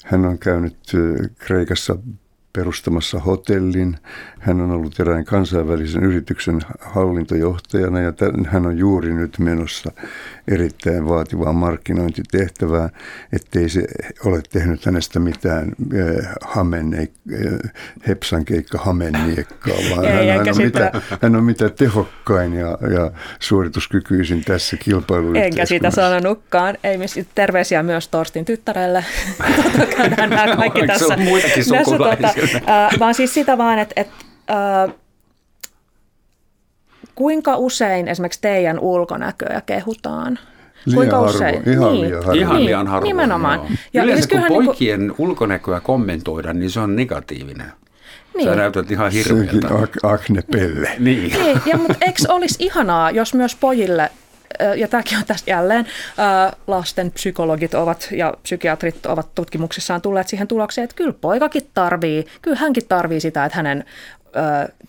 hän 0.04 0.24
on 0.24 0.38
käynyt 0.38 0.76
Kreikassa 1.38 1.96
perustamassa 2.56 3.20
hotellin. 3.20 3.96
Hän 4.38 4.60
on 4.60 4.70
ollut 4.70 5.00
erään 5.00 5.24
kansainvälisen 5.24 6.04
yrityksen 6.04 6.60
hallintojohtajana 6.80 8.00
ja 8.00 8.12
hän 8.46 8.66
on 8.66 8.78
juuri 8.78 9.14
nyt 9.14 9.38
menossa 9.38 9.92
erittäin 10.48 11.08
vaativaa 11.08 11.52
markkinointitehtävää, 11.52 12.88
ettei 13.32 13.68
se 13.68 13.82
ole 14.24 14.42
tehnyt 14.52 14.86
hänestä 14.86 15.18
mitään 15.18 15.72
äh, 15.94 16.32
hamenne, 16.40 16.98
äh, 16.98 17.72
hepsankeikka 18.08 18.78
hamenniekkaa, 18.78 19.76
vaan 19.90 20.04
Ei, 20.04 20.28
hän, 20.28 20.38
hän, 20.38 20.48
on 20.48 20.56
mitä, 20.56 20.92
hän 21.22 21.36
on 21.36 21.44
mitä 21.44 21.68
tehokkain 21.68 22.54
ja, 22.54 22.78
ja 22.94 23.10
suorituskykyisin 23.40 24.44
tässä 24.44 24.76
kilpailuyhteiskunnassa. 24.76 25.74
Enkä 25.74 25.86
sitä 25.86 26.02
sanonutkaan. 26.02 26.76
Ei 26.84 26.98
terveisiä 27.34 27.82
myös 27.82 28.08
Torstin 28.08 28.44
tyttärelle. 28.44 29.04
Käydään 29.96 30.30
nämä 30.30 30.56
kaikki 30.56 30.80
Eikö 30.80 30.98
se 30.98 30.98
tässä. 30.98 31.16
muitakin 31.16 31.64
tässä 31.64 32.43
äh, 32.54 32.98
vaan 32.98 33.14
siis 33.14 33.34
sitä 33.34 33.58
vaan, 33.58 33.78
että 33.78 33.92
et, 34.00 34.08
äh, 34.50 34.94
kuinka 37.14 37.56
usein 37.56 38.08
esimerkiksi 38.08 38.40
teidän 38.42 38.78
ulkonäköä 38.78 39.62
kehutaan? 39.66 40.38
Liian 40.86 40.96
Kuinka 40.96 41.16
harvoin, 41.16 41.34
usein? 41.36 41.62
ihan 41.68 41.92
niin. 41.92 42.00
liian 42.04 42.16
harvoin. 42.24 42.40
Ihan 42.40 42.56
Niin, 42.56 42.66
liian 42.66 42.86
harvoin. 42.86 43.08
nimenomaan. 43.08 43.58
Joo. 43.58 43.68
Ja 43.92 44.02
Yleensä 44.04 44.20
siis 44.20 44.26
kun 44.26 44.30
kyllähän 44.36 44.50
niinku- 44.52 44.64
poikien 44.66 45.14
ulkonäköä 45.18 45.80
kommentoidaan, 45.80 46.58
niin 46.58 46.70
se 46.70 46.80
on 46.80 46.96
negatiivinen. 46.96 47.72
Niin. 48.36 48.48
Sä 48.48 48.54
näytät 48.56 48.90
ihan 48.90 49.12
hirveältä. 49.12 49.68
ak- 49.68 50.10
Akne 50.12 50.42
Pelle. 50.52 50.90
Niin. 50.98 51.32
Niin, 51.42 51.60
ja 51.66 51.76
mutta 51.78 51.96
eikö 52.00 52.22
olisi 52.28 52.56
ihanaa, 52.64 53.10
jos 53.10 53.34
myös 53.34 53.56
pojille, 53.56 54.10
ja 54.76 54.88
tämäkin 54.88 55.18
on 55.18 55.24
tässä 55.26 55.50
jälleen, 55.50 55.86
lasten 56.66 57.10
psykologit 57.10 57.74
ovat 57.74 58.08
ja 58.10 58.34
psykiatrit 58.42 59.06
ovat 59.06 59.34
tutkimuksissaan 59.34 60.00
tulleet 60.02 60.28
siihen 60.28 60.48
tulokseen, 60.48 60.84
että 60.84 60.96
kyllä 60.96 61.12
poikakin 61.20 61.70
tarvii, 61.74 62.26
kyllä 62.42 62.56
hänkin 62.56 62.88
tarvii 62.88 63.20
sitä, 63.20 63.44
että 63.44 63.56
hänen 63.56 63.84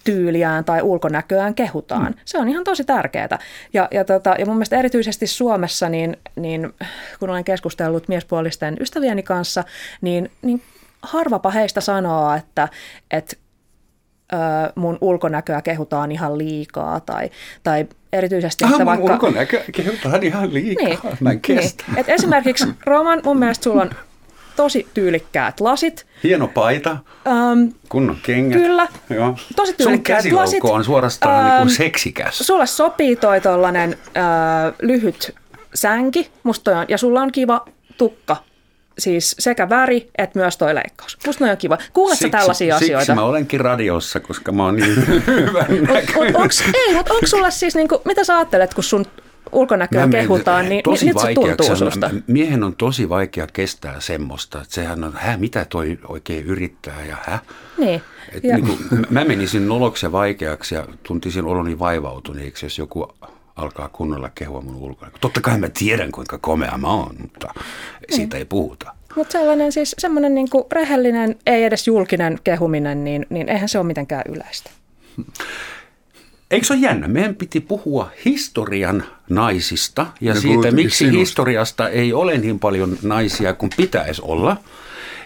tyyliään 0.04 0.66
tai 0.66 0.82
ulkonäköään 0.82 1.56
kehutaan. 1.56 2.12
Mm. 2.12 2.14
Se 2.26 2.38
on 2.38 2.50
ihan 2.50 2.64
tosi 2.64 2.84
tärkeää. 2.84 3.40
Ja, 3.74 3.88
ja, 3.92 4.06
tota, 4.06 4.36
ja 4.40 4.46
mun 4.46 4.56
mielestä 4.56 4.80
erityisesti 4.80 5.28
Suomessa, 5.28 5.90
niin, 5.90 6.18
niin 6.36 6.74
kun 7.20 7.30
olen 7.30 7.44
keskustellut 7.44 8.08
miespuolisten 8.08 8.78
ystävieni 8.80 9.24
kanssa, 9.24 9.64
niin, 10.02 10.32
niin 10.42 10.62
harvapa 11.02 11.52
heistä 11.52 11.82
sanoo, 11.82 12.34
että, 12.34 12.70
että 13.12 13.36
mun 14.76 14.98
ulkonäköä 15.02 15.62
kehutaan 15.62 16.12
ihan 16.12 16.38
liikaa 16.38 17.00
tai, 17.00 17.30
tai 17.64 17.86
erityisesti, 18.14 18.64
Ah, 18.64 18.72
että 18.72 18.78
mun 18.86 18.86
vaikka... 18.86 19.14
ulkonäkö 19.14 19.62
kehutaan 19.72 20.24
ihan 20.24 20.54
liikaa. 20.54 20.86
Niin, 20.88 21.00
Mä 21.20 21.30
en 21.32 21.40
niin. 21.48 21.58
kestä. 21.60 21.84
Et 21.98 22.10
esimerkiksi 22.10 22.68
Roman, 22.86 23.22
mun 23.24 23.40
mielestä 23.40 23.64
sulla 23.64 23.82
on 23.82 23.90
tosi 24.56 24.88
tyylikkäät 24.94 25.60
lasit. 25.60 26.06
Hieno 26.24 26.48
paita, 26.48 26.98
Öm, 27.28 27.72
kunnon 27.90 28.18
kengät. 28.24 28.62
Kyllä. 28.62 28.88
Joo. 29.10 29.36
Tosi 29.56 29.70
Sun 29.72 29.78
tyylikkäät 29.78 30.18
käsilaukku 30.18 30.42
lasit. 30.48 30.64
on 30.64 30.84
suorastaan 30.84 31.44
niin 31.46 31.54
Ähm, 31.54 31.62
kuin 31.62 31.76
seksikäs. 31.76 32.38
sulle 32.38 32.66
sopii 32.68 33.16
toi 33.16 33.42
tollanen 33.42 33.98
ö, 34.08 34.74
lyhyt 34.82 35.36
sänki, 35.74 36.32
musta 36.44 36.80
on, 36.80 36.86
ja 36.90 36.98
sulla 36.98 37.22
on 37.22 37.32
kiva 37.32 37.66
tukka. 37.98 38.38
Siis 39.00 39.36
sekä 39.40 39.70
väri 39.70 40.10
että 40.18 40.40
myös 40.40 40.58
toi 40.58 40.76
leikkaus. 40.76 41.18
Musta 41.28 41.46
on 41.46 41.58
kiva. 41.58 41.78
Kuuletko 41.94 42.22
sä 42.22 42.30
tällaisia 42.30 42.80
siksi 42.80 42.96
asioita? 42.96 43.16
mä 43.16 43.28
olenkin 43.28 43.60
radiossa, 43.60 44.20
koska 44.20 44.52
mä 44.52 44.66
oon 44.66 44.76
niin 44.76 45.08
hyvän 45.28 45.68
mut 46.16 46.36
onks, 46.36 46.64
ei, 46.74 46.96
mutta 46.96 47.14
onko 47.14 47.28
sulla 47.28 47.52
siis, 47.52 47.76
niinku, 47.76 48.02
mitä 48.06 48.24
sä 48.24 48.38
ajattelet, 48.38 48.74
kun 48.74 48.84
sun 48.84 49.06
ulkonäköä 49.52 50.08
Mä 50.08 50.12
kehutaan, 50.12 50.70
niin 50.70 50.84
tosi 50.84 51.06
miltä 51.06 51.22
se 51.22 51.34
tuntuu 51.34 51.76
susta? 51.76 52.10
Miehen 52.28 52.64
on 52.64 52.76
tosi 52.76 53.10
vaikea 53.10 53.48
kestää 53.54 54.00
semmoista, 54.00 54.62
että 54.62 54.74
sehän 54.74 55.04
on, 55.04 55.14
hä, 55.14 55.38
mitä 55.38 55.66
toi 55.70 56.00
oikein 56.08 56.46
yrittää 56.46 57.06
ja 57.06 57.18
hä? 57.22 57.40
Niin. 57.78 58.02
Et 58.32 58.44
Ja, 58.44 58.56
niin 58.56 58.66
kuin, 58.66 59.06
mä 59.10 59.24
menisin 59.24 59.68
noloksi 59.68 60.06
ja 60.06 60.12
vaikeaksi 60.12 60.76
ja 60.76 60.88
tuntisin 61.04 61.46
oloni 61.46 61.80
vaivautuneeksi, 61.80 62.66
jos 62.66 62.78
joku 62.78 63.16
alkaa 63.56 63.90
kunnolla 63.90 64.30
kehua 64.36 64.62
mun 64.62 64.76
ulkonäköä. 64.76 65.20
Totta 65.22 65.42
kai 65.42 65.60
mä 65.60 65.70
tiedän, 65.70 66.12
kuinka 66.12 66.38
komea 66.38 66.78
mä 66.78 66.88
oon, 66.88 67.16
mutta 67.22 67.54
siitä 68.10 68.38
ei 68.38 68.46
puhuta. 68.46 68.94
Mutta 69.16 69.32
sellainen 69.32 69.72
siis 69.72 69.96
semmoinen 70.00 70.36
niinku 70.36 70.68
rehellinen, 70.72 71.36
ei 71.46 71.64
edes 71.64 71.88
julkinen 71.88 72.40
kehuminen, 72.44 73.04
niin, 73.04 73.26
niin 73.30 73.50
eihän 73.50 73.70
se 73.70 73.78
ole 73.78 73.88
mitenkään 73.88 74.24
yleistä. 74.30 74.70
Eikö 76.52 76.66
se 76.66 76.74
ole 76.74 76.82
jännä? 76.82 77.08
Meidän 77.08 77.36
piti 77.36 77.60
puhua 77.60 78.10
historian 78.26 79.04
naisista 79.30 80.08
ja 80.22 80.34
Ne 80.34 80.40
siitä, 80.40 80.72
miksi 80.72 80.98
sinusta. 80.98 81.20
historiasta 81.20 81.90
ei 81.90 82.14
ole 82.14 82.38
niin 82.38 82.60
paljon 82.60 82.98
naisia 83.02 83.54
kuin 83.54 83.72
pitäisi 83.78 84.22
olla. 84.26 84.58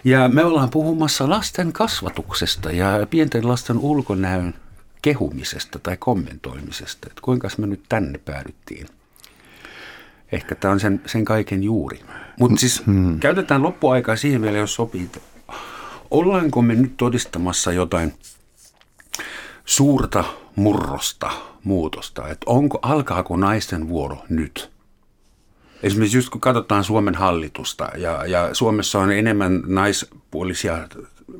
Ja 0.04 0.28
me 0.28 0.44
ollaan 0.44 0.70
puhumassa 0.70 1.28
lasten 1.28 1.72
kasvatuksesta 1.72 2.72
ja 2.72 3.06
pienten 3.10 3.48
lasten 3.48 3.78
ulkonäön 3.78 4.54
kehumisesta 5.02 5.78
tai 5.78 5.96
kommentoimisesta. 5.96 7.06
Että 7.10 7.20
kuinka 7.22 7.48
me 7.58 7.66
nyt 7.66 7.82
tänne 7.88 8.18
päädyttiin? 8.18 8.86
Ehkä 10.32 10.54
tämä 10.54 10.72
on 10.72 10.80
sen, 10.80 11.00
sen 11.06 11.24
kaiken 11.24 11.62
juuri. 11.62 12.00
Mutta 12.40 12.60
siis 12.60 12.86
hmm. 12.86 13.20
käytetään 13.20 13.62
loppuaikaa 13.62 14.16
siihen 14.16 14.42
vielä, 14.42 14.58
jos 14.58 14.74
sopii. 14.74 15.10
Ollaanko 16.10 16.62
me 16.62 16.74
nyt 16.74 16.96
todistamassa 16.96 17.72
jotain 17.72 18.14
suurta 19.64 20.24
murrosta, 20.56 21.30
muutosta, 21.64 22.28
että 22.28 22.44
onko, 22.46 22.78
alkaako 22.82 23.36
naisten 23.36 23.88
vuoro 23.88 24.24
nyt? 24.28 24.70
Esimerkiksi 25.82 26.18
just 26.18 26.28
kun 26.28 26.40
katsotaan 26.40 26.84
Suomen 26.84 27.14
hallitusta 27.14 27.88
ja, 27.96 28.26
ja 28.26 28.54
Suomessa 28.54 28.98
on 28.98 29.12
enemmän 29.12 29.62
naispuolisia 29.66 30.88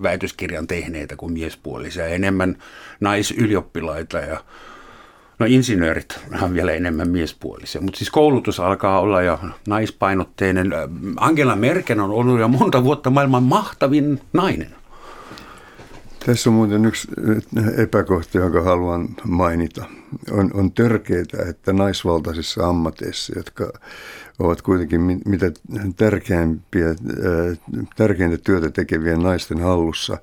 väitöskirjan 0.02 0.66
tehneitä 0.66 1.16
kuin 1.16 1.32
miespuolisia, 1.32 2.06
enemmän 2.06 2.56
naisylioppilaita 3.00 4.18
ja 4.18 4.40
no 5.38 5.46
insinöörit 5.48 6.18
on 6.42 6.54
vielä 6.54 6.72
enemmän 6.72 7.10
miespuolisia, 7.10 7.80
mutta 7.80 7.98
siis 7.98 8.10
koulutus 8.10 8.60
alkaa 8.60 9.00
olla 9.00 9.22
jo 9.22 9.40
naispainotteinen. 9.68 10.72
Angela 11.16 11.56
Merkel 11.56 11.98
on 11.98 12.10
ollut 12.10 12.40
jo 12.40 12.48
monta 12.48 12.84
vuotta 12.84 13.10
maailman 13.10 13.42
mahtavin 13.42 14.20
nainen. 14.32 14.80
Tässä 16.26 16.50
on 16.50 16.54
muuten 16.54 16.84
yksi 16.84 17.08
epäkohta, 17.76 18.38
jonka 18.38 18.62
haluan 18.62 19.08
mainita. 19.24 19.84
On, 20.30 20.50
on 20.54 20.72
törkeää, 20.72 21.48
että 21.48 21.72
naisvaltaisissa 21.72 22.68
ammateissa, 22.68 23.32
jotka 23.36 23.72
ovat 24.40 24.62
kuitenkin 24.62 25.00
mi- 25.00 25.20
mitä 25.26 25.52
tärkeimpiä, 25.96 26.88
äh, 26.88 26.96
tärkeintä 27.96 28.38
työtä 28.38 28.70
tekevien 28.70 29.22
naisten 29.22 29.60
hallussa, 29.60 30.18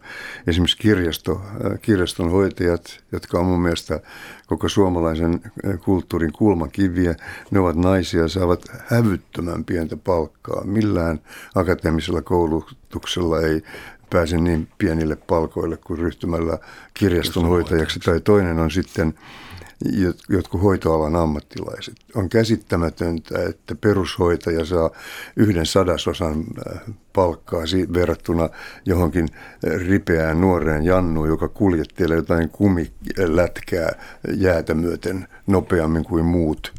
esimerkiksi 0.47 0.77
kirjasto, 0.77 1.41
äh, 1.65 1.79
kirjaston 1.81 2.31
hoitajat, 2.31 3.03
jotka 3.11 3.39
on 3.39 3.45
mun 3.45 3.61
mielestä 3.61 3.99
koko 4.47 4.69
suomalaisen 4.69 5.33
äh, 5.43 5.79
kulttuurin 5.85 6.31
kulmakiviä, 6.31 7.15
ne 7.51 7.59
ovat 7.59 7.75
naisia, 7.75 8.27
saavat 8.27 8.65
hävyttömän 8.87 9.65
pientä 9.65 9.97
palkkaa. 9.97 10.63
Millään 10.63 11.19
akateemisella 11.55 12.21
koulutuksella 12.21 13.41
ei 13.41 13.63
pääse 14.09 14.37
niin 14.37 14.67
pienille 14.77 15.15
palkoille 15.15 15.77
kuin 15.77 15.99
ryhtymällä 15.99 16.57
kirjastonhoitajaksi. 16.93 17.99
Tai 17.99 18.21
toinen 18.21 18.59
on 18.59 18.71
sitten 18.71 19.13
jotkut 20.29 20.61
hoitoalan 20.61 21.15
ammattilaiset. 21.15 21.95
On 22.15 22.29
käsittämätöntä, 22.29 23.43
että 23.49 23.75
perushoitaja 23.75 24.65
saa 24.65 24.89
yhden 25.35 25.65
sadasosan 25.65 26.43
äh, 26.67 26.81
palkkaa 27.13 27.63
verrattuna 27.93 28.49
johonkin 28.85 29.27
äh, 29.33 29.87
ripeään 29.87 30.41
nuoreen 30.41 30.83
Jannuun, 30.83 31.27
joka 31.27 31.47
kuljettelee 31.47 32.17
jotain 32.17 32.49
kumilätkää 32.49 33.91
jäätä 34.35 34.73
myöten 34.73 35.27
nopeammin 35.47 36.03
kuin 36.03 36.25
muut. 36.25 36.73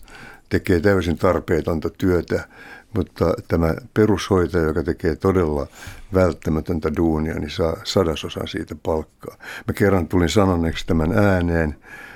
Tekee 0.48 0.80
täysin 0.80 1.18
tarpeetonta 1.18 1.90
työtä, 1.90 2.48
mutta 2.96 3.34
tämä 3.48 3.74
perushoitaja, 3.94 4.64
joka 4.64 4.82
tekee 4.82 5.16
todella 5.16 5.66
välttämätöntä 6.14 6.90
duunia, 6.96 7.34
niin 7.34 7.50
saa 7.50 7.76
sadasosan 7.84 8.48
siitä 8.48 8.74
palkkaa. 8.82 9.36
Mä 9.66 9.74
kerran 9.74 10.08
tulin 10.08 10.28
sanoneeksi 10.28 10.86
tämän 10.86 11.12
ääneen, 11.12 11.76
ää, 11.80 12.07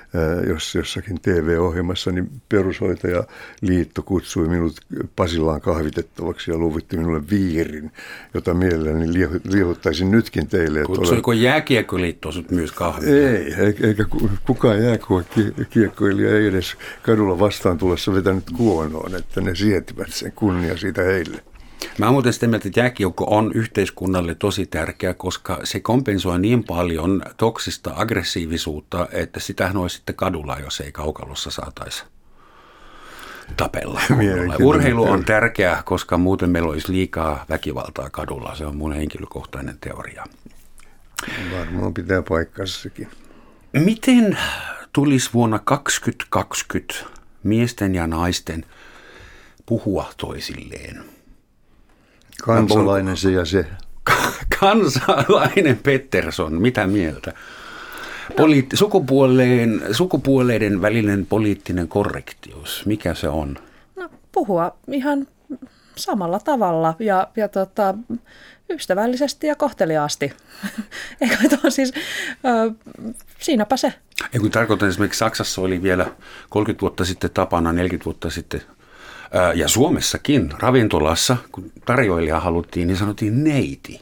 jos 0.49 0.75
jossakin 0.75 1.21
TV-ohjelmassa, 1.21 2.13
niin 2.13 2.31
perushoitaja 2.49 3.25
liitto 3.61 4.03
kutsui 4.03 4.49
minut 4.49 4.81
Pasilaan 5.17 5.61
kahvitettavaksi 5.61 6.51
ja 6.51 6.59
luvitti 6.59 6.97
minulle 6.97 7.23
viirin, 7.31 7.91
jota 8.35 8.55
mielelläni 8.55 9.07
liehu- 9.13 9.41
liehuttaisin 9.53 10.11
nytkin 10.11 10.47
teille. 10.49 10.81
että 10.81 10.89
olen- 10.93 10.99
Kutsuiko 10.99 11.33
jääkiekkoliitto 11.33 12.33
sut 12.33 12.51
myös 12.51 12.73
kahvia? 12.73 13.09
ei, 13.31 13.55
eikä 13.55 13.87
eikä 13.87 14.05
ku- 14.05 14.31
kukaan 14.47 14.83
jääkiekkoilija 14.83 16.37
ei 16.39 16.47
edes 16.47 16.75
kadulla 17.03 17.39
vastaan 17.39 17.79
tullessa 17.79 18.15
vetänyt 18.15 18.45
kuonoon, 18.57 19.15
että 19.17 19.41
ne 19.41 19.55
sietivät 19.55 20.11
sen 20.13 20.33
kunnia 20.33 20.77
siitä 20.77 21.03
heille. 21.03 21.43
Mä 21.99 22.07
oon 22.07 22.15
muuten 22.15 22.33
sitä 22.33 22.47
mieltä, 22.47 22.69
että 22.69 22.81
jääkiekko 22.81 23.25
on 23.29 23.53
yhteiskunnalle 23.55 24.35
tosi 24.35 24.67
tärkeä, 24.67 25.15
koska 25.15 25.61
se 25.65 25.81
kompensoi 25.81 26.39
niin 26.39 26.65
paljon 26.65 27.23
toksista 27.37 27.93
aggressiivisuutta, 27.97 29.09
että 29.13 29.41
sitähän 29.41 29.77
olisi 29.77 29.97
sitten 29.97 30.15
kadulla, 30.15 30.59
jos 30.59 30.81
ei 30.81 30.93
kaukalossa 30.93 31.51
saataisi 31.51 32.05
tapella. 33.57 34.01
Urheilu 34.65 35.05
on 35.05 35.25
tärkeää, 35.25 35.83
koska 35.85 36.19
muuten 36.19 36.51
meillä 36.51 36.71
olisi 36.71 36.93
liikaa 36.93 37.45
väkivaltaa 37.49 38.11
kadulla. 38.11 38.55
Se 38.55 38.67
on 38.67 38.77
mun 38.77 38.93
henkilökohtainen 38.93 39.79
teoria. 39.81 40.25
Varmaan 41.59 41.95
pitää 41.95 42.23
paikkassakin. 42.29 43.09
Miten 43.73 44.39
tulisi 44.93 45.31
vuonna 45.35 45.59
2020 45.59 46.95
miesten 47.43 47.95
ja 47.95 48.07
naisten 48.07 48.67
puhua 49.67 50.11
toisilleen? 50.17 51.12
Kansalainen 52.43 53.17
se 53.17 53.31
ja 53.31 53.45
se. 53.45 53.67
Kansalainen 54.61 55.81
Pettersson, 55.83 56.63
mitä 56.63 56.87
mieltä? 56.87 57.33
Poliitti- 58.37 58.77
sukupuoleen, 58.77 59.83
sukupuoleiden 59.93 60.83
välinen 60.83 61.27
poliittinen 61.27 61.89
korrektius, 61.89 62.83
mikä 62.87 63.15
se 63.15 63.29
on? 63.29 63.59
No, 63.97 64.09
puhua 64.33 64.77
ihan 64.93 65.27
samalla 65.97 66.41
tavalla 66.41 66.95
ja, 66.99 67.29
ja 67.37 67.49
tota, 67.49 67.95
ystävällisesti 68.71 69.47
ja 69.47 69.57
kohteliaasti. 69.57 70.33
Eikö 71.21 71.37
tuo 71.49 71.71
siis, 71.71 71.93
ö, 72.45 72.73
siinäpä 73.39 73.77
se. 73.77 73.95
Ei 74.33 74.41
kun 74.41 74.51
tarkoitan 74.51 74.89
esimerkiksi 74.89 75.19
Saksassa 75.19 75.61
oli 75.61 75.83
vielä 75.83 76.07
30 76.49 76.81
vuotta 76.81 77.05
sitten 77.05 77.31
tapana, 77.31 77.73
40 77.73 78.05
vuotta 78.05 78.31
sitten 78.31 78.63
ja 79.55 79.69
Suomessakin 79.69 80.53
ravintolassa, 80.59 81.37
kun 81.53 81.73
tarjoilija 81.87 82.41
haluttiin, 82.41 82.87
niin 82.87 82.97
sanottiin 82.97 83.45
neiti. 83.45 84.01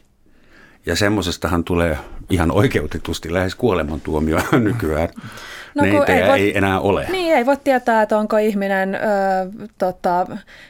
Ja 0.87 0.97
semmoisestahan 0.97 1.65
tulee 1.65 1.99
ihan 2.31 2.51
oikeutetusti 2.51 3.33
lähes 3.33 3.55
kuolemantuomio 3.55 4.39
nykyään. 4.59 5.09
No, 5.75 5.83
Neitejä 5.83 6.23
ei, 6.23 6.29
voi, 6.29 6.41
ei 6.41 6.59
enää 6.59 6.81
ole. 6.81 7.07
Niin, 7.11 7.37
ei 7.37 7.47
voi 7.47 7.57
tietää, 7.65 8.03
että 8.03 8.19
onko 8.19 8.37
ihminen 8.37 8.95
ö, 8.95 8.99
tota, 9.79 10.27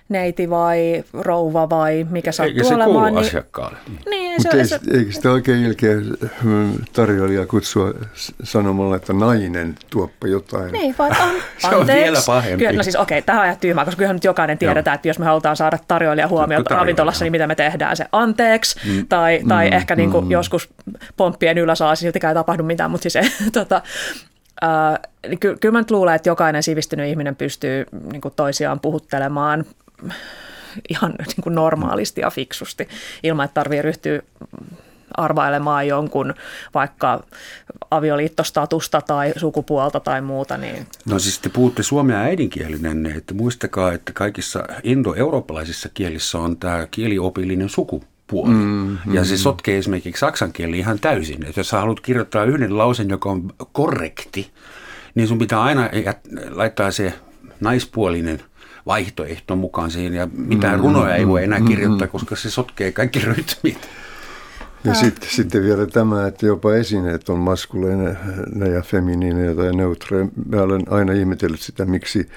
neiti 0.09 0.51
vai 0.51 1.05
rouva 1.13 1.71
vai 1.71 2.07
mikä 2.11 2.33
sattuu 2.33 2.55
Eikä 2.57 2.69
se 2.69 2.75
olemaan. 2.75 3.15
Niin, 3.15 3.27
asiakkaalle. 3.27 3.79
Niin, 4.11 4.33
Mutta 4.43 4.57
ei, 4.57 4.67
se, 4.67 4.81
eikö 4.95 5.13
sitä 5.13 5.31
oikein 5.31 5.65
ilkeä 5.65 5.97
mm, 6.43 6.73
tarjoilija 6.93 7.47
kutsua 7.47 7.95
sanomalla, 8.43 8.97
että 8.97 9.13
nainen 9.13 9.75
tuoppa 9.91 10.27
jotain? 10.27 10.73
Niin, 10.73 10.95
vai 10.99 11.11
an, 11.11 11.31
se 11.59 11.77
on 11.77 11.87
vielä 11.87 12.19
pahempi. 12.27 12.65
Kyllä, 12.65 12.77
no 12.77 12.83
siis 12.83 12.97
okei, 12.97 13.19
okay, 13.19 13.27
tähän 13.27 13.41
on 13.41 13.47
ihan 13.47 13.59
tyhmää, 13.61 13.85
koska 13.85 13.99
kyllähän 13.99 14.17
nyt 14.17 14.25
jokainen 14.25 14.59
tiedetään, 14.59 14.95
että 14.95 15.09
jos 15.09 15.19
me 15.19 15.25
halutaan 15.25 15.57
saada 15.57 15.79
tarjoilija 15.89 16.29
huomiota 16.29 16.75
ravintolassa, 16.75 17.25
niin 17.25 17.33
mitä 17.33 17.47
me 17.47 17.55
tehdään, 17.55 17.97
se 17.97 18.07
anteeksi, 18.13 18.81
mm. 18.89 19.07
tai, 19.07 19.41
tai 19.49 19.71
mm, 19.71 19.77
ehkä 19.77 19.97
niin 19.97 20.11
kuin 20.11 20.25
mm. 20.25 20.31
joskus 20.31 20.69
pomppien 21.17 21.59
ylösaasi, 21.59 22.01
siltikään 22.01 22.31
ei 22.31 22.35
tapahdu 22.35 22.63
mitään, 22.63 22.91
mutta 22.91 23.11
siis 23.11 23.33
tota, 23.53 23.83
Äh, 24.65 25.39
ky- 25.41 25.57
kyllä 25.61 25.73
mä 25.73 25.81
nyt 25.81 25.91
luulen, 25.91 26.15
että 26.15 26.29
jokainen 26.29 26.63
sivistynyt 26.63 27.09
ihminen 27.09 27.37
pystyy 27.37 27.87
niin 28.13 28.21
kuin 28.21 28.35
toisiaan 28.37 28.81
puhuttelemaan 28.81 29.65
ihan 30.89 31.15
niin 31.29 31.43
kuin 31.43 31.55
normaalisti 31.55 32.21
ja 32.21 32.31
fiksusti, 32.31 32.89
ilman 33.23 33.45
että 33.45 33.55
tarvii 33.55 33.83
ryhtyä 33.83 34.23
arvailemaan 35.15 35.87
jonkun 35.87 36.35
vaikka 36.75 37.25
avioliittostatusta 37.91 39.01
tai 39.01 39.33
sukupuolta 39.37 40.01
tai 40.01 40.21
muuta. 40.21 40.57
Niin. 40.57 40.87
No 41.07 41.19
siis 41.19 41.39
te 41.39 41.49
puhutte 41.49 41.83
suomea 41.83 42.19
äidinkielinen, 42.19 43.07
että 43.07 43.35
muistakaa, 43.35 43.93
että 43.93 44.13
kaikissa 44.13 44.65
indo-eurooppalaisissa 44.83 45.89
kielissä 45.95 46.39
on 46.39 46.57
tämä 46.57 46.87
kieliopillinen 46.91 47.69
suku 47.69 48.05
puoli. 48.31 48.55
Mm, 48.55 48.99
mm, 49.07 49.15
ja 49.15 49.25
se 49.25 49.37
sotkee 49.37 49.79
esimerkiksi 49.79 50.21
saksan 50.21 50.53
kieli 50.53 50.79
ihan 50.79 50.99
täysin. 50.99 51.47
Että 51.47 51.61
jos 51.61 51.69
sä 51.69 51.81
haluat 51.81 52.01
kirjoittaa 52.01 52.45
yhden 52.45 52.79
lausen, 52.79 53.09
joka 53.09 53.31
on 53.31 53.53
korrekti, 53.73 54.51
niin 55.15 55.29
sun 55.29 55.39
pitää 55.39 55.63
aina 55.63 55.89
laittaa 56.51 56.91
se 56.91 57.13
naispuolinen 57.61 58.41
vaihtoehto 58.87 59.57
mukaan 59.57 59.91
siihen. 59.91 60.15
Ja 60.15 60.29
mitään 60.33 60.75
mm, 60.75 60.83
runoja 60.83 61.15
ei 61.15 61.27
voi 61.27 61.45
enää 61.45 61.61
kirjoittaa, 61.61 62.07
mm, 62.07 62.11
koska 62.11 62.37
se 62.37 62.51
sotkee 62.51 62.93
kaikki 62.93 63.21
rytmit. 63.37 63.89
Ja 64.85 64.95
sitten, 64.95 65.29
sitten 65.31 65.63
vielä 65.63 65.87
tämä, 65.87 66.27
että 66.27 66.47
jopa 66.47 66.75
esineet 66.75 67.29
on 67.29 67.39
maskuleinen 67.39 68.19
ja 68.75 68.83
feminiinejä 68.83 69.55
tai 69.55 69.73
neutre. 69.73 70.27
Mä 70.49 70.63
olen 70.63 70.83
aina 70.91 71.13
ihmetellyt 71.13 71.61
sitä, 71.61 71.85
miksi 71.85 72.29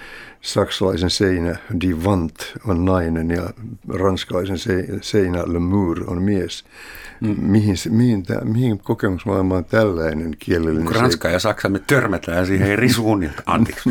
saksalaisen 0.42 1.10
seinä 1.10 1.56
die 1.82 1.94
Wand 1.94 2.30
on 2.68 2.86
nainen 2.86 3.32
ja 3.32 3.50
ranskalaisen 3.90 4.58
seinä 5.02 5.44
le 5.48 5.60
mur 5.60 6.04
on 6.08 6.22
mies. 6.22 6.66
Mm. 7.22 7.36
Mihin, 7.40 7.76
mihin, 7.90 8.24
tämä, 8.24 8.42
mihin 8.42 8.80
kokemusmaailmaan 8.80 9.66
tällainen 9.66 10.36
kielellinen 10.40 10.86
Kun 10.86 10.96
Ranska 10.96 11.30
ja 11.30 11.40
Saksa 11.40 11.70
me 11.70 11.80
törmätään 11.80 12.46
siihen 12.46 12.80
risuun, 12.80 13.30
anteeksi. 13.46 13.90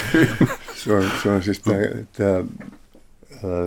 se, 0.74 0.92
on, 0.92 1.10
se 1.22 1.30
on 1.30 1.42
siis 1.42 1.60
tämä, 1.60 1.76
tämä 2.12 2.44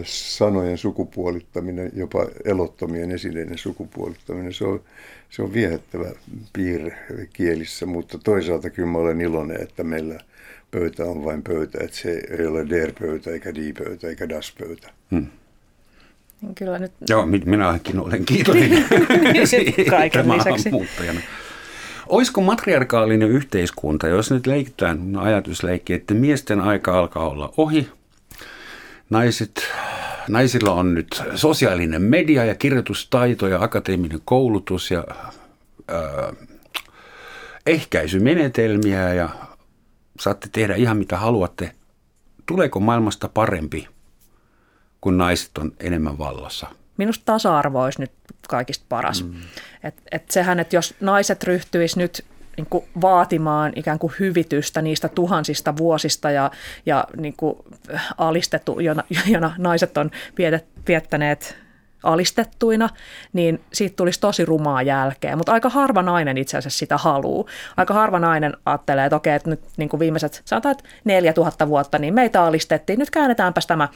sanojen 0.05 0.77
sukupuolittaminen, 0.77 1.91
jopa 1.95 2.27
elottomien 2.45 3.11
esineiden 3.11 3.57
sukupuolittaminen, 3.57 4.53
se 4.53 4.65
on, 4.65 4.81
se 5.29 5.41
on 5.41 5.53
viehättävä 5.53 6.05
piirre 6.53 6.97
kielissä, 7.33 7.85
mutta 7.85 8.17
toisaalta 8.17 8.69
kyllä 8.69 8.89
mä 8.89 8.97
olen 8.97 9.21
iloinen, 9.21 9.61
että 9.61 9.83
meillä 9.83 10.19
pöytä 10.71 11.03
on 11.03 11.25
vain 11.25 11.43
pöytä, 11.43 11.77
että 11.83 11.97
se 11.97 12.21
ei 12.39 12.45
ole 12.45 12.69
der-pöytä 12.69 13.31
eikä 13.31 13.55
di-pöytä 13.55 14.07
eikä 14.07 14.29
das-pöytä. 14.29 14.89
Hmm. 15.11 15.27
Niin 16.41 16.55
kyllä 16.55 16.79
nyt... 16.79 16.91
Joo, 17.09 17.25
minäkin 17.25 17.99
olen 17.99 18.25
kiitollinen 18.25 18.85
niin, 19.33 19.89
kaiken 19.89 20.27
lisäksi. 20.29 20.69
Olisiko 22.07 22.41
matriarkaalinen 22.41 23.29
yhteiskunta, 23.29 24.07
jos 24.07 24.31
nyt 24.31 24.47
leikitään 24.47 25.15
ajatusleikki, 25.15 25.93
että 25.93 26.13
miesten 26.13 26.61
aika 26.61 26.99
alkaa 26.99 27.29
olla 27.29 27.53
ohi, 27.57 27.87
naiset, 29.09 29.67
naisilla 30.27 30.73
on 30.73 30.93
nyt 30.93 31.23
sosiaalinen 31.35 32.01
media 32.01 32.45
ja 32.45 32.55
kirjoitustaito 32.55 33.47
ja 33.47 33.63
akateeminen 33.63 34.21
koulutus 34.25 34.91
ja 34.91 35.03
äh, 35.91 36.47
ehkäisymenetelmiä 37.65 39.13
ja 39.13 39.29
saatte 40.19 40.49
tehdä 40.51 40.75
ihan 40.75 40.97
mitä 40.97 41.17
haluatte. 41.17 41.71
Tuleeko 42.45 42.79
maailmasta 42.79 43.29
parempi, 43.29 43.87
kun 45.01 45.17
naiset 45.17 45.57
on 45.57 45.71
enemmän 45.79 46.17
vallassa? 46.17 46.67
Minusta 46.97 47.25
tasa-arvo 47.25 47.83
olisi 47.83 48.01
nyt 48.01 48.11
kaikista 48.49 48.85
paras. 48.89 49.23
Mm. 49.23 49.33
Et, 49.83 50.01
et 50.11 50.31
sehän, 50.31 50.59
että 50.59 50.75
jos 50.75 50.95
naiset 50.99 51.43
ryhtyisi 51.43 51.99
nyt 51.99 52.25
niin 52.57 52.67
kuin 52.69 52.85
vaatimaan 53.01 53.73
ikään 53.75 53.99
kuin 53.99 54.13
hyvitystä 54.19 54.81
niistä 54.81 55.07
tuhansista 55.07 55.77
vuosista 55.77 56.31
ja, 56.31 56.51
ja 56.85 57.07
niin 57.17 57.33
kuin 57.37 57.57
alistettu, 58.17 58.79
jona, 58.79 59.03
jona 59.33 59.55
naiset 59.57 59.97
on 59.97 60.11
viettäneet 60.87 61.66
alistettuina, 62.03 62.89
niin 63.33 63.61
siitä 63.73 63.95
tulisi 63.95 64.19
tosi 64.19 64.45
rumaa 64.45 64.81
jälkeä. 64.81 65.35
Mutta 65.35 65.51
aika 65.51 65.69
harva 65.69 66.01
nainen 66.01 66.37
itse 66.37 66.57
asiassa 66.57 66.79
sitä 66.79 66.97
haluaa. 66.97 67.47
Aika 67.77 67.93
harva 67.93 68.19
nainen 68.19 68.53
ajattelee, 68.65 69.05
että 69.05 69.15
okei, 69.15 69.35
että 69.35 69.49
nyt 69.49 69.61
niin 69.77 69.89
kuin 69.89 69.99
viimeiset, 69.99 70.41
sanotaan, 70.45 70.71
että 70.71 70.83
4000 71.03 71.67
vuotta, 71.67 71.99
niin 71.99 72.13
meitä 72.13 72.43
alistettiin. 72.43 72.99
Nyt 72.99 73.09
käännetäänpäs 73.09 73.67
tämä 73.67 73.87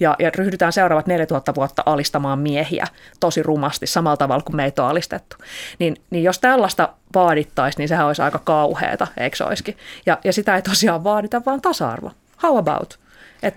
ja, 0.00 0.16
ja 0.18 0.30
ryhdytään 0.34 0.72
seuraavat 0.72 1.06
4000 1.06 1.54
vuotta 1.54 1.82
alistamaan 1.86 2.38
miehiä 2.38 2.86
tosi 3.20 3.42
rumasti 3.42 3.86
samalla 3.86 4.16
tavalla 4.16 4.42
kuin 4.42 4.56
meitä 4.56 4.84
on 4.84 4.90
alistettu. 4.90 5.36
Niin, 5.78 5.96
niin 6.10 6.24
jos 6.24 6.38
tällaista 6.38 6.88
vaadittaisiin, 7.14 7.78
niin 7.78 7.88
sehän 7.88 8.06
olisi 8.06 8.22
aika 8.22 8.38
kauheata, 8.38 9.06
eikö 9.16 9.36
se 9.36 9.44
olisikin? 9.44 9.76
Ja, 10.06 10.18
ja 10.24 10.32
sitä 10.32 10.56
ei 10.56 10.62
tosiaan 10.62 11.04
vaadita, 11.04 11.42
vaan 11.46 11.60
tasa-arvo. 11.60 12.10
How 12.42 12.58
about? 12.58 13.05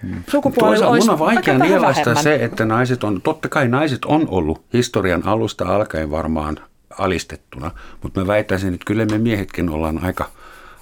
Hmm. 0.01 0.23
sukupuolella 0.27 0.87
olisi 0.87 1.11
on 1.11 1.19
vaikea 1.19 1.57
nielaista 1.57 2.15
se, 2.15 2.35
että 2.35 2.65
naiset 2.65 3.03
on, 3.03 3.21
totta 3.21 3.49
kai 3.49 3.67
naiset 3.67 4.05
on 4.05 4.27
ollut 4.27 4.65
historian 4.73 5.27
alusta 5.27 5.75
alkaen 5.75 6.11
varmaan 6.11 6.59
alistettuna, 6.97 7.71
mutta 8.03 8.19
mä 8.19 8.27
väittäisin, 8.27 8.73
että 8.73 8.85
kyllä 8.85 9.05
me 9.05 9.17
miehetkin 9.17 9.69
ollaan 9.69 10.03
aika 10.03 10.29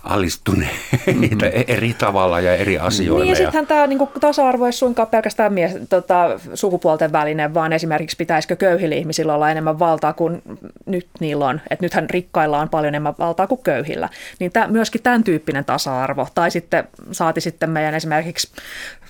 alistuneita 0.07 0.75
mm-hmm. 1.07 1.63
eri 1.67 1.93
tavalla 1.93 2.39
ja 2.39 2.55
eri 2.55 2.79
asioilla. 2.79 3.23
Niin 3.23 3.29
ja 3.29 3.35
sittenhän 3.35 3.67
tämä 3.67 3.87
niin 3.87 3.99
tasa-arvo 4.19 4.65
ei 4.65 4.71
suinkaan 4.71 5.07
pelkästään 5.07 5.53
mies, 5.53 5.71
tota, 5.89 6.39
sukupuolten 6.53 7.11
välinen, 7.11 7.53
vaan 7.53 7.73
esimerkiksi 7.73 8.17
pitäisikö 8.17 8.55
köyhillä 8.55 8.95
ihmisillä 8.95 9.33
olla 9.35 9.51
enemmän 9.51 9.79
valtaa 9.79 10.13
kuin 10.13 10.41
nyt 10.85 11.07
niillä 11.19 11.45
on. 11.45 11.61
Että 11.69 11.85
nythän 11.85 12.09
rikkailla 12.09 12.59
on 12.59 12.69
paljon 12.69 12.87
enemmän 12.87 13.13
valtaa 13.19 13.47
kuin 13.47 13.63
köyhillä. 13.63 14.09
Niin 14.39 14.51
tämä, 14.51 14.67
myöskin 14.67 15.03
tämän 15.03 15.23
tyyppinen 15.23 15.65
tasa-arvo. 15.65 16.27
Tai 16.35 16.51
sitten 16.51 16.87
saati 17.11 17.41
sitten 17.41 17.69
meidän 17.69 17.93
esimerkiksi 17.93 18.51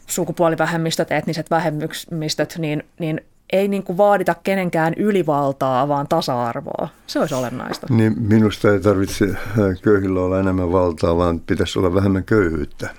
sukupuolivähemmistöt, 0.08 1.12
etniset 1.12 1.52
vähemmistöt, 1.52 2.56
niin, 2.58 2.84
niin 3.00 3.22
ei 3.54 3.68
niin 3.68 3.84
kuin 3.84 3.98
vaadita 3.98 4.36
kenenkään 4.44 4.94
ylivaltaa, 4.98 5.88
vaan 5.88 6.08
tasa-arvoa. 6.08 6.90
Se 7.08 7.20
olisi 7.20 7.36
olennaista. 7.36 7.88
Niin 7.90 8.22
minusta 8.22 8.72
ei 8.72 8.80
tarvitse 8.80 9.26
äh, 9.26 9.82
köyhillä 9.82 10.22
olla 10.22 10.40
enemmän 10.40 10.72
valtaa, 10.72 11.18
vaan 11.18 11.40
pitäisi 11.40 11.80
olla 11.80 11.94
vähemmän 11.94 12.24
köyhyyttä. 12.24 12.90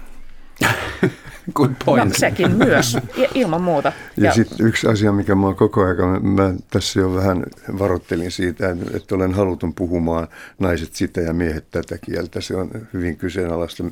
Good 1.55 1.71
point. 1.85 2.09
No, 2.09 2.15
sekin 2.19 2.51
myös, 2.51 2.97
ilman 3.35 3.63
muuta. 3.63 3.93
Ja, 4.17 4.25
ja 4.25 4.33
sitten 4.33 4.67
yksi 4.67 4.89
asia, 4.89 5.13
mikä 5.13 5.35
mua 5.35 5.55
koko 5.55 5.85
ajan, 5.85 6.27
mä 6.27 6.55
tässä 6.71 7.01
jo 7.01 7.15
vähän 7.15 7.45
varoittelin 7.79 8.31
siitä, 8.31 8.77
että 8.95 9.15
olen 9.15 9.35
halutun 9.35 9.75
puhumaan 9.75 10.29
naiset 10.59 10.95
sitä 10.95 11.21
ja 11.21 11.33
miehet 11.33 11.71
tätä 11.71 11.99
kieltä. 11.99 12.41
Se 12.41 12.57
on 12.57 12.71
hyvin 12.93 13.17
kyseenalaista. 13.17 13.85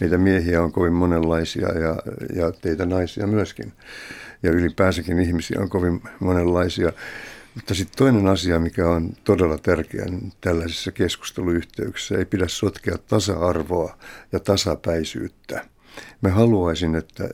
Meitä 0.00 0.18
miehiä 0.18 0.62
on 0.62 0.72
kovin 0.72 0.92
monenlaisia 0.92 1.68
ja, 1.68 1.96
ja 2.36 2.52
teitä 2.52 2.86
naisia 2.86 3.26
myöskin 3.26 3.72
ja 4.42 4.50
ylipäänsäkin 4.50 5.20
ihmisiä 5.20 5.60
on 5.60 5.68
kovin 5.68 6.02
monenlaisia. 6.20 6.92
Mutta 7.54 7.74
sitten 7.74 7.98
toinen 7.98 8.26
asia, 8.26 8.60
mikä 8.60 8.88
on 8.88 9.10
todella 9.24 9.58
tärkeä 9.58 10.06
tällaisissa 10.40 10.92
keskusteluyhteyksissä, 10.92 12.18
ei 12.18 12.24
pidä 12.24 12.48
sotkea 12.48 12.98
tasa-arvoa 12.98 13.98
ja 14.32 14.40
tasapäisyyttä. 14.40 15.73
Mä 16.20 16.28
haluaisin, 16.28 16.94
että 16.94 17.28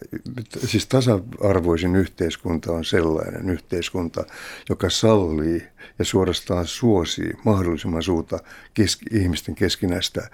siis 0.67 0.87
tasa-arvoisin 0.87 1.97
yhteiskunta 1.97 2.73
on 2.73 2.85
sellainen 2.85 3.51
yhteiskunta, 3.51 4.25
joka 4.69 4.91
sallii 4.91 5.63
ja 5.99 6.05
suorastaan 6.05 6.67
suosii 6.67 7.33
mahdollisimman 7.45 8.03
suurta 8.03 8.39
keski, 8.75 9.07
ihmisten 9.11 9.55
keskinäistä 9.55 10.31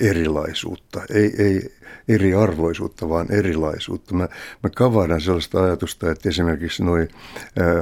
erilaisuutta. 0.00 1.02
Ei, 1.14 1.34
ei 1.38 1.72
eriarvoisuutta, 2.08 3.08
vaan 3.08 3.32
erilaisuutta. 3.32 4.14
Mä, 4.14 4.28
mä 4.62 4.70
kavaadan 4.76 5.20
sellaista 5.20 5.64
ajatusta, 5.64 6.10
että 6.10 6.28
esimerkiksi 6.28 6.84
noin 6.84 7.08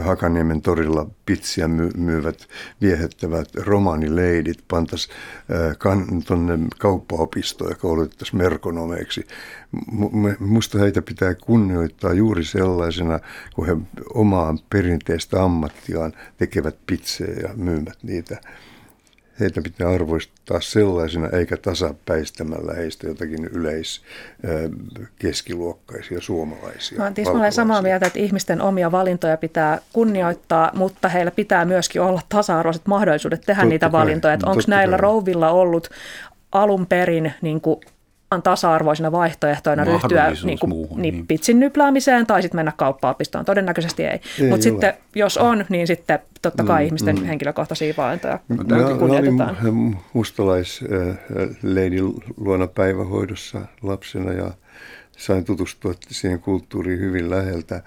Hakaniemen 0.00 0.62
torilla 0.62 1.10
pitsiä 1.26 1.68
my, 1.68 1.90
myyvät 1.96 2.48
viehättävät 2.80 3.48
romanileidit 3.54 4.64
pantas 4.68 5.08
tuonne 6.26 6.58
kauppaopistoon 6.78 7.70
ja 7.70 7.76
koulutettaisiin 7.76 8.42
merkonomeiksi. 8.42 9.26
M- 9.92 10.44
musta 10.44 10.78
heitä 10.78 11.02
pitää 11.02 11.34
kunnioittaa 11.34 12.12
juuri 12.12 12.44
sellaisena, 12.44 13.20
kun 13.54 13.66
he 13.66 13.76
omaa 14.14 14.54
perinteistä 14.70 15.42
ammattiaan 15.42 16.12
tekevät 16.36 16.76
pitsejä 16.86 17.48
ja 17.48 17.48
myymät 17.56 17.98
niitä 18.02 18.40
heitä 19.40 19.62
pitää 19.62 19.88
arvoistaa 19.88 20.60
sellaisena 20.60 21.28
eikä 21.28 21.56
tasapäistämällä 21.56 22.74
heistä 22.74 23.06
jotakin 23.06 23.44
yleis 23.44 24.02
keskiluokkaisia 25.18 26.20
suomalaisia. 26.20 26.98
Mä 26.98 27.38
olen 27.38 27.52
samaa 27.52 27.82
mieltä, 27.82 28.06
että 28.06 28.18
ihmisten 28.18 28.62
omia 28.62 28.92
valintoja 28.92 29.36
pitää 29.36 29.78
kunnioittaa, 29.92 30.70
mutta 30.74 31.08
heillä 31.08 31.30
pitää 31.30 31.64
myöskin 31.64 32.02
olla 32.02 32.20
tasa-arvoiset 32.28 32.86
mahdollisuudet 32.86 33.40
tehdä 33.40 33.60
totta 33.60 33.68
niitä 33.68 33.92
valintoja. 33.92 34.38
Onko 34.46 34.62
näillä 34.66 34.96
kai. 34.96 35.02
rouvilla 35.02 35.50
ollut 35.50 35.90
alun 36.52 36.86
perin 36.86 37.32
niin 37.42 37.60
kuin 37.60 37.80
tasa-arvoisina 38.42 39.12
vaihtoehtoina 39.12 39.84
ryhtyä 39.84 40.32
niin 40.44 40.58
kuin, 40.58 40.70
muuhun, 40.70 41.02
niin, 41.02 41.14
niin. 41.14 41.26
pitsin 41.26 41.60
nypläämiseen 41.60 42.26
tai 42.26 42.42
sitten 42.42 42.58
mennä 42.58 42.72
kauppaopistoon. 42.76 43.44
Todennäköisesti 43.44 44.04
ei. 44.04 44.20
ei 44.40 44.48
Mutta 44.48 44.64
sitten 44.64 44.94
jos 45.14 45.36
on, 45.36 45.64
niin 45.68 45.86
sitten 45.86 46.18
totta 46.42 46.64
kai 46.64 46.82
mm, 46.82 46.86
ihmisten 46.86 47.16
mm. 47.16 47.24
henkilökohtaisia 47.24 47.94
valintoja 47.96 48.38
kunnioitetaan. 48.98 49.56
Mä 49.62 49.68
olin 49.68 49.98
mustalaisleidin 50.12 52.14
luona 52.36 52.66
päivähoidossa 52.66 53.60
lapsena 53.82 54.32
ja 54.32 54.50
sain 55.16 55.44
tutustua 55.44 55.94
siihen 56.08 56.40
kulttuuriin 56.40 57.00
hyvin 57.00 57.30
läheltä. 57.30 57.82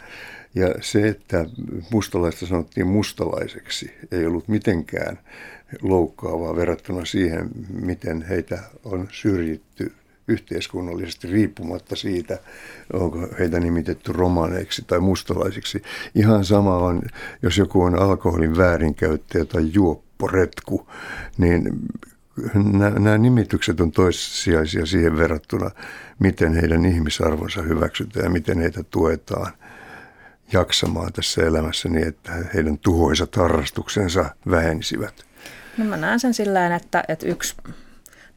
Ja 0.55 0.67
se, 0.81 1.07
että 1.07 1.45
mustalaista 1.91 2.45
sanottiin 2.45 2.87
mustalaiseksi, 2.87 3.93
ei 4.11 4.25
ollut 4.25 4.47
mitenkään 4.47 5.19
loukkaavaa 5.81 6.55
verrattuna 6.55 7.05
siihen, 7.05 7.49
miten 7.81 8.21
heitä 8.21 8.59
on 8.83 9.07
syrjitty 9.11 9.91
yhteiskunnallisesti 10.31 11.27
riippumatta 11.27 11.95
siitä, 11.95 12.39
onko 12.93 13.27
heitä 13.39 13.59
nimitetty 13.59 14.11
romaneiksi 14.11 14.83
tai 14.87 14.99
mustalaisiksi. 14.99 15.83
Ihan 16.15 16.45
sama 16.45 16.77
on, 16.77 17.01
jos 17.41 17.57
joku 17.57 17.81
on 17.81 17.99
alkoholin 17.99 18.57
väärinkäyttäjä 18.57 19.45
tai 19.45 19.69
juopporetku, 19.73 20.87
niin 21.37 21.63
nämä 22.99 23.17
nimitykset 23.17 23.81
on 23.81 23.91
toissijaisia 23.91 24.85
siihen 24.85 25.17
verrattuna, 25.17 25.71
miten 26.19 26.53
heidän 26.53 26.85
ihmisarvonsa 26.85 27.61
hyväksytään 27.61 28.23
ja 28.25 28.29
miten 28.29 28.59
heitä 28.59 28.83
tuetaan 28.83 29.51
jaksamaan 30.53 31.13
tässä 31.13 31.41
elämässä 31.41 31.89
niin, 31.89 32.07
että 32.07 32.31
heidän 32.53 32.77
tuhoisat 32.77 33.35
harrastuksensa 33.35 34.35
vähenisivät. 34.49 35.25
No 35.77 35.85
mä 35.85 35.97
näen 35.97 36.19
sen 36.19 36.33
sillä 36.33 36.75
että, 36.75 37.03
että 37.07 37.27
yksi 37.27 37.55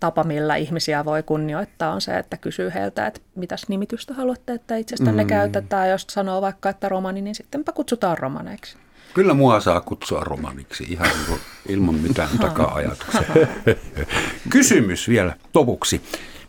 tapa, 0.05 0.25
millä 0.25 0.57
ihmisiä 0.57 1.05
voi 1.05 1.23
kunnioittaa, 1.23 1.93
on 1.93 2.01
se, 2.01 2.19
että 2.19 2.37
kysyy 2.37 2.73
heiltä, 2.75 3.07
että 3.07 3.21
mitäs 3.35 3.69
nimitystä 3.69 4.15
haluatte, 4.15 4.53
että 4.53 4.77
itsestänne 4.77 5.25
mm. 5.25 5.29
käytetään. 5.29 5.91
Jos 5.91 6.07
sanoo 6.11 6.41
vaikka, 6.41 6.69
että 6.69 6.89
romani, 6.89 7.23
niin 7.23 7.35
sittenpä 7.35 7.73
kutsutaan 7.73 8.19
romaneiksi. 8.19 8.77
Kyllä 9.15 9.35
mua 9.35 9.61
saa 9.61 9.81
kutsua 9.81 10.21
romaniksi 10.21 10.85
ihan 10.85 11.09
niin 11.09 11.41
ilman 11.69 11.95
mitään 11.95 12.39
taka-ajatuksia. 12.39 13.47
Kysymys 14.51 15.09
vielä 15.09 15.37
lopuksi. 15.55 16.01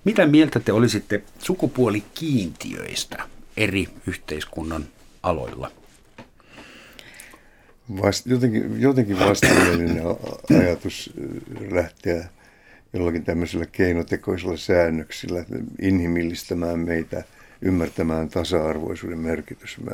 Mitä 0.03 0.25
mieltä 0.25 0.59
te 0.59 0.71
olisitte 0.71 1.23
sukupuolikiintiöistä 1.39 3.23
eri 3.57 3.87
yhteiskunnan 4.07 4.85
aloilla? 5.23 5.71
Vast, 8.01 8.25
jotenkin, 8.25 8.81
jotenkin 8.81 9.19
vastenmielinen 9.19 10.03
ajatus 10.59 11.13
lähteä 11.71 12.29
jollakin 12.95 13.23
tämmöisillä 13.23 13.65
keinotekoisilla 13.65 14.57
säännöksillä 14.57 15.45
inhimillistämään 15.81 16.79
meitä, 16.79 17.23
ymmärtämään 17.61 18.29
tasa-arvoisuuden 18.29 19.19
merkitys. 19.19 19.77
Mä, 19.77 19.91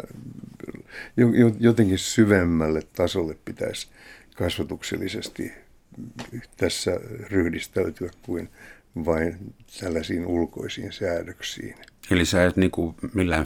jotenkin 1.59 1.97
syvemmälle 1.97 2.81
tasolle 2.93 3.37
pitäisi 3.45 3.87
kasvatuksellisesti 4.35 5.51
tässä 6.57 6.99
ryhdistäytyä 7.29 8.09
kuin 8.21 8.49
vain 9.05 9.53
tällaisiin 9.79 10.25
ulkoisiin 10.25 10.93
säädöksiin. 10.93 11.75
Eli 12.11 12.25
sä 12.25 12.45
et 12.45 12.57
niin 12.57 12.71
kuin 12.71 12.95
millään 13.13 13.45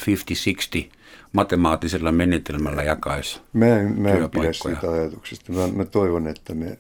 50-60 0.80 0.90
matemaattisella 1.34 2.12
menetelmällä 2.12 2.84
jakaisi 2.84 3.42
Mä 3.54 3.80
en, 3.80 4.02
mä 4.02 4.10
en 4.10 4.30
pidä 4.30 4.54
siitä 4.54 4.92
ajatuksesta. 4.92 5.52
Mä, 5.52 5.68
mä 5.68 5.86
toivon, 5.86 6.28
että 6.28 6.54
me 6.54 6.78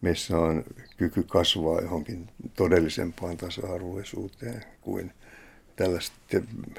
meissä 0.00 0.38
on 0.38 0.64
kyky 0.98 1.22
kasvaa 1.22 1.80
johonkin 1.80 2.28
todellisempaan 2.56 3.36
tasa-arvoisuuteen 3.36 4.64
kuin 4.80 5.12
tällaiset 5.76 6.14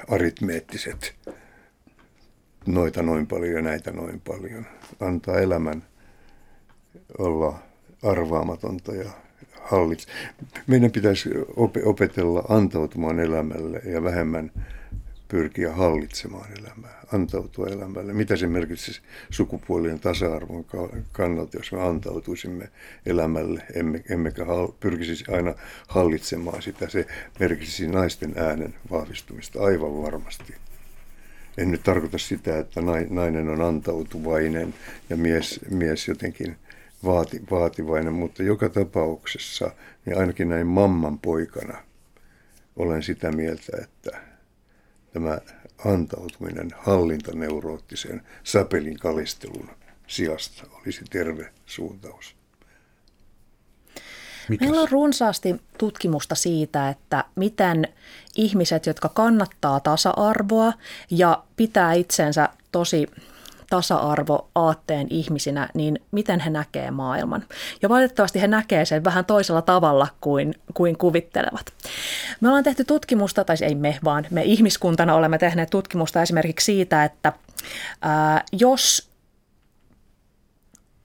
aritmeettiset 0.09 1.15
noita 2.65 3.03
noin 3.03 3.27
paljon 3.27 3.53
ja 3.53 3.61
näitä 3.61 3.91
noin 3.91 4.21
paljon. 4.27 4.65
Antaa 4.99 5.39
elämän 5.39 5.83
olla 7.17 7.59
arvaamatonta 8.03 8.95
ja 8.95 9.09
hallits. 9.61 10.07
Meidän 10.67 10.91
pitäisi 10.91 11.29
opetella 11.85 12.43
antautumaan 12.49 13.19
elämälle 13.19 13.81
ja 13.85 14.03
vähemmän 14.03 14.51
pyrkiä 15.29 15.73
hallitsemaan 15.73 16.49
elämää, 16.59 17.01
antautua 17.13 17.67
elämälle. 17.67 18.13
Mitä 18.13 18.35
se 18.35 18.47
merkitsisi 18.47 19.01
sukupuolien 19.29 19.99
tasa-arvon 19.99 20.65
kannalta, 21.11 21.57
jos 21.57 21.71
me 21.71 21.81
antautuisimme 21.81 22.69
elämälle, 23.05 23.63
emme, 23.75 24.03
emmekä 24.09 24.45
pyrkisi 24.79 25.23
aina 25.31 25.53
hallitsemaan 25.87 26.61
sitä. 26.61 26.89
Se 26.89 27.07
merkitsisi 27.39 27.87
naisten 27.87 28.33
äänen 28.37 28.73
vahvistumista 28.91 29.63
aivan 29.63 30.01
varmasti. 30.01 30.55
En 31.57 31.71
nyt 31.71 31.83
tarkoita 31.83 32.17
sitä, 32.17 32.59
että 32.59 32.81
nainen 33.09 33.49
on 33.49 33.61
antautuvainen 33.61 34.73
ja 35.09 35.17
mies, 35.17 35.59
mies 35.69 36.07
jotenkin 36.07 36.55
vaati, 37.05 37.41
vaativainen, 37.51 38.13
mutta 38.13 38.43
joka 38.43 38.69
tapauksessa, 38.69 39.71
niin 40.05 40.17
ainakin 40.17 40.49
näin 40.49 40.67
mamman 40.67 41.19
poikana 41.19 41.77
olen 42.75 43.03
sitä 43.03 43.31
mieltä, 43.31 43.77
että 43.83 44.28
tämä 45.13 45.39
antautuminen 45.85 46.71
hallintaneuroottiseen 46.77 48.21
säpelin 48.43 48.97
kalistelun 48.97 49.69
sijasta 50.07 50.63
olisi 50.81 51.05
terve 51.09 51.53
suuntaus. 51.65 52.35
Mitäs? 54.49 54.67
Meillä 54.67 54.81
on 54.81 54.89
runsaasti 54.91 55.61
tutkimusta 55.77 56.35
siitä, 56.35 56.89
että 56.89 57.23
miten 57.35 57.87
ihmiset, 58.35 58.85
jotka 58.85 59.09
kannattaa 59.09 59.79
tasa-arvoa 59.79 60.73
ja 61.09 61.43
pitää 61.55 61.93
itsensä 61.93 62.49
tosi 62.71 63.07
tasa-arvo-aatteen 63.69 65.07
ihmisinä, 65.09 65.69
niin 65.73 65.99
miten 66.11 66.39
he 66.39 66.49
näkee 66.49 66.91
maailman. 66.91 67.45
Ja 67.81 67.89
valitettavasti 67.89 68.41
he 68.41 68.47
näkee 68.47 68.85
sen 68.85 69.03
vähän 69.03 69.25
toisella 69.25 69.61
tavalla 69.61 70.07
kuin, 70.21 70.55
kuin 70.73 70.97
kuvittelevat. 70.97 71.73
Me 72.41 72.47
ollaan 72.47 72.63
tehty 72.63 72.83
tutkimusta, 72.83 73.43
tai 73.43 73.55
ei 73.61 73.75
me, 73.75 73.99
vaan 74.03 74.25
me 74.29 74.43
ihmiskuntana 74.43 75.15
olemme 75.15 75.37
tehneet 75.37 75.69
tutkimusta 75.69 76.21
esimerkiksi 76.21 76.65
siitä, 76.65 77.03
että 77.03 77.33
ää, 78.01 78.43
jos 78.51 79.09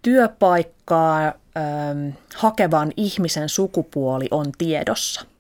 työpaikkaa 0.03 1.21
ää, 1.21 1.35
hakevan 2.35 2.93
ihmisen 2.97 3.49
sukupuoli 3.49 4.29
on 4.31 4.53
tiedossa– 4.59 5.27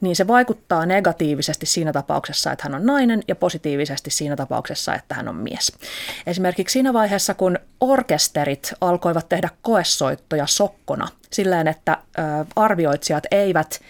niin 0.00 0.16
se 0.16 0.26
vaikuttaa 0.26 0.86
negatiivisesti 0.86 1.66
siinä 1.66 1.92
tapauksessa, 1.92 2.52
että 2.52 2.64
hän 2.64 2.74
on 2.74 2.86
nainen 2.86 3.22
ja 3.28 3.36
positiivisesti 3.36 4.10
siinä 4.10 4.36
tapauksessa, 4.36 4.94
että 4.94 5.14
hän 5.14 5.28
on 5.28 5.36
mies. 5.36 5.72
Esimerkiksi 6.26 6.72
siinä 6.72 6.92
vaiheessa, 6.92 7.34
kun 7.34 7.58
orkesterit 7.80 8.72
alkoivat 8.80 9.28
tehdä 9.28 9.48
koessoittoja 9.62 10.46
sokkona, 10.46 11.08
silleen, 11.32 11.68
että 11.68 11.98
arvioitsijat 12.56 13.24
eivät 13.30 13.80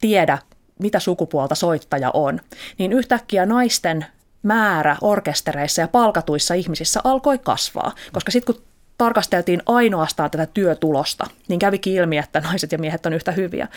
tiedä, 0.00 0.38
mitä 0.78 1.00
sukupuolta 1.00 1.54
soittaja 1.54 2.10
on, 2.14 2.40
niin 2.78 2.92
yhtäkkiä 2.92 3.46
naisten 3.46 4.06
määrä 4.42 4.96
orkestereissa 5.00 5.80
ja 5.80 5.88
palkatuissa 5.88 6.54
ihmisissä 6.54 7.00
alkoi 7.04 7.38
kasvaa, 7.38 7.94
koska 8.12 8.30
sitten 8.30 8.54
kun 8.54 8.64
tarkasteltiin 8.98 9.62
ainoastaan 9.66 10.30
tätä 10.30 10.46
työtulosta, 10.46 11.26
niin 11.48 11.58
kävikin 11.58 11.92
ilmi, 11.92 12.18
että 12.18 12.40
naiset 12.40 12.72
ja 12.72 12.78
miehet 12.78 13.06
on 13.06 13.12
yhtä 13.12 13.32
hyviä. 13.32 13.68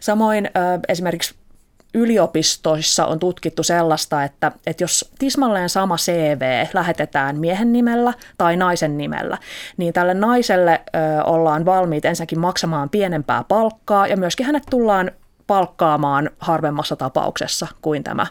Samoin 0.00 0.50
esimerkiksi 0.88 1.34
yliopistoissa 1.94 3.06
on 3.06 3.18
tutkittu 3.18 3.62
sellaista, 3.62 4.24
että, 4.24 4.52
että 4.66 4.84
jos 4.84 5.12
tismalleen 5.18 5.68
sama 5.68 5.96
CV 5.96 6.66
lähetetään 6.74 7.38
miehen 7.38 7.72
nimellä 7.72 8.14
tai 8.38 8.56
naisen 8.56 8.98
nimellä, 8.98 9.38
niin 9.76 9.92
tälle 9.92 10.14
naiselle 10.14 10.82
ollaan 11.24 11.64
valmiit 11.64 12.04
ensinnäkin 12.04 12.38
maksamaan 12.38 12.90
pienempää 12.90 13.44
palkkaa 13.48 14.06
ja 14.06 14.16
myöskin 14.16 14.46
hänet 14.46 14.62
tullaan 14.70 15.10
palkkaamaan 15.46 16.30
harvemmassa 16.38 16.96
tapauksessa 16.96 17.66
kuin 17.82 18.04
tämä 18.04 18.26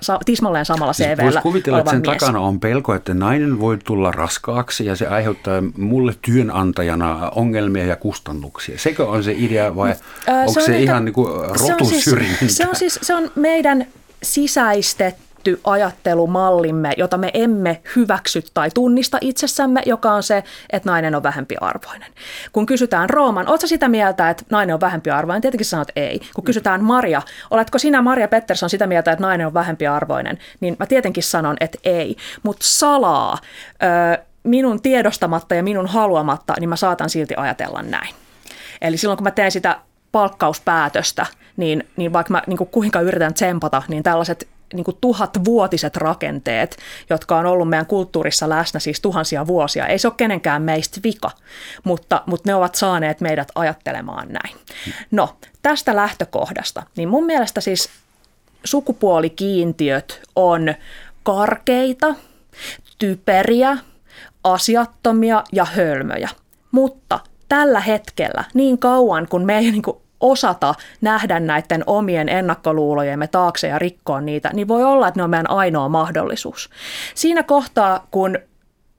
sa- 0.00 0.18
tismalleen 0.24 0.64
samalla 0.64 0.92
siis 0.92 1.08
Voisi 1.22 1.38
kuvitella, 1.42 1.78
että 1.78 1.90
sen 1.90 2.00
mies. 2.00 2.18
takana 2.18 2.40
on 2.40 2.60
pelko, 2.60 2.94
että 2.94 3.14
nainen 3.14 3.60
voi 3.60 3.78
tulla 3.84 4.12
raskaaksi 4.12 4.84
ja 4.86 4.96
se 4.96 5.06
aiheuttaa 5.06 5.62
mulle 5.76 6.14
työnantajana 6.22 7.30
ongelmia 7.34 7.84
ja 7.84 7.96
kustannuksia. 7.96 8.78
Sekö 8.78 9.06
on 9.06 9.24
se 9.24 9.34
idea 9.36 9.76
vai 9.76 9.94
Ää, 10.26 10.40
onko 10.40 10.52
se, 10.52 10.60
on 10.60 10.66
se 10.66 10.72
niitä- 10.72 10.92
ihan 10.92 11.04
niin 11.04 11.12
kuin 11.12 11.28
se 11.32 11.40
on 11.44 11.58
siis- 11.58 11.70
rotusyrjintä? 11.70 12.44
Se 12.48 12.68
on 12.68 12.76
siis 12.76 12.98
se 13.02 13.14
on 13.14 13.30
meidän 13.34 13.86
sisäistetty 14.22 15.22
ajattelumallimme, 15.64 16.92
jota 16.96 17.18
me 17.18 17.30
emme 17.34 17.80
hyväksy 17.96 18.42
tai 18.54 18.70
tunnista 18.74 19.18
itsessämme, 19.20 19.82
joka 19.86 20.12
on 20.12 20.22
se, 20.22 20.44
että 20.70 20.90
nainen 20.90 21.14
on 21.14 21.22
vähempiarvoinen. 21.22 22.12
Kun 22.52 22.66
kysytään 22.66 23.10
Rooman, 23.10 23.48
oletko 23.48 23.66
sitä 23.66 23.88
mieltä, 23.88 24.30
että 24.30 24.44
nainen 24.50 24.74
on 24.74 24.80
vähempiarvoinen? 24.80 25.42
Tietenkin 25.42 25.66
sanot 25.66 25.88
ei. 25.96 26.20
Kun 26.34 26.44
kysytään 26.44 26.84
Maria, 26.84 27.22
oletko 27.50 27.78
sinä 27.78 28.02
Maria 28.02 28.28
Pettersson 28.28 28.70
sitä 28.70 28.86
mieltä, 28.86 29.12
että 29.12 29.22
nainen 29.22 29.46
on 29.46 29.54
vähempiarvoinen? 29.54 30.38
Niin 30.60 30.76
mä 30.78 30.86
tietenkin 30.86 31.22
sanon, 31.22 31.56
että 31.60 31.78
ei. 31.84 32.16
Mutta 32.42 32.66
salaa, 32.68 33.38
minun 34.42 34.82
tiedostamatta 34.82 35.54
ja 35.54 35.62
minun 35.62 35.86
haluamatta, 35.86 36.54
niin 36.60 36.68
mä 36.68 36.76
saatan 36.76 37.10
silti 37.10 37.34
ajatella 37.36 37.82
näin. 37.82 38.14
Eli 38.80 38.96
silloin 38.96 39.16
kun 39.16 39.24
mä 39.24 39.30
teen 39.30 39.52
sitä 39.52 39.78
palkkauspäätöstä, 40.12 41.26
niin, 41.56 41.88
niin 41.96 42.12
vaikka 42.12 42.32
mä 42.32 42.42
niin 42.46 42.58
kuin 42.58 42.70
kuinka 42.70 43.00
yritän 43.00 43.34
tsempata, 43.34 43.82
niin 43.88 44.02
tällaiset 44.02 44.48
niin 44.72 44.84
kuin 44.84 44.96
tuhatvuotiset 45.00 45.96
rakenteet, 45.96 46.76
jotka 47.10 47.36
on 47.36 47.46
ollut 47.46 47.68
meidän 47.68 47.86
kulttuurissa 47.86 48.48
läsnä 48.48 48.80
siis 48.80 49.00
tuhansia 49.00 49.46
vuosia, 49.46 49.86
ei 49.86 49.98
se 49.98 50.08
ole 50.08 50.14
kenenkään 50.16 50.62
meistä 50.62 51.00
vika, 51.04 51.30
mutta, 51.84 52.22
mutta 52.26 52.50
ne 52.50 52.54
ovat 52.54 52.74
saaneet 52.74 53.20
meidät 53.20 53.48
ajattelemaan 53.54 54.28
näin. 54.28 54.56
No, 55.10 55.36
tästä 55.62 55.96
lähtökohdasta, 55.96 56.82
niin 56.96 57.08
mun 57.08 57.26
mielestä 57.26 57.60
siis 57.60 57.88
sukupuolikiintiöt 58.64 60.22
on 60.36 60.74
karkeita, 61.22 62.14
typeriä, 62.98 63.78
asiattomia 64.44 65.44
ja 65.52 65.64
hölmöjä. 65.64 66.28
Mutta 66.70 67.20
tällä 67.48 67.80
hetkellä, 67.80 68.44
niin 68.54 68.78
kauan 68.78 69.28
kun 69.28 69.44
me 69.44 69.60
niin 69.60 69.82
kuin 69.82 70.01
osata 70.22 70.74
nähdä 71.00 71.40
näiden 71.40 71.84
omien 71.86 72.28
ennakkoluulojemme 72.28 73.26
taakse 73.26 73.68
ja 73.68 73.78
rikkoa 73.78 74.20
niitä, 74.20 74.50
niin 74.52 74.68
voi 74.68 74.84
olla, 74.84 75.08
että 75.08 75.18
ne 75.20 75.24
on 75.24 75.30
meidän 75.30 75.50
ainoa 75.50 75.88
mahdollisuus. 75.88 76.70
Siinä 77.14 77.42
kohtaa, 77.42 78.06
kun 78.10 78.38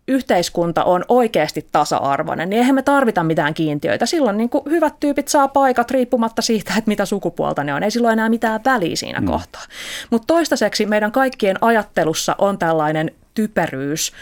yhteiskunta 0.08 0.84
on 0.84 1.06
oikeasti 1.08 1.68
tasa-arvoinen, 1.72 2.50
niin 2.50 2.58
eihän 2.58 2.76
me 2.76 2.82
tarvita 2.82 3.24
mitään 3.24 3.54
kiintiöitä. 3.54 4.06
Silloin 4.06 4.38
niin 4.38 4.50
kuin 4.50 4.64
hyvät 4.70 4.94
tyypit 5.00 5.28
saa 5.28 5.48
paikat 5.48 5.92
riippumatta 5.92 6.42
siitä, 6.42 6.74
että 6.78 6.88
mitä 6.88 7.06
sukupuolta 7.06 7.64
ne 7.64 7.74
on. 7.74 7.84
Ei 7.84 7.92
silloin 7.92 8.14
enää 8.14 8.30
mitään 8.30 8.62
väliä 8.66 8.96
siinä 8.96 9.20
mm. 9.20 9.28
kohtaa. 9.28 9.62
Mutta 10.10 10.26
toistaiseksi 10.28 10.86
meidän 10.86 11.12
kaikkien 11.12 11.58
ajattelussa 11.62 12.36
on 12.38 12.58
tällainen 12.58 13.12
typeryys, 13.34 14.14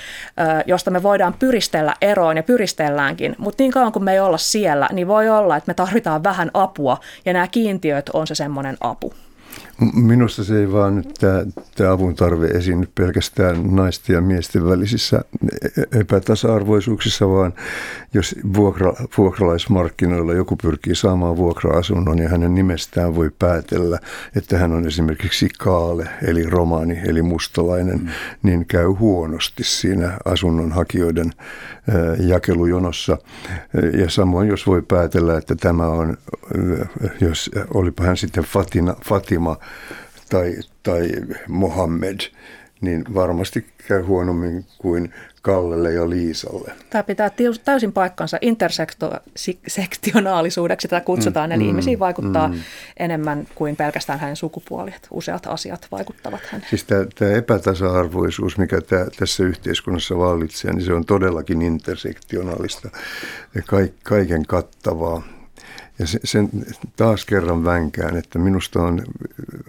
josta 0.66 0.92
me 0.92 1.04
voidaan 1.04 1.34
pyristellä 1.34 1.94
eroon 2.02 2.38
ja 2.38 2.44
pyristelläänkin, 2.44 3.36
mutta 3.38 3.64
niin 3.64 3.72
kauan 3.72 3.92
kuin 3.92 4.04
me 4.04 4.14
ei 4.14 4.20
olla 4.20 4.38
siellä, 4.38 4.90
niin 4.92 5.08
voi 5.08 5.30
olla, 5.30 5.58
että 5.58 5.70
me 5.70 5.74
tarvitaan 5.74 6.24
vähän 6.24 6.52
apua 6.54 6.98
ja 7.26 7.34
nämä 7.34 7.48
kiintiöt 7.48 8.10
on 8.14 8.28
se 8.28 8.36
semmoinen 8.36 8.78
apu. 8.82 9.14
Minusta 9.94 10.44
se 10.44 10.60
ei 10.60 10.72
vaan 10.72 10.96
nyt 10.96 11.14
tämä, 11.20 11.46
tämä 11.76 11.92
avun 11.92 12.16
tarve 12.16 12.48
esiinny 12.48 12.88
pelkästään 12.96 13.76
naisten 13.76 14.14
ja 14.14 14.22
miesten 14.22 14.66
välisissä 14.66 15.22
epätasa-arvoisuuksissa, 16.00 17.30
vaan 17.30 17.54
jos 18.14 18.36
vuokra, 18.56 18.94
vuokralaismarkkinoilla 19.18 20.34
joku 20.34 20.56
pyrkii 20.56 20.96
saamaan 20.96 21.38
vuokra-asunnon 21.38 22.20
ja 22.20 22.30
hänen 22.30 22.56
nimestään 22.56 23.16
voi 23.16 23.32
päätellä, 23.40 24.00
että 24.36 24.58
hän 24.58 24.72
on 24.72 24.88
esimerkiksi 24.88 25.50
kaale, 25.60 26.08
eli 26.28 26.44
romani, 26.44 27.02
eli 27.06 27.22
mustalainen, 27.22 28.00
mm. 28.00 28.08
niin 28.44 28.66
käy 28.66 28.86
huonosti 28.86 29.64
siinä 29.64 30.18
asunnon 30.26 30.72
hakijoiden 30.72 31.32
jakelujonossa. 32.20 33.18
Ja 33.94 34.10
samoin 34.10 34.48
jos 34.48 34.68
voi 34.68 34.82
päätellä, 34.82 35.38
että 35.38 35.56
tämä 35.56 35.88
on, 35.88 36.18
jos 37.22 37.52
olipa 37.74 38.04
hän 38.04 38.18
sitten 38.18 38.44
Fatina, 38.44 38.96
Fatima 39.06 39.58
tai, 40.30 40.56
tai 40.84 41.10
Mohammed, 41.48 42.20
niin 42.82 43.04
varmasti 43.14 43.66
käy 43.88 44.02
huonommin 44.02 44.66
kuin 44.78 45.14
Kallelle 45.42 45.94
ja 45.94 46.10
Liisalle. 46.10 46.72
Tämä 46.90 47.04
pitää 47.04 47.32
täysin 47.66 47.92
paikkansa 47.92 48.38
intersektionaalisuudeksi, 48.42 50.88
tätä 50.88 51.06
kutsutaan, 51.06 51.50
mm, 51.50 51.54
eli 51.54 51.64
mm, 51.64 51.70
ihmisiin 51.70 52.00
vaikuttaa 52.00 52.48
mm. 52.48 52.60
enemmän 52.98 53.48
kuin 53.56 53.76
pelkästään 53.76 54.20
hänen 54.20 54.36
sukupuoli, 54.36 54.94
useat 55.12 55.48
asiat 55.48 55.88
vaikuttavat 55.92 56.42
häneen. 56.46 56.70
Siis 56.70 56.84
tämä, 56.84 57.06
tämä 57.16 57.32
epätasa-arvoisuus, 57.32 58.58
mikä 58.58 58.82
tämä, 58.82 59.06
tässä 59.20 59.44
yhteiskunnassa 59.44 60.18
vallitsee, 60.18 60.74
niin 60.74 60.86
se 60.86 60.94
on 60.94 61.06
todellakin 61.06 61.62
intersektionaalista 61.62 62.90
ja 63.56 63.62
kaiken 64.04 64.46
kattavaa. 64.46 65.24
Ja 66.02 66.08
sen 66.24 66.50
taas 66.96 67.26
kerran 67.26 67.66
vänkään, 67.66 68.18
että 68.18 68.40
minusta 68.40 68.82
on 68.82 69.04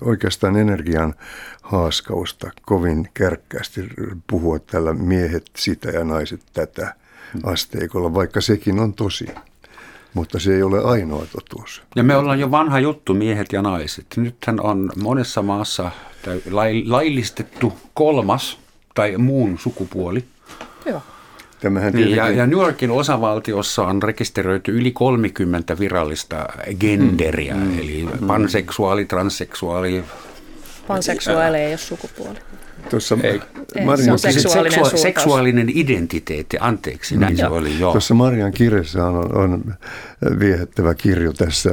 oikeastaan 0.00 0.56
energian 0.56 1.14
haaskausta 1.62 2.50
kovin 2.62 3.08
kärkkäästi 3.14 3.88
puhua 4.26 4.58
tällä 4.58 4.92
miehet 4.92 5.50
sitä 5.56 5.90
ja 5.90 6.04
naiset 6.04 6.40
tätä 6.52 6.94
asteikolla, 7.42 8.14
vaikka 8.14 8.40
sekin 8.40 8.80
on 8.80 8.92
tosi. 8.92 9.26
Mutta 10.14 10.38
se 10.38 10.54
ei 10.54 10.62
ole 10.62 10.84
ainoa 10.84 11.26
totuus. 11.32 11.82
Ja 11.96 12.02
me 12.02 12.16
ollaan 12.16 12.40
jo 12.40 12.50
vanha 12.50 12.80
juttu, 12.80 13.14
miehet 13.14 13.52
ja 13.52 13.62
naiset. 13.62 14.06
Nythän 14.16 14.60
on 14.60 14.92
monessa 15.02 15.42
maassa 15.42 15.90
laillistettu 16.84 17.72
kolmas 17.94 18.58
tai 18.94 19.16
muun 19.18 19.58
sukupuoli. 19.58 20.24
Joo. 20.86 21.02
Tämähän 21.62 21.92
niin, 21.92 22.16
ja, 22.16 22.30
ja 22.30 22.46
New 22.46 22.58
Yorkin 22.58 22.90
osavaltiossa 22.90 23.86
on 23.86 24.02
rekisteröity 24.02 24.78
yli 24.78 24.90
30 24.90 25.78
virallista 25.78 26.46
genderiä, 26.80 27.54
mm, 27.54 27.78
eli 27.78 28.08
mm. 28.20 28.26
panseksuaali, 28.26 29.04
transseksuaali. 29.04 30.04
Panseksuaali 30.86 31.58
ei 31.58 31.68
ole 31.68 31.78
sukupuoli. 31.78 32.38
Tuossa 32.90 33.18
ei, 33.22 33.40
Marian, 33.84 34.04
se 34.04 34.12
on 34.12 34.18
seksuaalinen, 34.18 34.84
seksua- 34.84 34.98
seksuaalinen 34.98 35.70
identiteetti, 35.74 36.56
anteeksi, 36.60 37.16
näin 37.16 37.36
se 37.36 37.46
oli, 37.46 37.78
joo. 37.78 37.92
Tuossa 37.92 38.14
Marian 38.14 38.52
kirjassa 38.52 39.06
on, 39.06 39.36
on 39.36 39.74
viehättävä 40.38 40.94
kirjo 40.94 41.32
tässä 41.32 41.70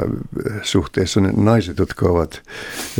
suhteessa. 0.61 1.21
Ne 1.21 1.31
naiset, 1.37 1.77
jotka 1.77 2.09
ovat 2.09 2.41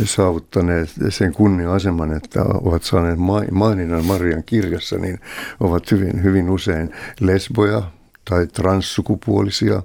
saavuttaneet 0.04 0.90
sen 1.08 1.32
kunnia-aseman, 1.32 2.16
että 2.16 2.42
ovat 2.44 2.82
saaneet 2.82 3.18
maininnan 3.50 4.04
Marian 4.04 4.42
kirjassa, 4.44 4.98
niin 4.98 5.20
ovat 5.60 5.90
hyvin, 5.90 6.22
hyvin 6.22 6.50
usein 6.50 6.94
lesboja 7.20 7.82
tai 8.24 8.46
transsukupuolisia. 8.46 9.82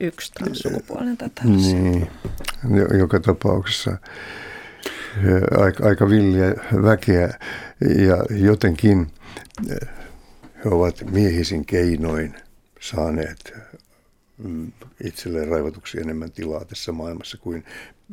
Yksi 0.00 0.32
transsukupuolinen 0.32 1.16
tätä. 1.16 1.42
Niin, 1.44 2.06
joka 2.98 3.20
tapauksessa 3.20 3.96
aika, 5.58 5.88
aika 5.88 6.10
villiä 6.10 6.54
väkeä 6.82 7.38
ja 7.98 8.24
jotenkin 8.30 9.06
he 10.64 10.70
ovat 10.70 11.04
miehisin 11.10 11.64
keinoin 11.64 12.34
saaneet 12.80 13.54
mm, 14.38 14.72
itselleen 15.04 15.48
raivatuksi 15.48 16.00
enemmän 16.00 16.32
tilaa 16.32 16.64
tässä 16.64 16.92
maailmassa 16.92 17.38
kuin 17.38 17.64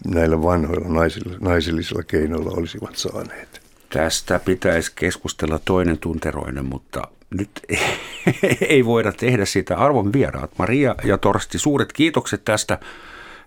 näillä 0.05 0.41
vanhoilla 0.41 0.89
naisilla, 0.89 1.37
naisillisilla 1.39 2.03
keinoilla 2.03 2.51
olisivat 2.51 2.95
saaneet. 2.95 3.61
Tästä 3.89 4.39
pitäisi 4.39 4.91
keskustella 4.95 5.59
toinen 5.65 5.97
tunteroinen, 5.97 6.65
mutta 6.65 7.01
nyt 7.29 7.49
ei 8.69 8.85
voida 8.85 9.11
tehdä 9.11 9.45
sitä 9.45 9.77
arvon 9.77 10.13
vieraat. 10.13 10.51
Maria 10.57 10.95
ja 11.03 11.17
Torsti, 11.17 11.59
suuret 11.59 11.93
kiitokset 11.93 12.45
tästä 12.45 12.79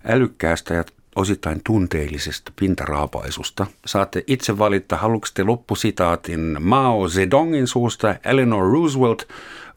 älykkäästä 0.05 0.75
ja 0.75 0.85
osittain 1.17 1.61
tunteellisesta 1.65 2.53
pintaraapaisusta. 2.61 3.67
Saatte 3.87 4.25
itse 4.27 4.59
valita, 4.59 4.97
haluatte 4.97 5.31
te 5.35 5.43
loppusitaatin 5.43 6.57
Mao 6.61 7.09
Zedongin 7.09 7.67
suusta, 7.67 8.15
Eleanor 8.25 8.73
Roosevelt 8.73 9.29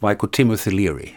vai 0.02 0.16
Timothy 0.36 0.76
Leary? 0.76 1.10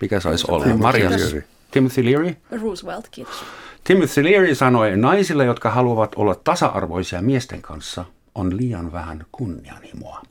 Mikä 0.00 0.20
saisi 0.20 0.46
olla? 0.48 0.64
Timothy 0.64 0.82
Maria, 0.82 1.10
Leary. 1.10 1.44
Timothy 1.70 2.04
Leary? 2.04 2.36
Roosevelt, 2.62 3.08
kiitos. 3.10 3.44
Timothy 3.84 4.24
Leary 4.24 4.54
sanoi, 4.54 4.96
naisille, 4.96 5.44
jotka 5.44 5.70
haluavat 5.70 6.12
olla 6.16 6.34
tasa-arvoisia 6.34 7.22
miesten 7.22 7.62
kanssa, 7.62 8.04
on 8.34 8.56
liian 8.56 8.92
vähän 8.92 9.26
kunnianhimoa. 9.32 10.22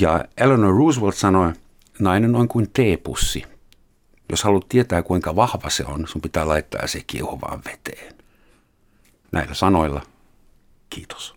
Ja 0.00 0.24
Eleanor 0.38 0.76
Roosevelt 0.76 1.14
sanoi, 1.14 1.52
nainen 1.98 2.34
on 2.34 2.48
kuin 2.48 2.70
teepussi. 2.72 3.44
Jos 4.28 4.44
haluat 4.44 4.68
tietää, 4.68 5.02
kuinka 5.02 5.36
vahva 5.36 5.70
se 5.70 5.84
on, 5.84 6.08
sun 6.08 6.22
pitää 6.22 6.48
laittaa 6.48 6.86
se 6.86 7.02
kiehuvaan 7.06 7.62
veteen. 7.64 8.14
Näillä 9.32 9.54
sanoilla 9.54 10.02
kiitos. 10.90 11.33